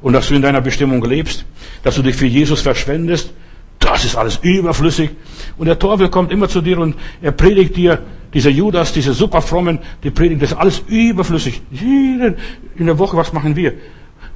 und 0.00 0.14
dass 0.14 0.28
du 0.28 0.36
in 0.36 0.40
deiner 0.40 0.62
Bestimmung 0.62 1.04
lebst, 1.04 1.44
dass 1.82 1.96
du 1.96 2.02
dich 2.02 2.16
für 2.16 2.26
Jesus 2.26 2.62
verschwendest. 2.62 3.34
Das 3.80 4.04
ist 4.04 4.14
alles 4.14 4.38
überflüssig. 4.42 5.10
Und 5.58 5.66
der 5.66 5.78
Teufel 5.78 6.08
kommt 6.08 6.30
immer 6.30 6.48
zu 6.48 6.60
dir 6.60 6.78
und 6.78 6.94
er 7.20 7.32
predigt 7.32 7.76
dir, 7.76 7.98
dieser 8.32 8.50
Judas, 8.50 8.92
diese 8.92 9.12
superfrommen, 9.12 9.80
die 10.04 10.10
predigen, 10.10 10.38
das 10.38 10.52
ist 10.52 10.56
alles 10.56 10.82
überflüssig. 10.86 11.60
Jeden 11.72 12.36
in 12.76 12.86
der 12.86 12.96
Woche, 12.96 13.16
was 13.16 13.32
machen 13.32 13.56
wir? 13.56 13.72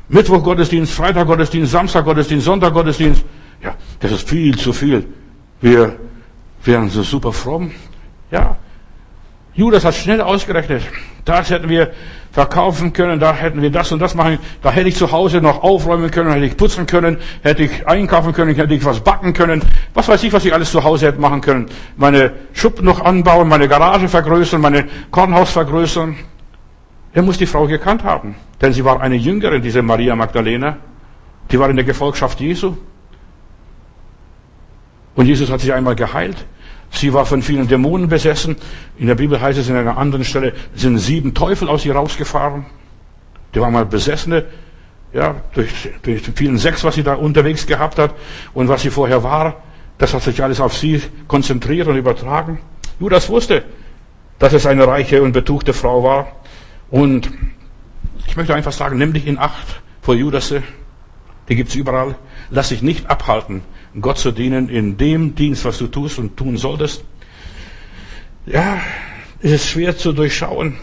Mittwoch 0.08 0.42
Gottesdienst, 0.42 0.92
Freitag 0.92 1.28
Gottesdienst, 1.28 1.70
Samstag 1.70 2.04
Gottesdienst, 2.04 2.44
Sonntag 2.44 2.74
Gottesdienst. 2.74 3.24
Ja, 3.62 3.76
das 4.00 4.10
ist 4.10 4.28
viel 4.28 4.58
zu 4.58 4.72
viel. 4.72 5.06
Wir 5.60 5.96
wären 6.64 6.90
so 6.90 7.02
super 7.02 7.32
fromm. 7.32 7.70
Ja. 8.30 8.56
Judas 9.54 9.84
hat 9.84 9.94
schnell 9.94 10.20
ausgerechnet. 10.20 10.82
Das 11.24 11.50
hätten 11.50 11.68
wir 11.68 11.92
verkaufen 12.32 12.92
können, 12.92 13.20
da 13.20 13.32
hätten 13.32 13.62
wir 13.62 13.70
das 13.70 13.92
und 13.92 14.00
das 14.00 14.16
machen, 14.16 14.38
da 14.60 14.72
hätte 14.72 14.88
ich 14.88 14.96
zu 14.96 15.12
Hause 15.12 15.40
noch 15.40 15.62
aufräumen 15.62 16.10
können, 16.10 16.32
hätte 16.32 16.44
ich 16.44 16.56
putzen 16.56 16.84
können, 16.86 17.18
hätte 17.42 17.62
ich 17.62 17.86
einkaufen 17.86 18.32
können, 18.32 18.52
hätte 18.56 18.74
ich 18.74 18.84
was 18.84 19.00
backen 19.00 19.32
können, 19.32 19.62
was 19.94 20.08
weiß 20.08 20.20
ich, 20.24 20.32
was 20.32 20.44
ich 20.44 20.52
alles 20.52 20.72
zu 20.72 20.82
Hause 20.82 21.06
hätte 21.06 21.20
machen 21.20 21.40
können. 21.40 21.66
Meine 21.96 22.32
Schuppen 22.52 22.84
noch 22.84 23.00
anbauen, 23.00 23.48
meine 23.48 23.68
Garage 23.68 24.08
vergrößern, 24.08 24.60
meine 24.60 24.86
Kornhaus 25.12 25.52
vergrößern. 25.52 26.16
Er 27.12 27.22
muss 27.22 27.38
die 27.38 27.46
Frau 27.46 27.68
gekannt 27.68 28.02
haben, 28.02 28.34
denn 28.60 28.72
sie 28.72 28.84
war 28.84 29.00
eine 29.00 29.14
Jüngerin, 29.14 29.62
diese 29.62 29.82
Maria 29.82 30.16
Magdalena. 30.16 30.78
Die 31.52 31.60
war 31.60 31.70
in 31.70 31.76
der 31.76 31.84
Gefolgschaft 31.84 32.40
Jesu. 32.40 32.76
Und 35.14 35.26
Jesus 35.26 35.48
hat 35.50 35.60
sie 35.60 35.72
einmal 35.72 35.94
geheilt. 35.94 36.44
Sie 36.94 37.12
war 37.12 37.26
von 37.26 37.42
vielen 37.42 37.66
Dämonen 37.66 38.08
besessen. 38.08 38.56
In 38.98 39.08
der 39.08 39.16
Bibel 39.16 39.40
heißt 39.40 39.58
es 39.58 39.68
in 39.68 39.76
einer 39.76 39.98
anderen 39.98 40.24
Stelle, 40.24 40.52
sind 40.74 40.98
sieben 40.98 41.34
Teufel 41.34 41.68
aus 41.68 41.84
ihr 41.84 41.94
rausgefahren. 41.94 42.66
Die 43.54 43.60
war 43.60 43.70
mal 43.70 43.84
Besessene, 43.84 44.44
ja, 45.12 45.36
durch, 45.54 45.90
durch 46.02 46.22
den 46.22 46.34
vielen 46.34 46.58
Sex, 46.58 46.84
was 46.84 46.94
sie 46.94 47.02
da 47.02 47.14
unterwegs 47.14 47.66
gehabt 47.66 47.98
hat 47.98 48.14
und 48.52 48.68
was 48.68 48.82
sie 48.82 48.90
vorher 48.90 49.22
war. 49.24 49.62
Das 49.98 50.14
hat 50.14 50.22
sich 50.22 50.42
alles 50.42 50.60
auf 50.60 50.76
sie 50.76 51.02
konzentriert 51.26 51.88
und 51.88 51.96
übertragen. 51.96 52.60
Judas 53.00 53.28
wusste, 53.28 53.64
dass 54.38 54.52
es 54.52 54.66
eine 54.66 54.86
reiche 54.86 55.22
und 55.22 55.32
betuchte 55.32 55.72
Frau 55.72 56.04
war. 56.04 56.32
Und 56.90 57.30
ich 58.26 58.36
möchte 58.36 58.54
einfach 58.54 58.72
sagen, 58.72 58.98
nimm 58.98 59.12
dich 59.12 59.26
in 59.26 59.38
Acht 59.38 59.82
vor 60.00 60.14
Judasse. 60.14 60.62
Die 61.48 61.56
gibt's 61.56 61.74
überall. 61.74 62.14
Lass 62.50 62.68
dich 62.68 62.82
nicht 62.82 63.10
abhalten 63.10 63.62
Gott 64.00 64.18
zu 64.18 64.32
dienen 64.32 64.68
in 64.68 64.96
dem 64.96 65.34
Dienst, 65.34 65.64
was 65.64 65.78
du 65.78 65.86
tust 65.86 66.18
und 66.18 66.36
tun 66.36 66.56
solltest. 66.56 67.04
Ja, 68.46 68.80
es 69.40 69.52
ist 69.52 69.68
schwer 69.68 69.96
zu 69.96 70.12
durchschauen. 70.12 70.76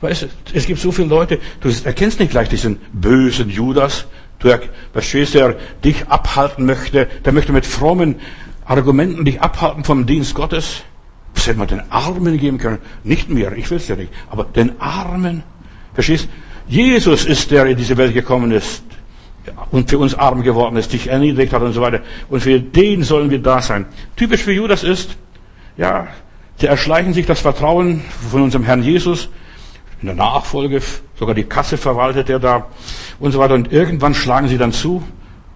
Weißt 0.00 0.22
du, 0.22 0.26
es 0.54 0.66
gibt 0.66 0.80
so 0.80 0.90
viele 0.92 1.08
Leute, 1.08 1.38
du 1.60 1.70
erkennst 1.84 2.18
nicht 2.18 2.30
gleich 2.30 2.48
diesen 2.48 2.78
bösen 2.92 3.50
Judas. 3.50 4.06
Du 4.38 4.48
verstehst, 4.92 5.34
der 5.34 5.56
dich 5.84 6.08
abhalten 6.08 6.64
möchte, 6.64 7.06
der 7.24 7.32
möchte 7.32 7.52
mit 7.52 7.66
frommen 7.66 8.16
Argumenten 8.64 9.24
dich 9.24 9.40
abhalten 9.40 9.84
vom 9.84 10.06
Dienst 10.06 10.34
Gottes. 10.34 10.82
Was 11.34 11.46
hätte 11.46 11.58
man 11.58 11.68
den 11.68 11.82
Armen 11.90 12.38
geben 12.38 12.58
können? 12.58 12.78
Nicht 13.04 13.28
mir, 13.28 13.52
ich 13.56 13.68
will 13.70 13.78
es 13.78 13.88
ja 13.88 13.96
nicht, 13.96 14.12
aber 14.30 14.44
den 14.44 14.80
Armen. 14.80 15.42
Verstehst? 15.92 16.28
Jesus 16.66 17.24
ist 17.24 17.50
der, 17.50 17.64
der 17.64 17.72
in 17.72 17.78
diese 17.78 17.96
Welt 17.96 18.14
gekommen 18.14 18.52
ist 18.52 18.84
und 19.70 19.90
für 19.90 19.98
uns 19.98 20.14
arm 20.14 20.42
geworden 20.42 20.76
ist, 20.76 20.92
dich 20.92 21.08
erniedrigt 21.08 21.52
hat 21.52 21.62
und 21.62 21.72
so 21.72 21.80
weiter. 21.80 22.00
Und 22.28 22.40
für 22.40 22.60
den 22.60 23.02
sollen 23.02 23.30
wir 23.30 23.40
da 23.40 23.62
sein. 23.62 23.86
Typisch 24.16 24.42
für 24.42 24.52
Judas 24.52 24.82
ist, 24.82 25.16
ja, 25.76 26.08
sie 26.56 26.66
erschleichen 26.66 27.14
sich 27.14 27.26
das 27.26 27.40
Vertrauen 27.40 28.02
von 28.30 28.42
unserem 28.42 28.64
Herrn 28.64 28.82
Jesus. 28.82 29.28
In 30.02 30.06
der 30.06 30.14
Nachfolge, 30.14 30.80
sogar 31.18 31.34
die 31.34 31.44
Kasse 31.44 31.76
verwaltet 31.76 32.30
er 32.30 32.38
da 32.38 32.66
und 33.18 33.32
so 33.32 33.38
weiter. 33.38 33.54
Und 33.54 33.72
irgendwann 33.72 34.14
schlagen 34.14 34.48
sie 34.48 34.58
dann 34.58 34.72
zu. 34.72 35.02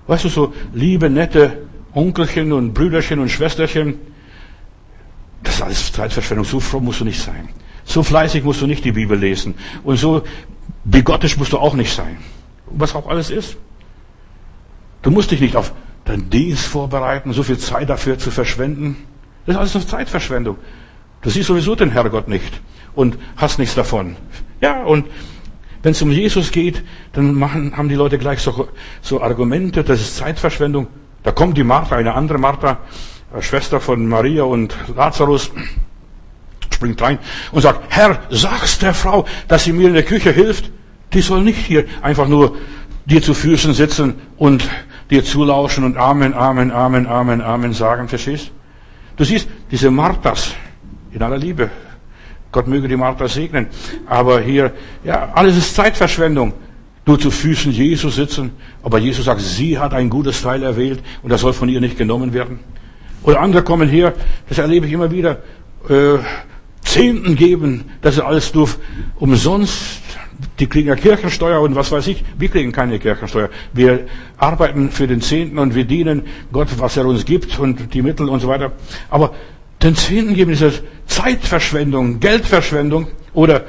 Weißt 0.07 0.24
du, 0.24 0.28
so 0.28 0.53
liebe, 0.72 1.09
nette 1.09 1.64
Onkelchen 1.95 2.53
und 2.53 2.74
Brüderchen 2.74 3.20
und 3.20 3.30
Schwesterchen, 3.30 3.99
Das 5.45 5.57
ist 5.57 5.62
alles 5.62 5.93
Zeitverschwendung. 5.93 6.45
So 6.45 6.59
fromm 6.59 6.87
musst 6.87 7.01
du 7.01 7.05
nicht 7.05 7.22
sein. 7.22 7.49
So 7.85 8.03
fleißig 8.03 8.43
musst 8.43 8.62
du 8.62 8.66
nicht 8.66 8.85
die 8.85 8.93
Bibel 8.93 9.16
lesen. 9.16 9.55
Und 9.85 9.99
so 9.99 10.22
bigottisch 10.85 11.37
musst 11.37 11.53
du 11.53 11.59
auch 11.59 11.74
nicht 11.74 11.95
sein. 11.95 12.16
Was 12.66 12.95
auch 12.95 13.07
alles 13.07 13.30
ist. 13.30 13.57
Du 15.05 15.11
musst 15.11 15.30
dich 15.30 15.40
nicht 15.40 15.55
auf 15.55 15.72
deinen 16.07 16.30
Dienst 16.30 16.66
vorbereiten, 16.66 17.32
so 17.32 17.42
viel 17.42 17.59
Zeit 17.59 17.90
dafür 17.90 18.18
zu 18.18 18.30
verschwenden. 18.30 18.96
Das 19.46 19.55
ist 19.55 19.59
alles 19.61 19.74
nur 19.74 19.86
Zeitverschwendung. 19.86 20.57
Du 21.20 21.30
siehst 21.30 21.46
sowieso 21.46 21.74
den 21.74 21.90
Herrgott 21.90 22.26
nicht 22.26 22.61
und 22.94 23.18
hast 23.36 23.59
nichts 23.59 23.74
davon. 23.74 24.16
Ja, 24.62 24.82
und 24.82 25.07
wenn 25.82 25.92
es 25.92 26.00
um 26.00 26.11
Jesus 26.11 26.50
geht, 26.50 26.82
dann 27.12 27.34
machen, 27.34 27.76
haben 27.76 27.90
die 27.90 27.94
Leute 27.94 28.16
gleich 28.16 28.40
so, 28.40 28.68
so 29.02 29.22
Argumente, 29.22 29.84
das 29.84 30.00
ist 30.00 30.16
Zeitverschwendung. 30.16 30.86
Da 31.22 31.32
kommt 31.32 31.59
die 31.59 31.64
Martha, 31.64 31.96
eine 31.96 32.14
andere 32.14 32.38
Martha, 32.38 32.78
Schwester 33.40 33.80
von 33.80 34.07
Maria 34.09 34.44
und 34.44 34.74
Lazarus, 34.96 35.50
springt 36.72 37.00
rein 37.02 37.18
und 37.52 37.61
sagt, 37.61 37.94
Herr, 37.94 38.20
sag's 38.30 38.78
der 38.78 38.94
Frau, 38.94 39.26
dass 39.48 39.64
sie 39.64 39.72
mir 39.72 39.88
in 39.88 39.94
der 39.94 40.02
Küche 40.02 40.32
hilft. 40.32 40.70
Die 41.12 41.20
soll 41.20 41.42
nicht 41.42 41.59
hier 41.59 41.84
einfach 42.00 42.26
nur 42.26 42.57
dir 43.05 43.22
zu 43.22 43.34
Füßen 43.34 43.74
sitzen 43.74 44.14
und 44.38 44.68
dir 45.11 45.24
zulauschen 45.24 45.84
und 45.84 45.96
Amen, 45.96 46.34
Amen, 46.34 46.70
Amen, 46.70 47.07
Amen, 47.07 47.40
Amen 47.40 47.72
sagen, 47.72 48.09
verstehst? 48.09 48.50
Du 49.16 49.24
siehst, 49.24 49.48
diese 49.70 49.90
Marthas, 49.90 50.55
in 51.12 51.22
aller 51.22 51.38
Liebe, 51.38 51.70
Gott 52.50 52.68
möge 52.68 52.88
die 52.88 52.96
Martha 52.96 53.26
segnen, 53.28 53.66
aber 54.07 54.40
hier, 54.40 54.72
ja, 55.02 55.30
alles 55.34 55.57
ist 55.57 55.74
Zeitverschwendung. 55.74 56.52
Nur 57.07 57.18
zu 57.18 57.30
Füßen 57.30 57.70
Jesus 57.70 58.14
sitzen, 58.14 58.52
aber 58.82 58.98
Jesus 58.98 59.26
sagt, 59.26 59.42
sie 59.42 59.78
hat 59.78 59.92
ein 59.92 60.09
gutes 60.09 60.40
Teil 60.40 60.62
erwählt 60.62 61.02
und 61.22 61.30
das 61.30 61.42
soll 61.42 61.52
von 61.52 61.68
ihr 61.68 61.80
nicht 61.80 61.98
genommen 61.98 62.32
werden. 62.32 62.61
Oder 63.24 63.40
andere 63.40 63.62
kommen 63.62 63.88
her, 63.88 64.14
das 64.48 64.59
erlebe 64.59 64.86
ich 64.86 64.92
immer 64.92 65.11
wieder, 65.11 65.42
äh, 65.88 66.18
Zehnten 66.80 67.34
geben, 67.34 67.86
das 68.00 68.14
ist 68.14 68.20
alles 68.20 68.55
nur 68.55 68.68
umsonst. 69.16 70.00
Die 70.59 70.66
kriegen 70.66 70.89
ja 70.89 70.97
Kirchensteuer 70.97 71.61
und 71.61 71.74
was 71.74 71.93
weiß 71.93 72.07
ich. 72.09 72.24
Wir 72.39 72.49
kriegen 72.49 72.72
keine 72.72 72.99
Kirchensteuer. 72.99 73.51
Wir 73.72 74.07
arbeiten 74.37 74.91
für 74.91 75.07
den 75.07 75.20
Zehnten 75.20 75.59
und 75.59 75.74
wir 75.74 75.85
dienen 75.85 76.22
Gott, 76.53 76.68
was 76.78 76.97
er 76.97 77.07
uns 77.07 77.24
gibt 77.24 77.59
und 77.59 77.95
die 77.95 78.03
Mittel 78.03 78.28
und 78.28 78.41
so 78.41 78.49
weiter. 78.49 78.72
Aber 79.11 79.35
den 79.82 79.97
Zehnten 79.97 80.35
geben 80.35 80.53
ist 80.53 80.82
Zeitverschwendung, 81.07 82.20
Geldverschwendung 82.20 83.09
oder 83.32 83.64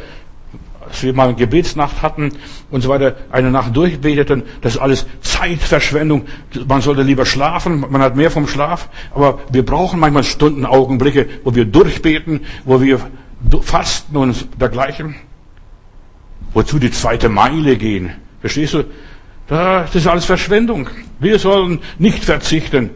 als 0.88 1.04
wir 1.04 1.14
mal 1.14 1.28
eine 1.28 1.36
Gebetsnacht 1.36 2.02
hatten 2.02 2.32
und 2.72 2.82
so 2.82 2.90
weiter, 2.90 3.16
eine 3.32 3.52
Nacht 3.52 3.76
durchbeteten, 3.76 4.44
das 4.62 4.76
ist 4.76 4.82
alles 4.82 5.06
Zeitverschwendung. 5.22 6.26
Man 6.68 6.82
sollte 6.82 7.02
lieber 7.02 7.26
schlafen, 7.26 7.86
man 7.90 8.02
hat 8.02 8.16
mehr 8.16 8.32
vom 8.32 8.48
Schlaf, 8.48 8.90
aber 9.14 9.40
wir 9.52 9.66
brauchen 9.66 10.00
manchmal 10.00 10.24
Stunden, 10.24 10.66
Augenblicke, 10.66 11.28
wo 11.44 11.56
wir 11.56 11.66
durchbeten, 11.66 12.42
wo 12.66 12.82
wir 12.82 13.00
fasten 13.62 14.16
und 14.16 14.48
dergleichen. 14.62 15.16
Wozu 16.56 16.80
die 16.80 16.90
zweite 16.90 17.28
Meile 17.28 17.76
gehen? 17.76 18.14
Verstehst 18.40 18.76
du? 18.76 18.86
Das 19.48 19.94
ist 19.94 20.08
alles 20.08 20.24
Verschwendung. 20.24 20.90
Wir 21.20 21.38
sollen 21.38 21.82
nicht 22.00 22.24
verzichten. 22.24 22.92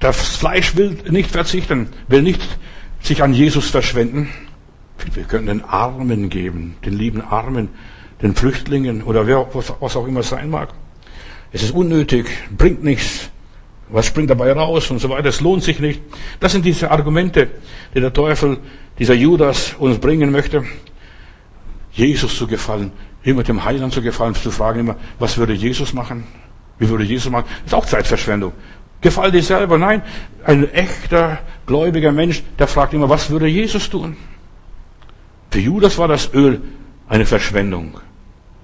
Das 0.00 0.36
Fleisch 0.36 0.74
will 0.74 0.98
nicht 1.08 1.30
verzichten, 1.30 1.88
will 2.08 2.22
nicht 2.22 2.42
sich 3.00 3.22
an 3.22 3.32
Jesus 3.32 3.70
verschwenden. 3.70 4.28
Wir 5.14 5.22
können 5.22 5.46
den 5.46 5.64
Armen 5.64 6.28
geben, 6.28 6.74
den 6.84 6.98
lieben 6.98 7.22
Armen, 7.22 7.68
den 8.20 8.34
Flüchtlingen 8.34 9.04
oder 9.04 9.28
wer, 9.28 9.46
was 9.54 9.96
auch 9.96 10.08
immer 10.08 10.24
sein 10.24 10.50
mag. 10.50 10.70
Es 11.52 11.62
ist 11.62 11.74
unnötig, 11.74 12.26
bringt 12.58 12.82
nichts. 12.82 13.30
Was 13.88 14.06
springt 14.06 14.30
dabei 14.30 14.52
raus 14.52 14.90
und 14.90 14.98
so 14.98 15.08
weiter? 15.10 15.28
Es 15.28 15.40
lohnt 15.40 15.62
sich 15.62 15.78
nicht. 15.78 16.02
Das 16.40 16.50
sind 16.50 16.64
diese 16.64 16.90
Argumente, 16.90 17.48
die 17.94 18.00
der 18.00 18.12
Teufel, 18.12 18.58
dieser 18.98 19.14
Judas 19.14 19.76
uns 19.78 19.98
bringen 19.98 20.32
möchte. 20.32 20.64
Jesus 21.96 22.36
zu 22.36 22.46
gefallen, 22.46 22.92
immer 23.22 23.42
dem 23.42 23.64
Heiland 23.64 23.92
zu 23.92 24.02
gefallen, 24.02 24.34
zu 24.34 24.50
fragen 24.50 24.80
immer, 24.80 24.96
was 25.18 25.38
würde 25.38 25.54
Jesus 25.54 25.94
machen? 25.94 26.24
Wie 26.78 26.88
würde 26.88 27.04
Jesus 27.04 27.30
machen? 27.30 27.46
Ist 27.64 27.74
auch 27.74 27.86
Zeitverschwendung. 27.86 28.52
Gefall 29.00 29.32
dir 29.32 29.42
selber. 29.42 29.78
Nein, 29.78 30.02
ein 30.44 30.70
echter, 30.72 31.38
gläubiger 31.64 32.12
Mensch, 32.12 32.42
der 32.58 32.66
fragt 32.66 32.92
immer, 32.92 33.08
was 33.08 33.30
würde 33.30 33.46
Jesus 33.46 33.88
tun? 33.88 34.16
Für 35.50 35.60
Judas 35.60 35.96
war 35.96 36.08
das 36.08 36.34
Öl 36.34 36.60
eine 37.08 37.24
Verschwendung. 37.24 37.98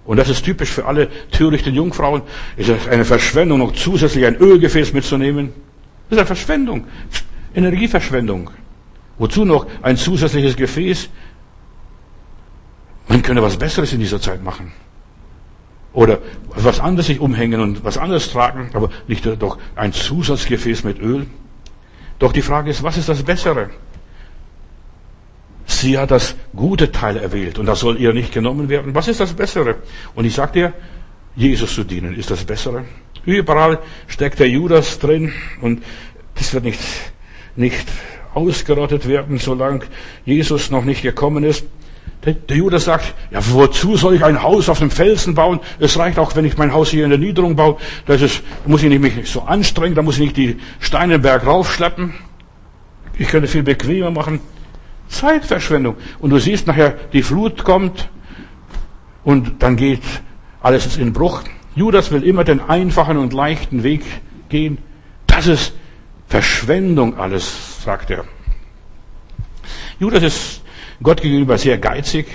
Und 0.04 0.18
das 0.18 0.28
ist 0.28 0.44
typisch 0.44 0.70
für 0.70 0.84
alle 0.84 1.08
törichten 1.30 1.74
Jungfrauen. 1.74 2.22
Ist 2.56 2.68
es 2.68 2.86
eine 2.88 3.06
Verschwendung, 3.06 3.60
noch 3.60 3.72
zusätzlich 3.72 4.26
ein 4.26 4.36
Ölgefäß 4.36 4.92
mitzunehmen? 4.92 5.52
Das 6.10 6.16
ist 6.16 6.18
eine 6.18 6.26
Verschwendung. 6.26 6.86
Energieverschwendung. 7.54 8.50
Wozu 9.18 9.46
noch 9.46 9.66
ein 9.80 9.96
zusätzliches 9.96 10.56
Gefäß? 10.56 11.08
Man 13.12 13.20
könnte 13.20 13.42
was 13.42 13.58
Besseres 13.58 13.92
in 13.92 14.00
dieser 14.00 14.22
Zeit 14.22 14.42
machen. 14.42 14.72
Oder 15.92 16.20
was 16.46 16.80
anderes 16.80 17.08
sich 17.08 17.20
umhängen 17.20 17.60
und 17.60 17.84
was 17.84 17.98
anderes 17.98 18.32
tragen, 18.32 18.70
aber 18.72 18.88
nicht 19.06 19.26
doch 19.26 19.58
ein 19.76 19.92
Zusatzgefäß 19.92 20.82
mit 20.84 20.98
Öl. 20.98 21.26
Doch 22.18 22.32
die 22.32 22.40
Frage 22.40 22.70
ist, 22.70 22.82
was 22.82 22.96
ist 22.96 23.10
das 23.10 23.22
Bessere? 23.22 23.68
Sie 25.66 25.98
hat 25.98 26.10
das 26.10 26.34
gute 26.56 26.90
Teil 26.90 27.18
erwählt 27.18 27.58
und 27.58 27.66
das 27.66 27.80
soll 27.80 28.00
ihr 28.00 28.14
nicht 28.14 28.32
genommen 28.32 28.70
werden. 28.70 28.94
Was 28.94 29.08
ist 29.08 29.20
das 29.20 29.34
Bessere? 29.34 29.76
Und 30.14 30.24
ich 30.24 30.34
sag 30.34 30.54
dir, 30.54 30.72
Jesus 31.36 31.74
zu 31.74 31.84
dienen 31.84 32.14
ist 32.14 32.30
das 32.30 32.44
Bessere. 32.44 32.86
Überall 33.26 33.80
steckt 34.06 34.38
der 34.38 34.48
Judas 34.48 34.98
drin 34.98 35.34
und 35.60 35.82
das 36.36 36.54
wird 36.54 36.64
nicht, 36.64 36.80
nicht 37.56 37.86
ausgerottet 38.32 39.06
werden, 39.06 39.36
solange 39.36 39.82
Jesus 40.24 40.70
noch 40.70 40.86
nicht 40.86 41.02
gekommen 41.02 41.44
ist. 41.44 41.66
Der 42.24 42.56
Judas 42.56 42.84
sagt, 42.84 43.14
ja, 43.32 43.40
wozu 43.50 43.96
soll 43.96 44.14
ich 44.14 44.24
ein 44.24 44.42
Haus 44.42 44.68
auf 44.68 44.78
dem 44.78 44.92
Felsen 44.92 45.34
bauen? 45.34 45.58
Es 45.80 45.98
reicht 45.98 46.20
auch, 46.20 46.36
wenn 46.36 46.44
ich 46.44 46.56
mein 46.56 46.72
Haus 46.72 46.90
hier 46.90 47.02
in 47.02 47.10
der 47.10 47.18
Niederung 47.18 47.56
baue. 47.56 47.78
Da 48.06 48.16
muss 48.64 48.82
ich 48.82 48.88
nicht 48.88 49.00
mich 49.00 49.28
so 49.28 49.42
anstrengen, 49.42 49.96
da 49.96 50.02
muss 50.02 50.14
ich 50.14 50.20
nicht 50.20 50.36
die 50.36 50.60
Steine 50.78 51.18
Berg 51.18 51.44
raufschleppen. 51.44 52.14
Ich 53.18 53.26
könnte 53.26 53.48
viel 53.48 53.64
bequemer 53.64 54.12
machen. 54.12 54.40
Zeitverschwendung. 55.08 55.96
Und 56.20 56.30
du 56.30 56.38
siehst 56.38 56.68
nachher, 56.68 56.94
die 57.12 57.22
Flut 57.22 57.64
kommt 57.64 58.08
und 59.24 59.60
dann 59.62 59.76
geht 59.76 60.02
alles 60.60 60.96
in 60.96 61.12
Bruch. 61.12 61.42
Judas 61.74 62.12
will 62.12 62.22
immer 62.22 62.44
den 62.44 62.60
einfachen 62.60 63.16
und 63.16 63.32
leichten 63.32 63.82
Weg 63.82 64.04
gehen. 64.48 64.78
Das 65.26 65.48
ist 65.48 65.74
Verschwendung 66.28 67.18
alles, 67.18 67.82
sagt 67.82 68.10
er. 68.10 68.24
Judas 69.98 70.22
ist 70.22 70.61
Gott 71.02 71.22
gegenüber 71.22 71.58
sehr 71.58 71.78
geizig. 71.78 72.26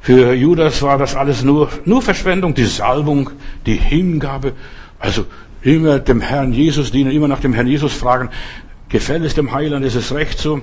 Für 0.00 0.34
Judas 0.34 0.82
war 0.82 0.98
das 0.98 1.16
alles 1.16 1.42
nur, 1.42 1.68
nur 1.84 2.00
Verschwendung, 2.00 2.54
die 2.54 2.64
Salbung, 2.64 3.30
die 3.66 3.74
Hingabe. 3.74 4.52
Also 4.98 5.26
immer 5.62 5.98
dem 5.98 6.20
Herrn 6.20 6.52
Jesus 6.52 6.92
dienen, 6.92 7.10
immer 7.10 7.28
nach 7.28 7.40
dem 7.40 7.52
Herrn 7.52 7.66
Jesus 7.66 7.92
fragen, 7.92 8.30
gefällt 8.88 9.24
es 9.24 9.34
dem 9.34 9.52
Heiland, 9.52 9.84
ist 9.84 9.96
es 9.96 10.14
recht 10.14 10.38
so? 10.38 10.60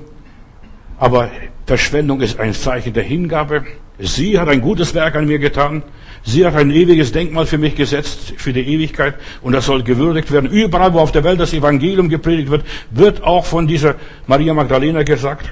Aber 0.98 1.30
Verschwendung 1.66 2.22
ist 2.22 2.40
ein 2.40 2.54
Zeichen 2.54 2.94
der 2.94 3.04
Hingabe. 3.04 3.66
Sie 4.00 4.40
hat 4.40 4.48
ein 4.48 4.62
gutes 4.62 4.94
Werk 4.94 5.16
an 5.16 5.28
mir 5.28 5.40
getan. 5.40 5.84
Sie 6.24 6.46
hat 6.46 6.56
ein 6.56 6.72
ewiges 6.72 7.12
Denkmal 7.12 7.46
für 7.46 7.58
mich 7.58 7.76
gesetzt, 7.76 8.34
für 8.38 8.54
die 8.54 8.62
Ewigkeit. 8.62 9.16
Und 9.42 9.52
das 9.52 9.66
soll 9.66 9.84
gewürdigt 9.84 10.32
werden. 10.32 10.50
Überall, 10.50 10.94
wo 10.94 11.00
auf 11.00 11.12
der 11.12 11.26
Welt 11.26 11.40
das 11.40 11.54
Evangelium 11.54 12.08
gepredigt 12.08 12.50
wird, 12.50 12.64
wird 12.92 13.24
auch 13.24 13.46
von 13.46 13.68
dieser 13.68 13.96
Maria 14.26 14.54
Magdalena 14.54 15.04
gesagt. 15.04 15.50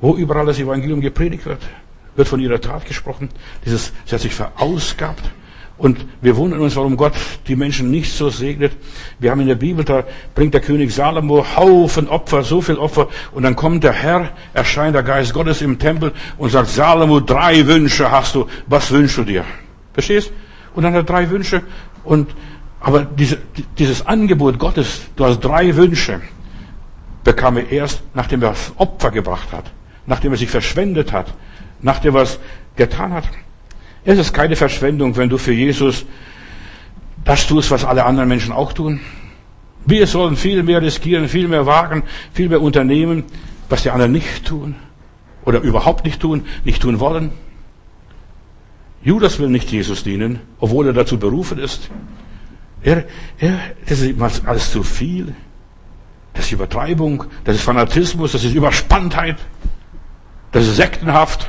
Wo 0.00 0.14
überall 0.14 0.46
das 0.46 0.58
Evangelium 0.58 1.00
gepredigt 1.00 1.46
wird, 1.46 1.60
wird 2.16 2.28
von 2.28 2.40
ihrer 2.40 2.60
Tat 2.60 2.84
gesprochen. 2.86 3.28
Dieses, 3.64 3.92
sie 4.04 4.14
hat 4.14 4.20
sich 4.20 4.34
verausgabt. 4.34 5.30
Und 5.78 6.06
wir 6.22 6.36
wundern 6.36 6.60
uns, 6.60 6.74
warum 6.76 6.96
Gott 6.96 7.12
die 7.46 7.56
Menschen 7.56 7.90
nicht 7.90 8.10
so 8.12 8.30
segnet. 8.30 8.72
Wir 9.18 9.30
haben 9.30 9.40
in 9.40 9.48
der 9.48 9.56
Bibel, 9.56 9.84
da 9.84 10.04
bringt 10.34 10.54
der 10.54 10.62
König 10.62 10.94
Salomo 10.94 11.44
Haufen 11.54 12.08
Opfer, 12.08 12.42
so 12.44 12.62
viel 12.62 12.76
Opfer. 12.76 13.08
Und 13.32 13.42
dann 13.42 13.56
kommt 13.56 13.84
der 13.84 13.92
Herr, 13.92 14.30
erscheint 14.54 14.94
der 14.94 15.02
Geist 15.02 15.34
Gottes 15.34 15.60
im 15.60 15.78
Tempel 15.78 16.12
und 16.38 16.50
sagt, 16.50 16.68
Salomo, 16.68 17.20
drei 17.20 17.66
Wünsche 17.66 18.10
hast 18.10 18.34
du. 18.34 18.46
Was 18.66 18.90
wünschst 18.90 19.18
du 19.18 19.24
dir? 19.24 19.44
Verstehst? 19.92 20.32
Und 20.74 20.82
dann 20.82 20.94
hat 20.94 21.00
er 21.00 21.04
drei 21.04 21.28
Wünsche. 21.28 21.62
Und, 22.04 22.30
aber 22.80 23.04
diese, 23.04 23.38
dieses 23.76 24.06
Angebot 24.06 24.58
Gottes, 24.58 25.02
du 25.14 25.26
hast 25.26 25.40
drei 25.40 25.76
Wünsche, 25.76 26.22
bekam 27.22 27.58
er 27.58 27.70
erst, 27.70 28.02
nachdem 28.14 28.42
er 28.42 28.54
Opfer 28.76 29.10
gebracht 29.10 29.52
hat. 29.52 29.64
Nachdem 30.06 30.32
er 30.32 30.38
sich 30.38 30.50
verschwendet 30.50 31.12
hat. 31.12 31.34
Nachdem 31.80 32.14
er 32.14 32.22
was 32.22 32.38
getan 32.76 33.12
hat. 33.12 33.24
Es 34.04 34.18
ist 34.18 34.32
keine 34.32 34.56
Verschwendung, 34.56 35.16
wenn 35.16 35.28
du 35.28 35.38
für 35.38 35.52
Jesus 35.52 36.04
das 37.24 37.46
tust, 37.46 37.70
was 37.70 37.84
alle 37.84 38.04
anderen 38.04 38.28
Menschen 38.28 38.52
auch 38.52 38.72
tun. 38.72 39.00
Wir 39.84 40.06
sollen 40.06 40.36
viel 40.36 40.62
mehr 40.62 40.80
riskieren, 40.80 41.28
viel 41.28 41.48
mehr 41.48 41.66
wagen, 41.66 42.04
viel 42.32 42.48
mehr 42.48 42.62
unternehmen, 42.62 43.24
was 43.68 43.82
die 43.82 43.90
anderen 43.90 44.12
nicht 44.12 44.44
tun 44.44 44.76
oder 45.44 45.60
überhaupt 45.60 46.04
nicht 46.04 46.20
tun, 46.20 46.44
nicht 46.64 46.82
tun 46.82 47.00
wollen. 47.00 47.32
Judas 49.02 49.38
will 49.38 49.48
nicht 49.48 49.70
Jesus 49.70 50.02
dienen, 50.02 50.40
obwohl 50.58 50.88
er 50.88 50.92
dazu 50.92 51.18
berufen 51.18 51.58
ist. 51.58 51.88
Er, 52.82 53.04
er, 53.38 53.58
das 53.88 54.00
ist 54.00 54.46
alles 54.46 54.70
zu 54.70 54.82
viel. 54.82 55.34
Das 56.34 56.46
ist 56.46 56.52
Übertreibung, 56.52 57.24
das 57.44 57.56
ist 57.56 57.62
Fanatismus, 57.62 58.32
das 58.32 58.44
ist 58.44 58.54
Überspanntheit, 58.54 59.36
das 60.56 60.68
ist 60.68 60.76
sektenhaft. 60.76 61.46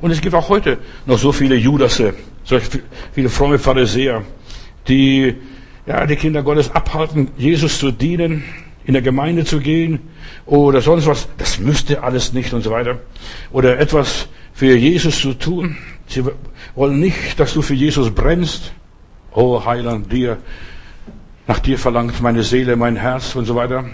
Und 0.00 0.12
es 0.12 0.20
gibt 0.20 0.36
auch 0.36 0.48
heute 0.48 0.78
noch 1.04 1.18
so 1.18 1.32
viele 1.32 1.56
Judasse, 1.56 2.14
so 2.44 2.60
viele 3.12 3.28
fromme 3.28 3.58
Pharisäer, 3.58 4.22
die 4.86 5.34
ja, 5.84 6.06
die 6.06 6.14
Kinder 6.14 6.44
Gottes 6.44 6.70
abhalten, 6.70 7.32
Jesus 7.36 7.80
zu 7.80 7.90
dienen, 7.90 8.44
in 8.84 8.92
der 8.92 9.02
Gemeinde 9.02 9.44
zu 9.44 9.58
gehen 9.58 9.98
oder 10.46 10.80
sonst 10.80 11.08
was. 11.08 11.26
Das 11.38 11.58
müsste 11.58 12.04
alles 12.04 12.32
nicht 12.32 12.54
und 12.54 12.62
so 12.62 12.70
weiter. 12.70 13.00
Oder 13.50 13.80
etwas 13.80 14.28
für 14.52 14.76
Jesus 14.76 15.18
zu 15.18 15.34
tun. 15.34 15.76
Sie 16.06 16.22
wollen 16.76 17.00
nicht, 17.00 17.40
dass 17.40 17.52
du 17.52 17.62
für 17.62 17.74
Jesus 17.74 18.12
brennst. 18.12 18.72
Oh 19.32 19.64
Heiland, 19.64 20.12
dir, 20.12 20.38
nach 21.48 21.58
dir 21.58 21.80
verlangt 21.80 22.22
meine 22.22 22.44
Seele, 22.44 22.76
mein 22.76 22.94
Herz 22.94 23.34
und 23.34 23.44
so 23.44 23.56
weiter. 23.56 23.86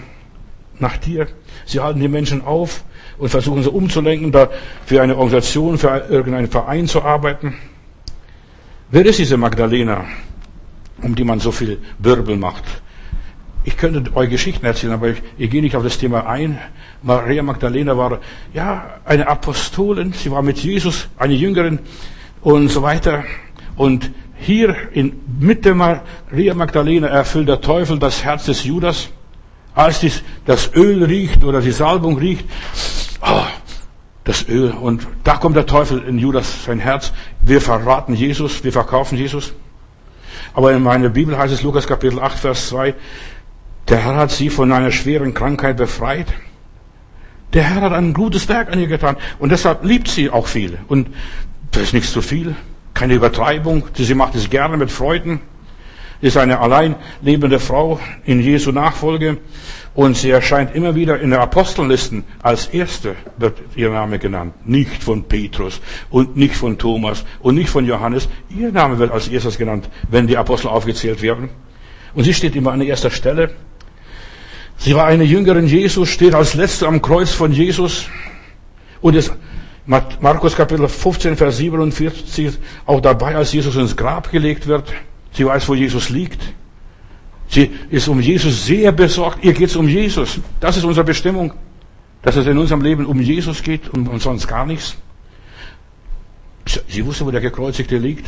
Nach 0.77 0.97
dir. 0.97 1.25
Sie 1.65 1.79
halten 1.79 1.99
die 1.99 2.07
Menschen 2.07 2.43
auf 2.43 2.83
und 3.17 3.29
versuchen 3.29 3.63
sie 3.63 3.69
umzulenken, 3.69 4.31
da 4.31 4.49
für 4.85 5.01
eine 5.01 5.15
Organisation, 5.15 5.77
für 5.77 6.05
irgendeinen 6.09 6.47
Verein 6.47 6.87
zu 6.87 7.01
arbeiten. 7.03 7.55
Wer 8.91 9.05
ist 9.05 9.19
diese 9.19 9.37
Magdalena, 9.37 10.05
um 11.01 11.15
die 11.15 11.23
man 11.23 11.39
so 11.39 11.51
viel 11.51 11.79
Wirbel 11.99 12.37
macht? 12.37 12.63
Ich 13.63 13.77
könnte 13.77 14.15
euch 14.15 14.29
Geschichten 14.29 14.65
erzählen, 14.65 14.93
aber 14.93 15.09
ich, 15.09 15.23
ich 15.39 15.49
gehe 15.49 15.61
nicht 15.61 15.75
auf 15.75 15.83
das 15.83 15.97
Thema 15.97 16.27
ein. 16.27 16.59
Maria 17.01 17.41
Magdalena 17.41 17.97
war, 17.97 18.19
ja, 18.53 18.99
eine 19.05 19.27
Apostolin. 19.27 20.13
Sie 20.13 20.29
war 20.29 20.43
mit 20.43 20.59
Jesus, 20.59 21.07
eine 21.17 21.33
Jüngerin 21.33 21.79
und 22.41 22.69
so 22.69 22.83
weiter. 22.83 23.23
Und 23.75 24.11
hier 24.37 24.75
in 24.93 25.19
Mitte 25.39 25.73
Maria 25.73 26.53
Magdalena 26.53 27.07
erfüllt 27.07 27.47
der 27.47 27.61
Teufel 27.61 27.97
das 27.97 28.23
Herz 28.23 28.45
des 28.45 28.63
Judas. 28.63 29.09
Als 29.73 29.99
dies, 29.99 30.23
das 30.45 30.71
Öl 30.75 31.03
riecht 31.03 31.43
oder 31.43 31.59
die 31.59 31.71
Salbung 31.71 32.17
riecht, 32.17 32.45
oh, 33.25 33.45
das 34.23 34.47
Öl. 34.47 34.71
Und 34.71 35.07
da 35.23 35.37
kommt 35.37 35.55
der 35.55 35.65
Teufel 35.65 36.03
in 36.03 36.17
Judas 36.17 36.65
sein 36.65 36.79
Herz. 36.79 37.13
Wir 37.41 37.61
verraten 37.61 38.13
Jesus, 38.13 38.63
wir 38.63 38.71
verkaufen 38.71 39.17
Jesus. 39.17 39.53
Aber 40.53 40.73
in 40.73 40.83
meiner 40.83 41.09
Bibel 41.09 41.37
heißt 41.37 41.53
es 41.53 41.63
Lukas 41.63 41.87
Kapitel 41.87 42.19
8, 42.19 42.37
Vers 42.37 42.69
2, 42.69 42.95
der 43.87 43.97
Herr 43.99 44.15
hat 44.15 44.31
sie 44.31 44.49
von 44.49 44.71
einer 44.71 44.91
schweren 44.91 45.33
Krankheit 45.33 45.77
befreit. 45.77 46.27
Der 47.53 47.63
Herr 47.63 47.81
hat 47.81 47.93
ein 47.93 48.13
gutes 48.13 48.49
Werk 48.49 48.71
an 48.71 48.79
ihr 48.79 48.87
getan. 48.87 49.15
Und 49.39 49.51
deshalb 49.51 49.83
liebt 49.83 50.07
sie 50.07 50.29
auch 50.29 50.47
viel. 50.47 50.77
Und 50.87 51.09
das 51.71 51.83
ist 51.83 51.93
nichts 51.93 52.11
zu 52.11 52.21
viel. 52.21 52.55
Keine 52.93 53.13
Übertreibung. 53.13 53.83
Sie 53.93 54.13
macht 54.15 54.35
es 54.35 54.49
gerne 54.49 54.77
mit 54.77 54.91
Freuden. 54.91 55.41
Ist 56.25 56.37
eine 56.37 56.59
allein 56.59 56.95
lebende 57.21 57.59
Frau 57.59 57.99
in 58.23 58.39
Jesu 58.39 58.71
Nachfolge. 58.71 59.37
Und 59.93 60.17
sie 60.17 60.31
erscheint 60.31 60.73
immer 60.73 60.95
wieder 60.95 61.19
in 61.19 61.29
den 61.29 61.39
Apostellisten. 61.39 62.23
Als 62.41 62.65
erste 62.65 63.15
wird 63.37 63.61
ihr 63.75 63.91
Name 63.91 64.17
genannt. 64.17 64.55
Nicht 64.65 65.03
von 65.03 65.25
Petrus 65.25 65.79
und 66.09 66.35
nicht 66.35 66.55
von 66.55 66.79
Thomas 66.79 67.25
und 67.41 67.53
nicht 67.53 67.69
von 67.69 67.85
Johannes. 67.85 68.27
Ihr 68.49 68.71
Name 68.71 68.97
wird 68.97 69.11
als 69.11 69.27
erstes 69.27 69.59
genannt, 69.59 69.87
wenn 70.09 70.25
die 70.25 70.35
Apostel 70.35 70.69
aufgezählt 70.69 71.21
werden. 71.21 71.49
Und 72.15 72.23
sie 72.23 72.33
steht 72.33 72.55
immer 72.55 72.71
an 72.71 72.81
erster 72.81 73.11
Stelle. 73.11 73.51
Sie 74.77 74.95
war 74.95 75.05
eine 75.05 75.25
Jüngerin 75.25 75.67
Jesus, 75.67 76.09
steht 76.09 76.33
als 76.33 76.55
Letzte 76.55 76.87
am 76.87 77.03
Kreuz 77.03 77.29
von 77.29 77.51
Jesus. 77.51 78.07
Und 78.99 79.15
es, 79.15 79.31
Markus 79.85 80.55
Kapitel 80.55 80.87
15, 80.87 81.37
Vers 81.37 81.57
47, 81.57 82.57
auch 82.87 82.99
dabei, 82.99 83.35
als 83.35 83.53
Jesus 83.53 83.75
ins 83.75 83.95
Grab 83.95 84.31
gelegt 84.31 84.65
wird. 84.65 84.91
Sie 85.35 85.45
weiß, 85.45 85.67
wo 85.67 85.75
Jesus 85.75 86.09
liegt. 86.09 86.41
Sie 87.47 87.69
ist 87.89 88.07
um 88.07 88.19
Jesus 88.19 88.65
sehr 88.65 88.91
besorgt. 88.91 89.43
Ihr 89.43 89.53
geht 89.53 89.69
es 89.69 89.75
um 89.75 89.87
Jesus. 89.87 90.39
Das 90.59 90.77
ist 90.77 90.83
unsere 90.83 91.05
Bestimmung. 91.05 91.53
Dass 92.21 92.35
es 92.35 92.47
in 92.47 92.57
unserem 92.57 92.81
Leben 92.81 93.05
um 93.05 93.21
Jesus 93.21 93.61
geht 93.61 93.89
und 93.89 94.19
sonst 94.19 94.47
gar 94.47 94.65
nichts. 94.65 94.97
Sie 96.87 97.05
wusste, 97.05 97.25
wo 97.25 97.31
der 97.31 97.41
Gekreuzigte 97.41 97.97
liegt. 97.97 98.25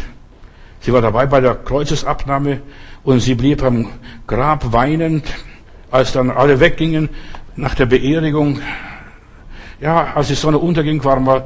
Sie 0.82 0.94
war 0.94 1.02
dabei 1.02 1.26
bei 1.26 1.42
der 1.42 1.56
Kreuzesabnahme 1.56 2.62
und 3.04 3.20
sie 3.20 3.34
blieb 3.34 3.64
am 3.64 3.88
Grab 4.28 4.72
weinend 4.72 5.26
als 5.90 6.12
dann 6.12 6.30
alle 6.30 6.60
weggingen 6.60 7.10
nach 7.56 7.74
der 7.74 7.88
Beerdigung, 7.88 8.60
ja, 9.80 10.14
als 10.14 10.28
die 10.28 10.36
Sonne 10.36 10.58
unterging, 10.58 11.04
war 11.04 11.20
mal 11.20 11.46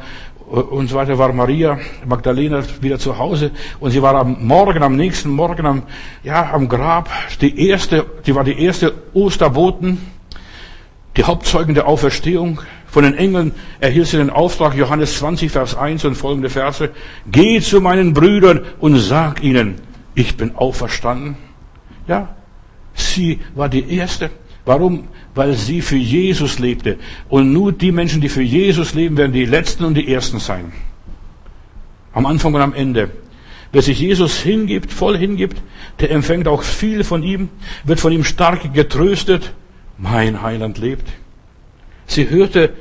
und 0.51 0.87
so 0.87 0.95
weiter, 0.95 1.17
war 1.17 1.31
Maria 1.31 1.79
Magdalena 2.05 2.61
wieder 2.81 2.99
zu 2.99 3.17
Hause 3.17 3.51
und 3.79 3.91
sie 3.91 4.01
war 4.01 4.15
am 4.15 4.45
Morgen, 4.45 4.83
am 4.83 4.97
nächsten 4.97 5.29
Morgen 5.29 5.65
am, 5.65 5.83
ja, 6.23 6.51
am 6.51 6.67
Grab, 6.67 7.09
die 7.39 7.67
erste, 7.67 8.05
die 8.25 8.35
war 8.35 8.43
die 8.43 8.61
erste 8.61 8.93
Osterboten, 9.13 9.97
die 11.15 11.23
Hauptzeugen 11.23 11.73
der 11.73 11.87
Auferstehung. 11.87 12.61
Von 12.85 13.05
den 13.05 13.13
Engeln 13.13 13.53
erhielt 13.79 14.07
sie 14.07 14.17
den 14.17 14.29
Auftrag, 14.29 14.75
Johannes 14.75 15.17
20, 15.19 15.49
Vers 15.49 15.75
1 15.75 16.03
und 16.03 16.15
folgende 16.15 16.49
Verse, 16.49 16.89
geh 17.27 17.61
zu 17.61 17.79
meinen 17.79 18.13
Brüdern 18.13 18.65
und 18.79 18.97
sag 18.97 19.41
ihnen, 19.41 19.75
ich 20.15 20.35
bin 20.35 20.55
auferstanden. 20.55 21.37
Ja, 22.07 22.35
Sie 22.93 23.39
war 23.55 23.69
die 23.69 23.95
Erste. 23.95 24.29
Warum? 24.65 25.07
Weil 25.33 25.53
sie 25.53 25.81
für 25.81 25.97
Jesus 25.97 26.59
lebte. 26.59 26.97
Und 27.29 27.51
nur 27.51 27.71
die 27.71 27.91
Menschen, 27.91 28.21
die 28.21 28.29
für 28.29 28.43
Jesus 28.43 28.93
leben, 28.93 29.17
werden 29.17 29.33
die 29.33 29.45
Letzten 29.45 29.85
und 29.85 29.95
die 29.95 30.11
Ersten 30.11 30.39
sein. 30.39 30.71
Am 32.13 32.25
Anfang 32.25 32.53
und 32.53 32.61
am 32.61 32.73
Ende. 32.73 33.11
Wer 33.71 33.81
sich 33.81 33.99
Jesus 33.99 34.41
hingibt, 34.41 34.91
voll 34.91 35.17
hingibt, 35.17 35.61
der 35.99 36.11
empfängt 36.11 36.47
auch 36.47 36.63
viel 36.63 37.03
von 37.03 37.23
ihm, 37.23 37.49
wird 37.85 38.01
von 38.01 38.11
ihm 38.11 38.25
stark 38.25 38.73
getröstet. 38.73 39.53
Mein 39.97 40.41
Heiland 40.41 40.77
lebt. 40.77 41.07
Sie 42.05 42.29
hörte, 42.29 42.73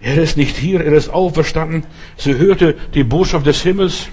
er 0.00 0.22
ist 0.22 0.36
nicht 0.36 0.56
hier, 0.56 0.84
er 0.84 0.92
ist 0.92 1.08
auferstanden. 1.08 1.84
Sie 2.16 2.36
hörte 2.36 2.76
die 2.92 3.04
Botschaft 3.04 3.46
des 3.46 3.62
Himmels, 3.62 4.08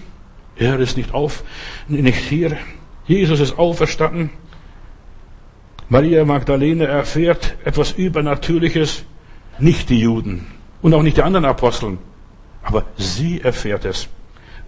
er 0.55 0.79
ist 0.79 0.95
nicht 0.95 1.13
auf, 1.13 1.43
nicht 1.87 2.17
hier. 2.17 2.57
Jesus 3.05 3.41
ist 3.41 3.59
auferstanden. 3.59 4.29
Maria 5.89 6.25
Magdalene 6.25 6.85
erfährt 6.85 7.55
etwas 7.65 7.91
Übernatürliches, 7.91 9.03
nicht 9.59 9.89
die 9.89 9.99
Juden 9.99 10.47
und 10.81 10.93
auch 10.93 11.03
nicht 11.03 11.17
die 11.17 11.23
anderen 11.23 11.45
Aposteln, 11.45 11.97
aber 12.63 12.85
sie 12.97 13.41
erfährt 13.41 13.85
es. 13.85 14.07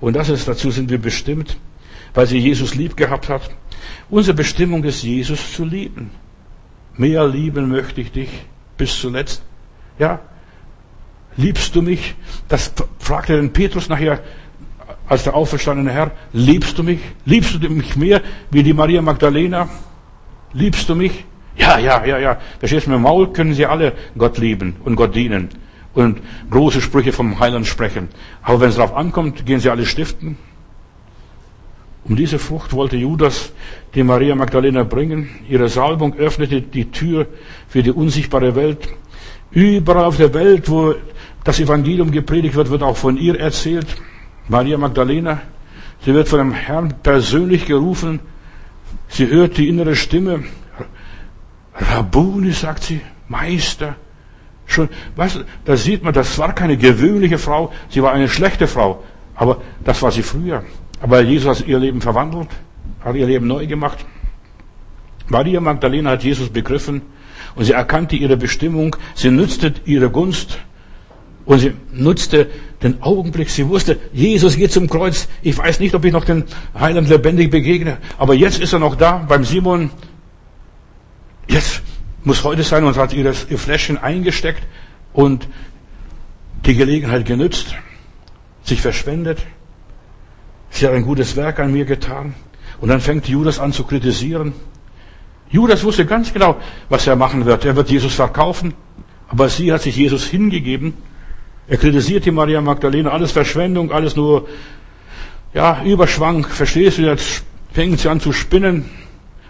Und 0.02 0.16
das 0.16 0.30
ist, 0.30 0.48
dazu 0.48 0.72
sind 0.72 0.90
wir 0.90 1.00
bestimmt, 1.00 1.58
weil 2.14 2.28
sie 2.28 2.38
Jesus 2.38 2.76
lieb 2.76 2.98
gehabt 2.98 3.30
hat. 3.30 3.50
Unsere 4.10 4.36
Bestimmung 4.36 4.84
ist, 4.84 5.04
Jesus 5.04 5.54
zu 5.54 5.66
lieben. 5.66 6.12
Mehr 6.98 7.28
lieben 7.28 7.70
möchte 7.70 8.02
ich 8.02 8.12
dich 8.12 8.30
bis 8.78 9.00
zuletzt. 9.00 9.44
Ja? 10.00 10.20
Liebst 11.38 11.76
du 11.76 11.82
mich? 11.82 12.16
Das 12.48 12.72
fragte 13.00 13.36
den 13.36 13.52
Petrus 13.52 13.90
nachher 13.90 14.22
als 15.08 15.24
der 15.24 15.34
auferstandene 15.34 15.92
Herr. 15.92 16.12
Liebst 16.34 16.78
du 16.78 16.84
mich? 16.84 17.00
Liebst 17.26 17.56
du 17.62 17.70
mich 17.70 17.96
mehr 17.96 18.22
wie 18.52 18.64
die 18.64 18.74
Maria 18.74 19.02
Magdalena? 19.02 19.70
Liebst 20.56 20.88
du 20.90 20.96
mich? 20.96 21.26
Ja, 21.58 21.78
ja, 21.78 22.04
ja, 22.06 22.18
ja. 22.18 22.38
Verstehst 22.60 22.88
du, 22.88 22.90
mit 22.92 23.00
dem 23.00 23.04
Maul 23.04 23.32
können 23.32 23.54
sie 23.54 23.66
alle 23.66 23.94
Gott 24.18 24.38
lieben 24.38 24.78
und 24.84 24.96
Gott 24.96 25.14
dienen 25.14 25.50
und 25.94 26.22
große 26.50 26.82
Sprüche 26.82 27.12
vom 27.12 27.40
Heiland 27.40 27.68
sprechen. 27.68 28.10
Aber 28.42 28.62
wenn 28.62 28.70
es 28.70 28.76
darauf 28.76 28.96
ankommt, 28.96 29.46
gehen 29.46 29.60
sie 29.60 29.70
alle 29.70 29.86
stiften. 29.86 30.38
Um 32.04 32.16
diese 32.16 32.38
Frucht 32.38 32.74
wollte 32.74 32.98
Judas 32.98 33.52
die 33.96 34.04
Maria 34.04 34.36
Magdalena 34.36 34.84
bringen. 34.84 35.30
Ihre 35.50 35.70
Salbung 35.70 36.16
öffnete 36.16 36.62
die 36.62 36.92
Tür 36.92 37.28
für 37.68 37.82
die 37.82 37.92
unsichtbare 37.92 38.56
Welt. 38.56 38.88
Überall 39.52 40.06
auf 40.06 40.18
der 40.18 40.34
Welt, 40.34 40.70
wo 40.70 40.94
das 41.44 41.60
Evangelium 41.60 42.12
gepredigt 42.12 42.56
wird, 42.56 42.70
wird 42.70 42.84
auch 42.84 42.98
von 42.98 43.18
ihr 43.18 43.40
erzählt. 43.40 43.88
Maria 44.48 44.78
Magdalena, 44.78 45.42
sie 46.02 46.14
wird 46.14 46.28
von 46.28 46.40
dem 46.40 46.52
Herrn 46.54 46.94
persönlich 47.02 47.66
gerufen. 47.66 48.20
Sie 49.08 49.28
hört 49.28 49.58
die 49.58 49.68
innere 49.68 49.96
Stimme. 49.96 50.44
Rabuni, 51.74 52.52
sagt 52.52 52.84
sie, 52.84 53.02
Meister. 53.28 53.96
Schon, 54.66 54.90
weißt 55.16 55.36
du, 55.36 55.40
da 55.66 55.78
sieht 55.78 56.04
man, 56.04 56.14
das 56.14 56.38
war 56.40 56.54
keine 56.54 56.78
gewöhnliche 56.78 57.38
Frau, 57.38 57.72
sie 57.90 58.02
war 58.02 58.14
eine 58.14 58.28
schlechte 58.28 58.68
Frau. 58.68 59.04
Aber 59.36 59.62
das 59.84 60.02
war 60.02 60.12
sie 60.12 60.24
früher. 60.24 60.64
Aber 61.02 61.22
Jesus 61.22 61.60
hat 61.60 61.68
ihr 61.68 61.78
Leben 61.78 62.02
verwandelt, 62.02 62.50
hat 63.04 63.16
ihr 63.16 63.28
Leben 63.28 63.48
neu 63.48 63.68
gemacht. 63.68 64.06
Maria 65.28 65.60
Magdalena 65.60 66.12
hat 66.12 66.24
Jesus 66.24 66.50
begriffen 66.50 67.02
und 67.56 67.66
sie 67.66 67.74
erkannte 67.74 68.16
ihre 68.16 68.38
Bestimmung, 68.38 68.96
sie 69.14 69.32
nützte 69.32 69.74
ihre 69.86 70.10
Gunst 70.10 70.60
und 71.46 71.60
sie 71.60 71.74
nutzte 71.92 72.50
den 72.84 73.02
Augenblick. 73.02 73.50
Sie 73.50 73.68
wusste, 73.68 73.98
Jesus 74.14 74.56
geht 74.56 74.72
zum 74.72 74.90
Kreuz. 74.90 75.28
Ich 75.42 75.58
weiß 75.58 75.80
nicht, 75.80 75.96
ob 75.96 76.06
ich 76.06 76.12
noch 76.12 76.26
den 76.26 76.44
Heiland 76.78 77.10
lebendig 77.10 77.52
begegne. 77.52 77.98
Aber 78.18 78.34
jetzt 78.34 78.60
ist 78.60 78.74
er 78.74 78.80
noch 78.80 78.96
da 78.96 79.18
beim 79.28 79.44
Simon. 79.44 79.90
Jetzt 81.48 81.82
muss 82.24 82.44
heute 82.44 82.64
sein 82.64 82.84
und 82.84 82.98
hat 82.98 83.14
ihr, 83.14 83.34
ihr 83.50 83.58
Fläschchen 83.58 83.98
eingesteckt 83.98 84.64
und 85.14 85.48
die 86.66 86.76
Gelegenheit 86.76 87.26
genützt, 87.26 87.76
sich 88.64 88.82
verschwendet. 88.82 89.40
Sie 90.70 90.86
hat 90.86 90.94
ein 90.94 91.04
gutes 91.04 91.36
Werk 91.36 91.60
an 91.60 91.72
mir 91.72 91.86
getan. 91.86 92.34
Und 92.82 92.90
dann 92.90 93.00
fängt 93.00 93.28
Judas 93.28 93.60
an 93.60 93.72
zu 93.72 93.84
kritisieren. 93.84 94.54
Judas 95.50 95.84
wusste 95.84 96.06
ganz 96.06 96.34
genau, 96.34 96.58
was 96.90 97.08
er 97.08 97.16
machen 97.16 97.46
wird. 97.46 97.64
Er 97.64 97.76
wird 97.76 97.90
Jesus 97.90 98.14
verkaufen. 98.14 98.74
Aber 99.28 99.48
sie 99.50 99.72
hat 99.72 99.84
sich 99.84 99.96
Jesus 99.96 100.26
hingegeben. 100.26 100.94
Er 101.68 101.78
kritisiert 101.78 102.26
die 102.26 102.32
Maria 102.32 102.62
Magdalena, 102.62 103.10
alles 103.10 103.32
Verschwendung, 103.32 103.92
alles 103.92 104.16
nur, 104.16 104.48
ja, 105.54 105.84
Überschwang. 105.84 106.46
Verstehst 106.46 107.00
du, 107.00 107.04
jetzt 107.04 107.44
fängt 107.72 108.00
sie 108.00 108.10
an 108.10 108.20
zu 108.20 108.32
spinnen. 108.32 108.86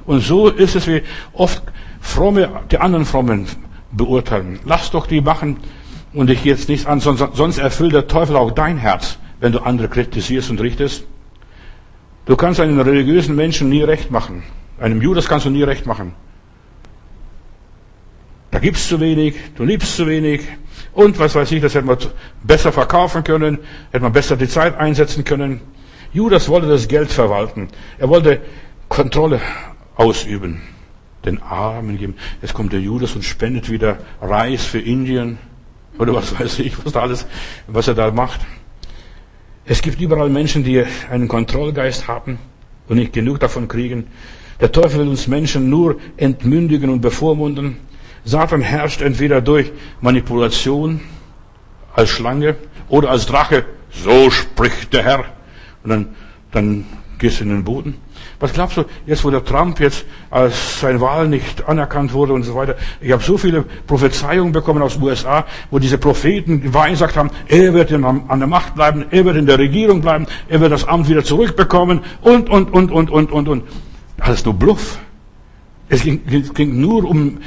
Und 0.06 0.22
so 0.22 0.50
ist 0.50 0.76
es, 0.76 0.88
wie 0.88 1.02
oft 1.34 1.64
Fromme, 2.00 2.62
die 2.72 2.78
anderen 2.78 3.06
Frommen 3.06 3.48
beurteilen. 3.92 4.60
Lass 4.66 4.92
doch 4.92 5.08
die 5.08 5.22
machen 5.22 5.58
und 6.14 6.28
dich 6.28 6.46
jetzt 6.46 6.70
nichts 6.70 6.86
an, 6.86 7.00
sonst, 7.00 7.58
erfüllt 7.58 7.94
der 7.94 8.08
Teufel 8.08 8.36
auch 8.36 8.52
dein 8.52 8.78
Herz, 8.78 9.18
wenn 9.40 9.52
du 9.52 9.60
andere 9.60 9.90
kritisierst 9.90 10.50
und 10.50 10.62
richtest. 10.62 11.06
Du 12.26 12.36
kannst 12.36 12.60
einem 12.60 12.80
religiösen 12.80 13.36
Menschen 13.36 13.70
nie 13.70 13.84
recht 13.84 14.12
machen. 14.12 14.44
Einem 14.80 15.02
Judas 15.02 15.28
kannst 15.28 15.46
du 15.46 15.50
nie 15.50 15.64
recht 15.64 15.86
machen. 15.86 16.14
Da 18.52 18.60
gibt's 18.60 18.88
zu 18.88 19.00
wenig, 19.00 19.36
du 19.56 19.64
liebst 19.64 19.96
zu 19.96 20.08
wenig 20.08 20.42
und 20.96 21.20
was 21.20 21.36
weiß 21.36 21.52
ich, 21.52 21.62
das 21.62 21.76
hätte 21.76 21.86
man 21.86 21.98
besser 22.42 22.72
verkaufen 22.72 23.24
können, 23.24 23.60
hätte 23.92 24.04
man 24.04 24.14
besser 24.14 24.38
die 24.38 24.48
Zeit 24.48 24.78
einsetzen 24.78 25.24
können. 25.24 25.62
Judas 26.14 26.48
wollte 26.48 26.68
das 26.68 26.88
Geld 26.88 27.12
verwalten. 27.12 27.68
Er 28.00 28.08
wollte 28.08 28.40
Kontrolle 28.88 29.42
ausüben, 29.96 30.62
den 31.26 31.42
Armen 31.42 31.98
geben. 31.98 32.16
Jetzt 32.42 32.54
kommt 32.54 32.72
der 32.72 32.80
Judas 32.80 33.14
und 33.14 33.24
spendet 33.24 33.70
wieder 33.70 33.98
Reis 34.22 34.66
für 34.66 34.80
Indien 34.80 35.38
oder 36.00 36.14
was 36.14 36.40
weiß 36.40 36.60
ich, 36.60 36.74
was 36.84 36.94
da 36.94 37.02
alles, 37.02 37.26
was 37.68 37.90
er 37.90 37.94
da 37.94 38.12
macht. 38.12 38.40
Es 39.66 39.82
gibt 39.82 40.00
überall 40.00 40.30
Menschen, 40.30 40.64
die 40.64 40.84
einen 41.10 41.28
Kontrollgeist 41.28 42.08
haben 42.08 42.40
und 42.88 42.96
nicht 42.96 43.12
genug 43.12 43.42
davon 43.42 43.68
kriegen. 43.68 44.08
Der 44.62 44.72
Teufel 44.72 45.02
will 45.02 45.10
uns 45.10 45.28
Menschen 45.28 45.70
nur 45.70 45.98
entmündigen 46.16 46.90
und 46.90 47.02
bevormunden. 47.02 47.78
Satan 48.26 48.62
herrscht 48.62 49.02
entweder 49.02 49.40
durch 49.40 49.72
Manipulation 50.02 51.00
als 51.94 52.10
Schlange 52.10 52.56
oder 52.90 53.12
als 53.12 53.26
Drache. 53.28 53.66
So 53.92 54.30
spricht 54.32 54.92
der 54.94 55.04
Herr. 55.04 55.26
Und 55.84 55.90
dann, 55.90 56.08
dann 56.52 56.86
gehst 57.18 57.40
du 57.40 57.44
in 57.44 57.52
den 57.52 57.64
Boden. 57.64 57.96
Was 58.40 58.52
glaubst 58.52 58.78
du, 58.78 58.84
jetzt 59.06 59.24
wo 59.24 59.30
der 59.30 59.46
Trump 59.46 59.80
jetzt 59.80 60.06
als 60.30 60.82
seine 60.82 61.00
Wahl 61.00 61.28
nicht 61.28 61.68
anerkannt 61.68 62.12
wurde 62.14 62.34
und 62.34 62.44
so 62.44 62.56
weiter, 62.56 62.76
ich 63.00 63.12
habe 63.12 63.24
so 63.24 63.38
viele 63.38 63.64
Prophezeiungen 63.88 64.52
bekommen 64.52 64.82
aus 64.82 64.96
den 64.96 65.04
USA, 65.04 65.46
wo 65.72 65.80
diese 65.80 65.98
Propheten 65.98 66.62
gesagt 66.62 67.16
haben, 67.16 67.30
er 67.48 67.74
wird 67.74 67.94
an 67.94 68.40
der 68.40 68.48
Macht 68.48 68.76
bleiben, 68.76 69.06
er 69.12 69.24
wird 69.24 69.38
in 69.38 69.46
der 69.46 69.58
Regierung 69.58 70.02
bleiben, 70.02 70.26
er 70.50 70.60
wird 70.60 70.72
das 70.72 70.86
Amt 70.86 71.08
wieder 71.08 71.24
zurückbekommen 71.24 72.02
und, 72.22 72.50
und, 72.50 72.74
und, 72.74 72.92
und, 72.92 73.10
und, 73.10 73.32
und, 73.32 73.48
und. 73.48 73.64
Alles 74.20 74.44
nur 74.44 74.54
Bluff. 74.54 75.00
Es 75.88 76.02
ging, 76.02 76.22
es 76.32 76.54
ging 76.54 76.82
nur 76.82 77.06
um 77.06 77.38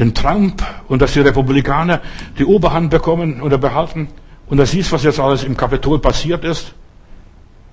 den 0.00 0.14
Trump 0.14 0.64
und 0.88 1.02
dass 1.02 1.12
die 1.12 1.20
Republikaner 1.20 2.00
die 2.38 2.44
Oberhand 2.44 2.90
bekommen 2.90 3.40
oder 3.42 3.58
behalten. 3.58 4.08
Und 4.48 4.56
da 4.56 4.66
siehst, 4.66 4.90
was 4.90 5.04
jetzt 5.04 5.20
alles 5.20 5.44
im 5.44 5.56
Kapitol 5.56 6.00
passiert 6.00 6.44
ist. 6.44 6.74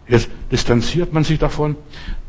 Jetzt 0.09 0.29
distanziert 0.51 1.11
man 1.11 1.23
sich 1.23 1.39
davon. 1.39 1.75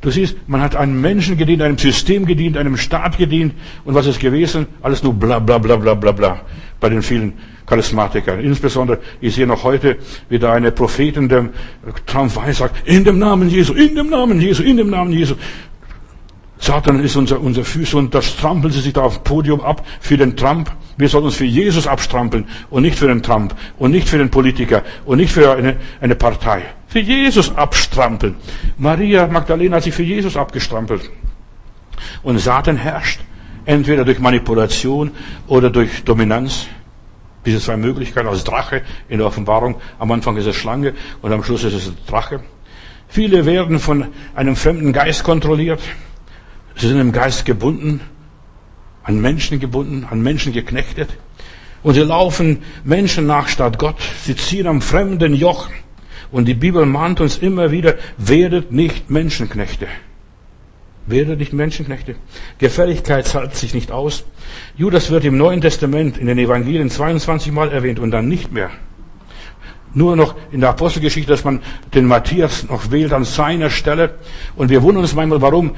Du 0.01 0.11
siehst, 0.11 0.37
man 0.49 0.61
hat 0.61 0.75
einem 0.75 1.01
Menschen 1.01 1.37
gedient, 1.37 1.63
einem 1.63 1.79
System 1.79 2.27
gedient, 2.27 2.57
einem 2.57 2.77
Staat 2.77 3.19
gedient. 3.19 3.55
Und 3.85 3.95
was 3.95 4.07
ist 4.07 4.19
gewesen? 4.19 4.67
Alles 4.83 5.03
nur 5.03 5.15
bla 5.15 5.39
bla 5.39 5.59
bla 5.59 5.77
bla 5.77 5.95
bla 5.95 6.13
bla 6.13 6.41
bei 6.81 6.89
den 6.89 7.03
vielen 7.03 7.35
Charismatikern. 7.67 8.41
Insbesondere, 8.41 8.99
ich 9.21 9.35
sehe 9.35 9.47
noch 9.47 9.63
heute 9.63 9.99
wieder 10.29 10.53
eine 10.53 10.73
Prophetin, 10.73 11.29
der 11.29 11.51
Trump 12.07 12.35
weiß, 12.35 12.59
sagt, 12.59 12.89
in 12.89 13.05
dem 13.05 13.19
Namen 13.19 13.49
Jesu, 13.49 13.75
in 13.75 13.95
dem 13.95 14.11
Namen 14.11 14.41
Jesu, 14.41 14.63
in 14.63 14.77
dem 14.77 14.91
Namen 14.91 15.13
Jesu. 15.13 15.35
Satan 16.61 17.01
ist 17.01 17.17
unser, 17.17 17.41
unser 17.41 17.65
Füße 17.65 17.97
und 17.97 18.15
das 18.15 18.37
trampeln 18.37 18.73
sie 18.73 18.81
sich 18.81 18.93
da 18.93 19.03
auf 19.03 19.19
dem 19.19 19.25
Podium 19.25 19.61
ab 19.61 19.87
für 20.01 20.17
den 20.17 20.37
Trump. 20.37 20.73
Wir 20.97 21.09
sollen 21.09 21.25
uns 21.25 21.37
für 21.37 21.45
Jesus 21.45 21.87
abstrampeln 21.87 22.47
und 22.71 22.83
nicht 22.83 22.99
für 22.99 23.07
den 23.07 23.23
Trump 23.23 23.55
und 23.79 23.93
nicht 23.93 24.09
für 24.09 24.19
den 24.19 24.31
Politiker 24.31 24.83
und 25.07 25.19
nicht 25.19 25.33
für 25.33 25.53
eine, 25.53 25.77
eine 26.01 26.17
Partei. 26.17 26.63
Für 26.89 26.99
Jesus 26.99 27.55
abstrampeln. 27.55 28.35
Maria 28.77 29.29
Magdalena 29.29 29.77
hat 29.77 29.85
sich 29.85 29.95
für 29.95 30.03
Jesus 30.03 30.37
abgestrampelt. 30.37 31.11
Und 32.23 32.39
Satan 32.39 32.77
herrscht 32.77 33.21
entweder 33.65 34.05
durch 34.05 34.19
Manipulation 34.19 35.13
oder 35.47 35.71
durch 35.71 36.03
Dominanz. 36.05 36.67
Diese 37.47 37.61
zwei 37.61 37.77
Möglichkeiten 37.77 38.27
als 38.27 38.43
Drache 38.43 38.83
in 39.09 39.19
der 39.19 39.27
Offenbarung. 39.27 39.77
Am 39.99 40.11
Anfang 40.11 40.37
ist 40.37 40.47
es 40.47 40.57
Schlange 40.57 40.95
und 41.23 41.33
am 41.33 41.45
Schluss 41.45 41.63
ist 41.65 41.75
es 41.75 41.93
Drache. 42.07 42.41
Viele 43.07 43.47
werden 43.47 43.79
von 43.79 44.09
einem 44.35 44.57
fremden 44.57 44.93
Geist 44.93 45.23
kontrolliert. 45.23 45.81
Sie 46.79 46.89
sind 46.89 47.01
im 47.01 47.13
Geist 47.13 47.45
gebunden 47.45 48.01
an 49.09 49.23
Menschen 49.23 49.59
gebunden, 49.59 50.07
an 50.09 50.23
Menschen 50.23 50.53
geknechtet. 50.53 51.09
Und 51.83 51.95
sie 51.95 52.03
laufen 52.03 52.59
Menschen 52.85 53.27
nach 53.27 53.49
statt 53.49 53.79
Gott. 53.79 53.97
Sie 54.23 54.37
ziehen 54.37 54.67
am 54.67 54.83
fremden 54.83 55.33
Joch. 55.33 55.69
Und 56.31 56.47
die 56.47 56.55
Bibel 56.55 56.85
mahnt 56.85 57.23
uns 57.23 57.39
immer 57.39 57.71
wieder, 57.71 57.95
werdet 58.19 58.71
nicht 58.71 59.09
Menschenknechte. 59.09 59.87
Werdet 61.07 61.39
nicht 61.39 61.55
Menschenknechte. 61.55 62.17
Gefälligkeit 62.59 63.27
zahlt 63.27 63.57
sich 63.57 63.73
nicht 63.73 63.93
aus. 63.93 64.25
Judas 64.77 65.09
wird 65.09 65.25
im 65.25 65.39
Neuen 65.39 65.63
Testament 65.63 66.19
in 66.19 66.27
den 66.27 66.39
Evangelien 66.39 66.91
22 66.91 67.51
Mal 67.51 67.71
erwähnt 67.71 67.99
und 67.99 68.11
dann 68.11 68.29
nicht 68.29 68.53
mehr. 68.53 68.69
Nur 69.95 70.17
noch 70.17 70.35
in 70.53 70.61
der 70.61 70.69
Apostelgeschichte, 70.69 71.31
dass 71.31 71.45
man 71.45 71.63
den 71.95 72.05
Matthias 72.05 72.69
noch 72.69 72.91
wählt 72.91 73.15
an 73.15 73.25
seiner 73.25 73.71
Stelle. 73.71 74.17
Und 74.55 74.69
wir 74.69 74.83
wundern 74.83 75.05
uns 75.05 75.15
manchmal, 75.15 75.41
warum, 75.41 75.77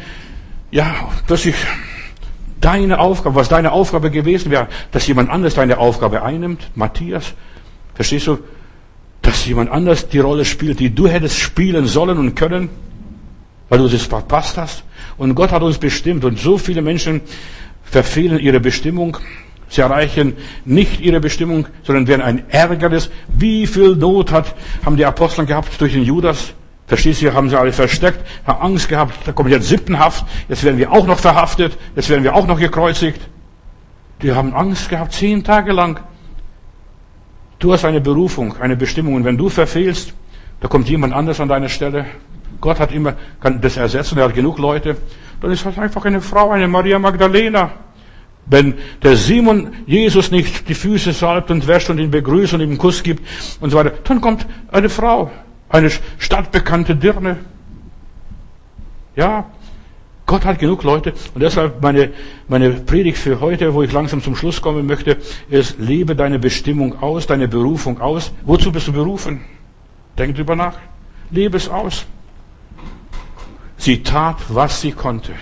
ja, 0.71 1.09
plötzlich 1.27 1.55
deine 2.61 2.99
Aufgabe, 3.01 3.35
was 3.35 3.49
deine 3.49 3.73
Aufgabe 3.73 4.11
gewesen 4.11 4.51
wäre, 4.51 4.69
dass 4.93 5.07
jemand 5.07 5.31
anders 5.31 5.55
deine 5.55 5.79
Aufgabe 5.79 6.23
einnimmt, 6.23 6.71
Matthias. 6.75 7.35
Verstehst 7.95 8.27
du? 8.27 8.39
Dass 9.23 9.47
jemand 9.47 9.71
anders 9.71 10.09
die 10.09 10.19
Rolle 10.19 10.45
spielt, 10.45 10.81
die 10.81 10.95
du 10.95 11.09
hättest 11.09 11.39
spielen 11.39 11.87
sollen 11.87 12.19
und 12.19 12.35
können, 12.35 12.69
weil 13.69 13.79
du 13.79 13.89
das 13.89 14.03
verpasst 14.03 14.57
hast. 14.57 14.85
Und 15.17 15.35
Gott 15.35 15.53
hat 15.53 15.63
uns 15.63 15.79
bestimmt 15.79 16.25
und 16.25 16.39
so 16.39 16.59
viele 16.59 16.83
Menschen 16.83 17.21
verfehlen 17.83 18.39
ihre 18.39 18.61
Bestimmung. 18.61 19.19
Sie 19.69 19.83
erreichen 19.83 20.37
nicht 20.65 21.01
ihre 21.01 21.21
Bestimmung, 21.21 21.67
sondern 21.85 22.09
werden 22.09 22.23
ein 22.23 22.51
Ärgernis. 22.51 23.11
Wie 23.29 23.67
viel 23.67 23.95
Not 23.97 24.33
hat, 24.33 24.55
haben 24.85 24.97
die 24.97 25.05
Apostel 25.05 25.47
gehabt 25.47 25.81
durch 25.81 25.93
den 25.93 26.03
Judas? 26.03 26.55
Verstehst 26.91 27.23
du, 27.23 27.33
haben 27.33 27.49
sie 27.49 27.57
alle 27.57 27.73
versteckt, 27.73 28.19
haben 28.45 28.63
Angst 28.63 28.89
gehabt, 28.89 29.15
da 29.25 29.31
kommt 29.31 29.49
jetzt 29.51 29.69
Sippenhaft, 29.69 30.25
jetzt 30.49 30.65
werden 30.65 30.77
wir 30.77 30.91
auch 30.91 31.07
noch 31.07 31.21
verhaftet, 31.21 31.79
jetzt 31.95 32.09
werden 32.09 32.25
wir 32.25 32.35
auch 32.35 32.49
noch 32.49 32.59
gekreuzigt. 32.59 33.21
Die 34.23 34.33
haben 34.33 34.53
Angst 34.55 34.89
gehabt, 34.89 35.13
zehn 35.13 35.45
Tage 35.45 35.71
lang. 35.71 36.01
Du 37.61 37.73
hast 37.73 37.85
eine 37.85 38.01
Berufung, 38.01 38.57
eine 38.61 38.75
Bestimmung 38.75 39.15
und 39.15 39.25
wenn 39.25 39.39
du 39.39 39.49
verfehlst, 39.49 40.15
da 40.59 40.67
kommt 40.67 40.89
jemand 40.89 41.15
anders 41.15 41.39
an 41.39 41.47
deine 41.47 41.69
Stelle. 41.69 42.07
Gott 42.61 42.81
hat 42.81 42.91
immer, 42.91 43.15
kann 43.41 43.61
das 43.61 43.77
ersetzen, 43.77 44.19
er 44.19 44.25
hat 44.25 44.35
genug 44.35 44.59
Leute. 44.59 44.97
Dann 45.41 45.53
ist 45.53 45.65
halt 45.65 45.79
einfach 45.79 46.05
eine 46.07 46.21
Frau, 46.21 46.51
eine 46.51 46.67
Maria 46.67 46.99
Magdalena. 46.99 47.71
Wenn 48.47 48.75
der 49.01 49.15
Simon 49.15 49.75
Jesus 49.87 50.33
nicht 50.33 50.69
die 50.69 50.75
Füße 50.75 51.13
salbt 51.13 51.53
und 51.53 51.69
wäscht 51.69 51.89
und 51.89 51.99
ihn 51.99 52.11
begrüßt 52.11 52.55
und 52.55 52.63
ihm 52.63 52.71
einen 52.71 52.79
Kuss 52.79 53.05
gibt 53.05 53.25
und 53.61 53.71
so 53.71 53.77
weiter, 53.77 53.93
dann 54.03 54.21
kommt 54.21 54.45
eine 54.73 54.89
Frau, 54.89 55.31
eine 55.71 55.91
stadtbekannte 56.19 56.95
Dirne. 56.97 57.39
Ja, 59.17 59.47
Gott 60.27 60.45
hat 60.45 60.59
genug 60.59 60.83
Leute. 60.83 61.13
Und 61.35 61.41
deshalb 61.41 61.81
meine, 61.83 62.13
meine 62.47 62.71
Predigt 62.71 63.19
für 63.19 63.41
heute, 63.41 63.75
wo 63.75 63.83
ich 63.83 63.93
langsam 63.93 64.23
zum 64.23 64.37
Schluss 64.37 64.61
kommen 64.61 64.87
möchte, 64.87 65.17
ist, 65.49 65.79
lebe 65.79 66.15
deine 66.15 66.39
Bestimmung 66.39 67.03
aus, 67.03 67.27
deine 67.27 67.49
Berufung 67.49 68.01
aus. 68.01 68.33
Wozu 68.45 68.71
bist 68.71 68.89
du 68.89 68.93
berufen? 68.93 69.41
Denk 70.19 70.37
drüber 70.37 70.55
nach. 70.55 70.79
Lebe 71.31 71.57
es 71.57 71.69
aus. 71.69 72.05
Sie 73.77 74.03
tat, 74.03 74.37
was 74.49 74.81
sie 74.81 74.93
konnte 74.93 75.33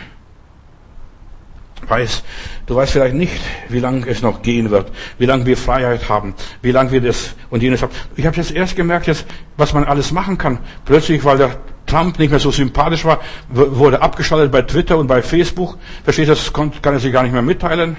weiß, 1.89 2.23
du 2.67 2.77
weißt 2.77 2.93
vielleicht 2.93 3.15
nicht, 3.15 3.41
wie 3.69 3.81
lange 3.81 4.07
es 4.07 4.23
noch 4.23 4.43
gehen 4.43 4.71
wird, 4.71 4.91
wie 5.19 5.27
lange 5.27 5.47
wir 5.47 5.57
Freiheit 5.57 6.09
haben, 6.09 6.35
wie 6.63 6.73
lange 6.73 6.93
wir 6.93 7.01
das 7.01 7.35
und 7.51 7.63
jenes 7.63 7.83
haben. 7.83 7.93
Ich 8.17 8.27
habe 8.27 8.37
jetzt 8.37 8.51
erst 8.53 8.77
gemerkt, 8.77 9.07
jetzt, 9.07 9.27
was 9.57 9.73
man 9.73 9.85
alles 9.85 10.13
machen 10.13 10.39
kann. 10.39 10.59
Plötzlich, 10.85 11.25
weil 11.25 11.39
der 11.39 11.57
Trump 11.87 12.19
nicht 12.19 12.31
mehr 12.31 12.39
so 12.39 12.51
sympathisch 12.51 13.05
war, 13.05 13.21
wurde 13.49 14.03
abgeschaltet 14.03 14.53
bei 14.53 14.63
Twitter 14.63 14.99
und 14.99 15.07
bei 15.07 15.23
Facebook. 15.23 15.79
Verstehst 16.05 16.29
du, 16.29 16.35
das 16.35 16.53
kann 16.53 16.95
er 16.95 17.01
sich 17.01 17.13
gar 17.13 17.23
nicht 17.23 17.33
mehr 17.33 17.43
mitteilen. 17.43 17.97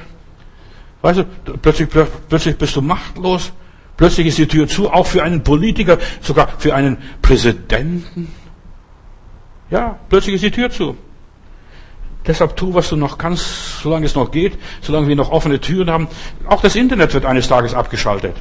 Weißt 1.01 1.19
du, 1.19 1.57
plötzlich, 1.57 1.89
plötzlich 2.27 2.57
bist 2.57 2.75
du 2.75 2.81
machtlos. 2.81 3.51
Plötzlich 3.97 4.27
ist 4.27 4.37
die 4.37 4.47
Tür 4.47 4.67
zu, 4.67 4.89
auch 4.89 5.05
für 5.05 5.23
einen 5.23 5.43
Politiker, 5.43 5.97
sogar 6.21 6.47
für 6.57 6.73
einen 6.73 6.97
Präsidenten. 7.21 8.33
Ja, 9.69 9.99
plötzlich 10.07 10.35
ist 10.35 10.43
die 10.43 10.51
Tür 10.51 10.69
zu. 10.69 10.95
Deshalb 12.29 12.55
tu, 12.55 12.75
was 12.75 12.89
du 12.89 12.95
noch 12.95 13.17
kannst, 13.17 13.81
solange 13.81 14.05
es 14.05 14.13
noch 14.13 14.29
geht, 14.29 14.55
solange 14.81 15.07
wir 15.07 15.15
noch 15.15 15.31
offene 15.31 15.59
Türen 15.59 15.89
haben. 15.89 16.07
Auch 16.47 16.61
das 16.61 16.75
Internet 16.75 17.11
wird 17.15 17.25
eines 17.25 17.47
Tages 17.47 17.73
abgeschaltet. 17.73 18.35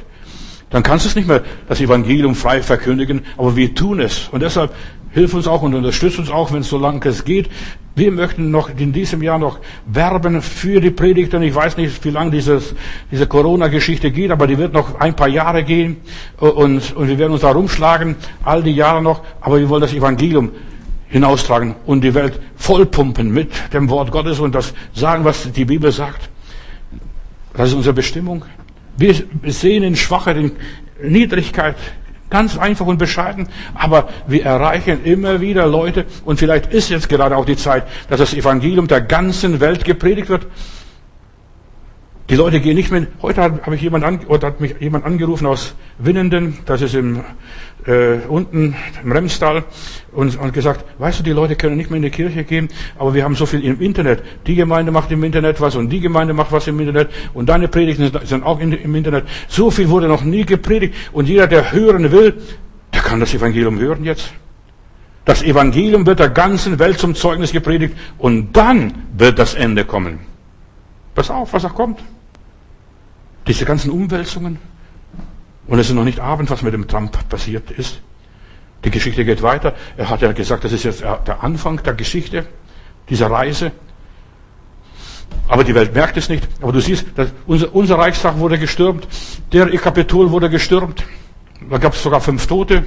Dann 0.69 0.83
kannst 0.83 1.05
du 1.05 1.09
es 1.09 1.15
nicht 1.15 1.27
mehr 1.27 1.41
das 1.67 1.81
Evangelium 1.81 2.35
frei 2.35 2.61
verkündigen, 2.61 3.25
aber 3.35 3.55
wir 3.55 3.73
tun 3.73 3.99
es. 3.99 4.29
Und 4.31 4.43
deshalb 4.43 4.75
hilf 5.09 5.33
uns 5.33 5.47
auch 5.47 5.63
und 5.63 5.73
unterstütz 5.73 6.19
uns 6.19 6.29
auch, 6.29 6.53
wenn 6.53 6.61
es 6.61 6.69
so 6.69 6.77
lange 6.77 7.03
es 7.05 7.25
geht. 7.25 7.49
Wir 7.95 8.11
möchten 8.11 8.51
noch 8.51 8.69
in 8.69 8.93
diesem 8.93 9.23
Jahr 9.23 9.39
noch 9.39 9.57
werben 9.87 10.43
für 10.43 10.79
die 10.81 10.91
Predigten. 10.91 11.41
Ich 11.41 11.55
weiß 11.55 11.77
nicht, 11.77 12.05
wie 12.05 12.11
lange 12.11 12.29
diese 12.29 13.27
Corona-Geschichte 13.27 14.11
geht, 14.11 14.29
aber 14.29 14.45
die 14.45 14.59
wird 14.59 14.71
noch 14.71 14.99
ein 14.99 15.15
paar 15.15 15.29
Jahre 15.29 15.63
gehen 15.63 15.97
und, 16.37 16.95
und 16.95 17.07
wir 17.07 17.17
werden 17.17 17.31
uns 17.31 17.41
da 17.41 17.49
rumschlagen, 17.49 18.17
all 18.45 18.61
die 18.61 18.75
Jahre 18.75 19.01
noch. 19.01 19.23
Aber 19.41 19.57
wir 19.57 19.67
wollen 19.67 19.81
das 19.81 19.93
Evangelium 19.93 20.51
hinaustragen 21.09 21.75
und 21.85 22.01
die 22.01 22.13
Welt 22.13 22.39
vollpumpen 22.55 23.31
mit 23.31 23.51
dem 23.73 23.89
Wort 23.89 24.11
Gottes 24.11 24.39
und 24.39 24.55
das 24.55 24.73
sagen, 24.93 25.25
was 25.25 25.51
die 25.51 25.65
Bibel 25.65 25.91
sagt. 25.91 26.29
Das 27.53 27.69
ist 27.69 27.75
unsere 27.75 27.93
Bestimmung. 27.93 28.45
Wir 28.95 29.15
sehen 29.45 29.83
in 29.83 29.95
Schwachheit, 29.95 30.37
in 30.37 30.51
Niedrigkeit, 31.01 31.75
ganz 32.29 32.57
einfach 32.57 32.85
und 32.85 32.97
bescheiden, 32.97 33.47
aber 33.73 34.09
wir 34.27 34.45
erreichen 34.45 35.03
immer 35.03 35.41
wieder 35.41 35.65
Leute 35.67 36.05
und 36.25 36.37
vielleicht 36.37 36.71
ist 36.71 36.89
jetzt 36.89 37.09
gerade 37.09 37.35
auch 37.35 37.45
die 37.45 37.55
Zeit, 37.55 37.85
dass 38.09 38.19
das 38.19 38.33
Evangelium 38.33 38.87
der 38.87 39.01
ganzen 39.01 39.59
Welt 39.59 39.83
gepredigt 39.83 40.29
wird. 40.29 40.45
Die 42.29 42.35
Leute 42.35 42.59
gehen 42.59 42.75
nicht 42.75 42.91
mehr. 42.91 43.07
Heute 43.23 43.41
hat, 43.41 43.63
habe 43.63 43.75
ich 43.75 43.81
jemand 43.81 44.03
an, 44.03 44.19
oder 44.27 44.47
hat 44.47 44.61
mich 44.61 44.75
jemand 44.79 45.03
angerufen 45.03 45.47
aus 45.47 45.73
Winnenden, 45.97 46.59
das 46.67 46.83
ist 46.83 46.93
im, 46.93 47.21
äh, 47.87 48.17
unten 48.27 48.75
im 49.03 49.11
Remstal, 49.11 49.63
und, 50.11 50.39
und 50.39 50.53
gesagt, 50.53 50.85
weißt 50.99 51.19
du, 51.19 51.23
die 51.23 51.31
Leute 51.31 51.55
können 51.55 51.75
nicht 51.75 51.89
mehr 51.89 51.97
in 51.97 52.03
die 52.03 52.11
Kirche 52.11 52.43
gehen, 52.43 52.69
aber 52.99 53.15
wir 53.15 53.23
haben 53.23 53.33
so 53.33 53.47
viel 53.47 53.65
im 53.65 53.81
Internet. 53.81 54.21
Die 54.45 54.53
Gemeinde 54.53 54.91
macht 54.91 55.11
im 55.11 55.23
Internet 55.23 55.59
was 55.59 55.75
und 55.75 55.89
die 55.89 56.01
Gemeinde 56.01 56.35
macht 56.35 56.51
was 56.51 56.67
im 56.67 56.79
Internet 56.79 57.09
und 57.33 57.49
deine 57.49 57.67
Predigten 57.67 58.11
sind 58.23 58.43
auch 58.43 58.59
in, 58.59 58.73
im 58.73 58.93
Internet. 58.93 59.25
So 59.47 59.71
viel 59.71 59.89
wurde 59.89 60.07
noch 60.07 60.23
nie 60.23 60.45
gepredigt 60.45 60.93
und 61.11 61.27
jeder, 61.27 61.47
der 61.47 61.71
hören 61.71 62.11
will, 62.11 62.39
der 62.93 63.01
kann 63.01 63.19
das 63.19 63.33
Evangelium 63.33 63.79
hören 63.79 64.03
jetzt. 64.05 64.31
Das 65.25 65.41
Evangelium 65.41 66.05
wird 66.05 66.19
der 66.19 66.29
ganzen 66.29 66.77
Welt 66.77 66.99
zum 66.99 67.15
Zeugnis 67.15 67.51
gepredigt 67.51 67.97
und 68.19 68.55
dann 68.55 68.93
wird 69.17 69.39
das 69.39 69.55
Ende 69.55 69.83
kommen. 69.83 70.19
Pass 71.15 71.31
auf, 71.31 71.53
was 71.53 71.65
auch 71.65 71.73
kommt. 71.73 71.99
Diese 73.49 73.65
ganzen 73.65 73.89
Umwälzungen. 73.89 74.59
Und 75.65 75.79
es 75.79 75.89
ist 75.89 75.95
noch 75.95 76.03
nicht 76.03 76.19
Abend, 76.19 76.51
was 76.51 76.61
mit 76.61 76.71
dem 76.71 76.87
Trump 76.87 77.27
passiert 77.29 77.71
ist. 77.71 77.99
Die 78.85 78.91
Geschichte 78.91 79.25
geht 79.25 79.41
weiter. 79.41 79.73
Er 79.97 80.07
hat 80.09 80.21
ja 80.21 80.31
gesagt, 80.31 80.63
das 80.63 80.71
ist 80.71 80.83
jetzt 80.83 81.01
der 81.01 81.43
Anfang 81.43 81.81
der 81.81 81.95
Geschichte, 81.95 82.45
dieser 83.09 83.31
Reise. 83.31 83.71
Aber 85.47 85.63
die 85.63 85.73
Welt 85.73 85.95
merkt 85.95 86.15
es 86.17 86.29
nicht. 86.29 86.47
Aber 86.61 86.71
du 86.71 86.79
siehst, 86.79 87.07
unser, 87.47 87.73
unser 87.73 87.97
Reichstag 87.97 88.37
wurde 88.37 88.59
gestürmt, 88.59 89.07
der 89.51 89.67
Kapitol 89.79 90.29
wurde 90.29 90.51
gestürmt. 90.51 91.03
Da 91.71 91.79
gab 91.79 91.93
es 91.93 92.03
sogar 92.03 92.21
fünf 92.21 92.45
Tote. 92.45 92.85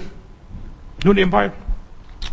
Nur 1.02 1.14
nebenbei. 1.14 1.50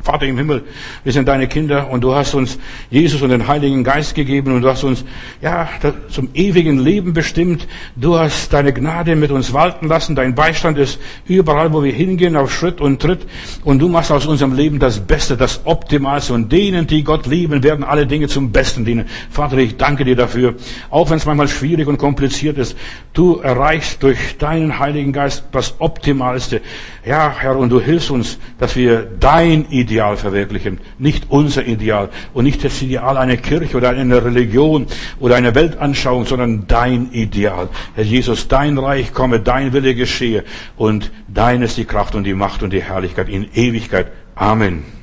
Vater 0.01 0.25
im 0.25 0.37
Himmel, 0.37 0.63
wir 1.03 1.11
sind 1.11 1.27
deine 1.27 1.47
Kinder 1.47 1.89
und 1.89 2.01
du 2.01 2.15
hast 2.15 2.33
uns 2.33 2.57
Jesus 2.89 3.21
und 3.21 3.29
den 3.29 3.47
Heiligen 3.47 3.83
Geist 3.83 4.15
gegeben 4.15 4.53
und 4.53 4.61
du 4.61 4.69
hast 4.69 4.83
uns, 4.83 5.03
ja, 5.41 5.67
zum 6.09 6.29
ewigen 6.33 6.79
Leben 6.79 7.13
bestimmt. 7.13 7.67
Du 7.95 8.17
hast 8.17 8.53
deine 8.53 8.73
Gnade 8.73 9.15
mit 9.15 9.29
uns 9.29 9.51
walten 9.51 9.87
lassen. 9.87 10.15
Dein 10.15 10.35
Beistand 10.35 10.77
ist 10.77 10.99
überall, 11.27 11.73
wo 11.73 11.83
wir 11.83 11.91
hingehen, 11.91 12.35
auf 12.37 12.53
Schritt 12.53 12.79
und 12.81 13.01
Tritt. 13.01 13.27
Und 13.63 13.79
du 13.79 13.89
machst 13.89 14.11
aus 14.11 14.25
unserem 14.25 14.53
Leben 14.53 14.79
das 14.79 14.99
Beste, 14.99 15.35
das 15.35 15.61
Optimalste. 15.65 16.33
Und 16.33 16.51
denen, 16.51 16.87
die 16.87 17.03
Gott 17.03 17.27
lieben, 17.27 17.61
werden 17.63 17.83
alle 17.83 18.07
Dinge 18.07 18.27
zum 18.27 18.51
Besten 18.51 18.85
dienen. 18.85 19.05
Vater, 19.29 19.57
ich 19.57 19.77
danke 19.77 20.05
dir 20.05 20.15
dafür. 20.15 20.55
Auch 20.89 21.09
wenn 21.09 21.17
es 21.17 21.25
manchmal 21.25 21.49
schwierig 21.49 21.87
und 21.87 21.97
kompliziert 21.97 22.57
ist, 22.57 22.77
du 23.13 23.39
erreichst 23.39 24.01
durch 24.01 24.37
deinen 24.37 24.79
Heiligen 24.79 25.11
Geist 25.11 25.43
das 25.51 25.75
Optimalste. 25.79 26.61
Ja, 27.05 27.35
Herr, 27.37 27.57
und 27.57 27.69
du 27.69 27.79
hilfst 27.81 28.11
uns, 28.11 28.37
dass 28.59 28.75
wir 28.75 29.07
dein 29.19 29.65
Ideal 29.79 30.17
verwirklichen, 30.17 30.79
nicht 30.97 31.25
unser 31.29 31.65
Ideal 31.65 32.09
und 32.33 32.43
nicht 32.43 32.63
das 32.63 32.81
Ideal 32.81 33.17
einer 33.17 33.37
Kirche 33.37 33.77
oder 33.77 33.89
einer 33.89 34.23
Religion 34.23 34.87
oder 35.19 35.35
einer 35.35 35.55
Weltanschauung, 35.55 36.25
sondern 36.25 36.65
dein 36.67 37.11
Ideal. 37.11 37.69
Herr 37.95 38.03
Jesus, 38.03 38.47
dein 38.47 38.77
Reich 38.77 39.13
komme, 39.13 39.39
dein 39.39 39.73
Wille 39.73 39.95
geschehe 39.95 40.43
und 40.77 41.11
dein 41.27 41.61
ist 41.61 41.77
die 41.77 41.85
Kraft 41.85 42.15
und 42.15 42.23
die 42.23 42.33
Macht 42.33 42.63
und 42.63 42.71
die 42.71 42.83
Herrlichkeit 42.83 43.29
in 43.29 43.47
Ewigkeit. 43.53 44.07
Amen. 44.35 44.98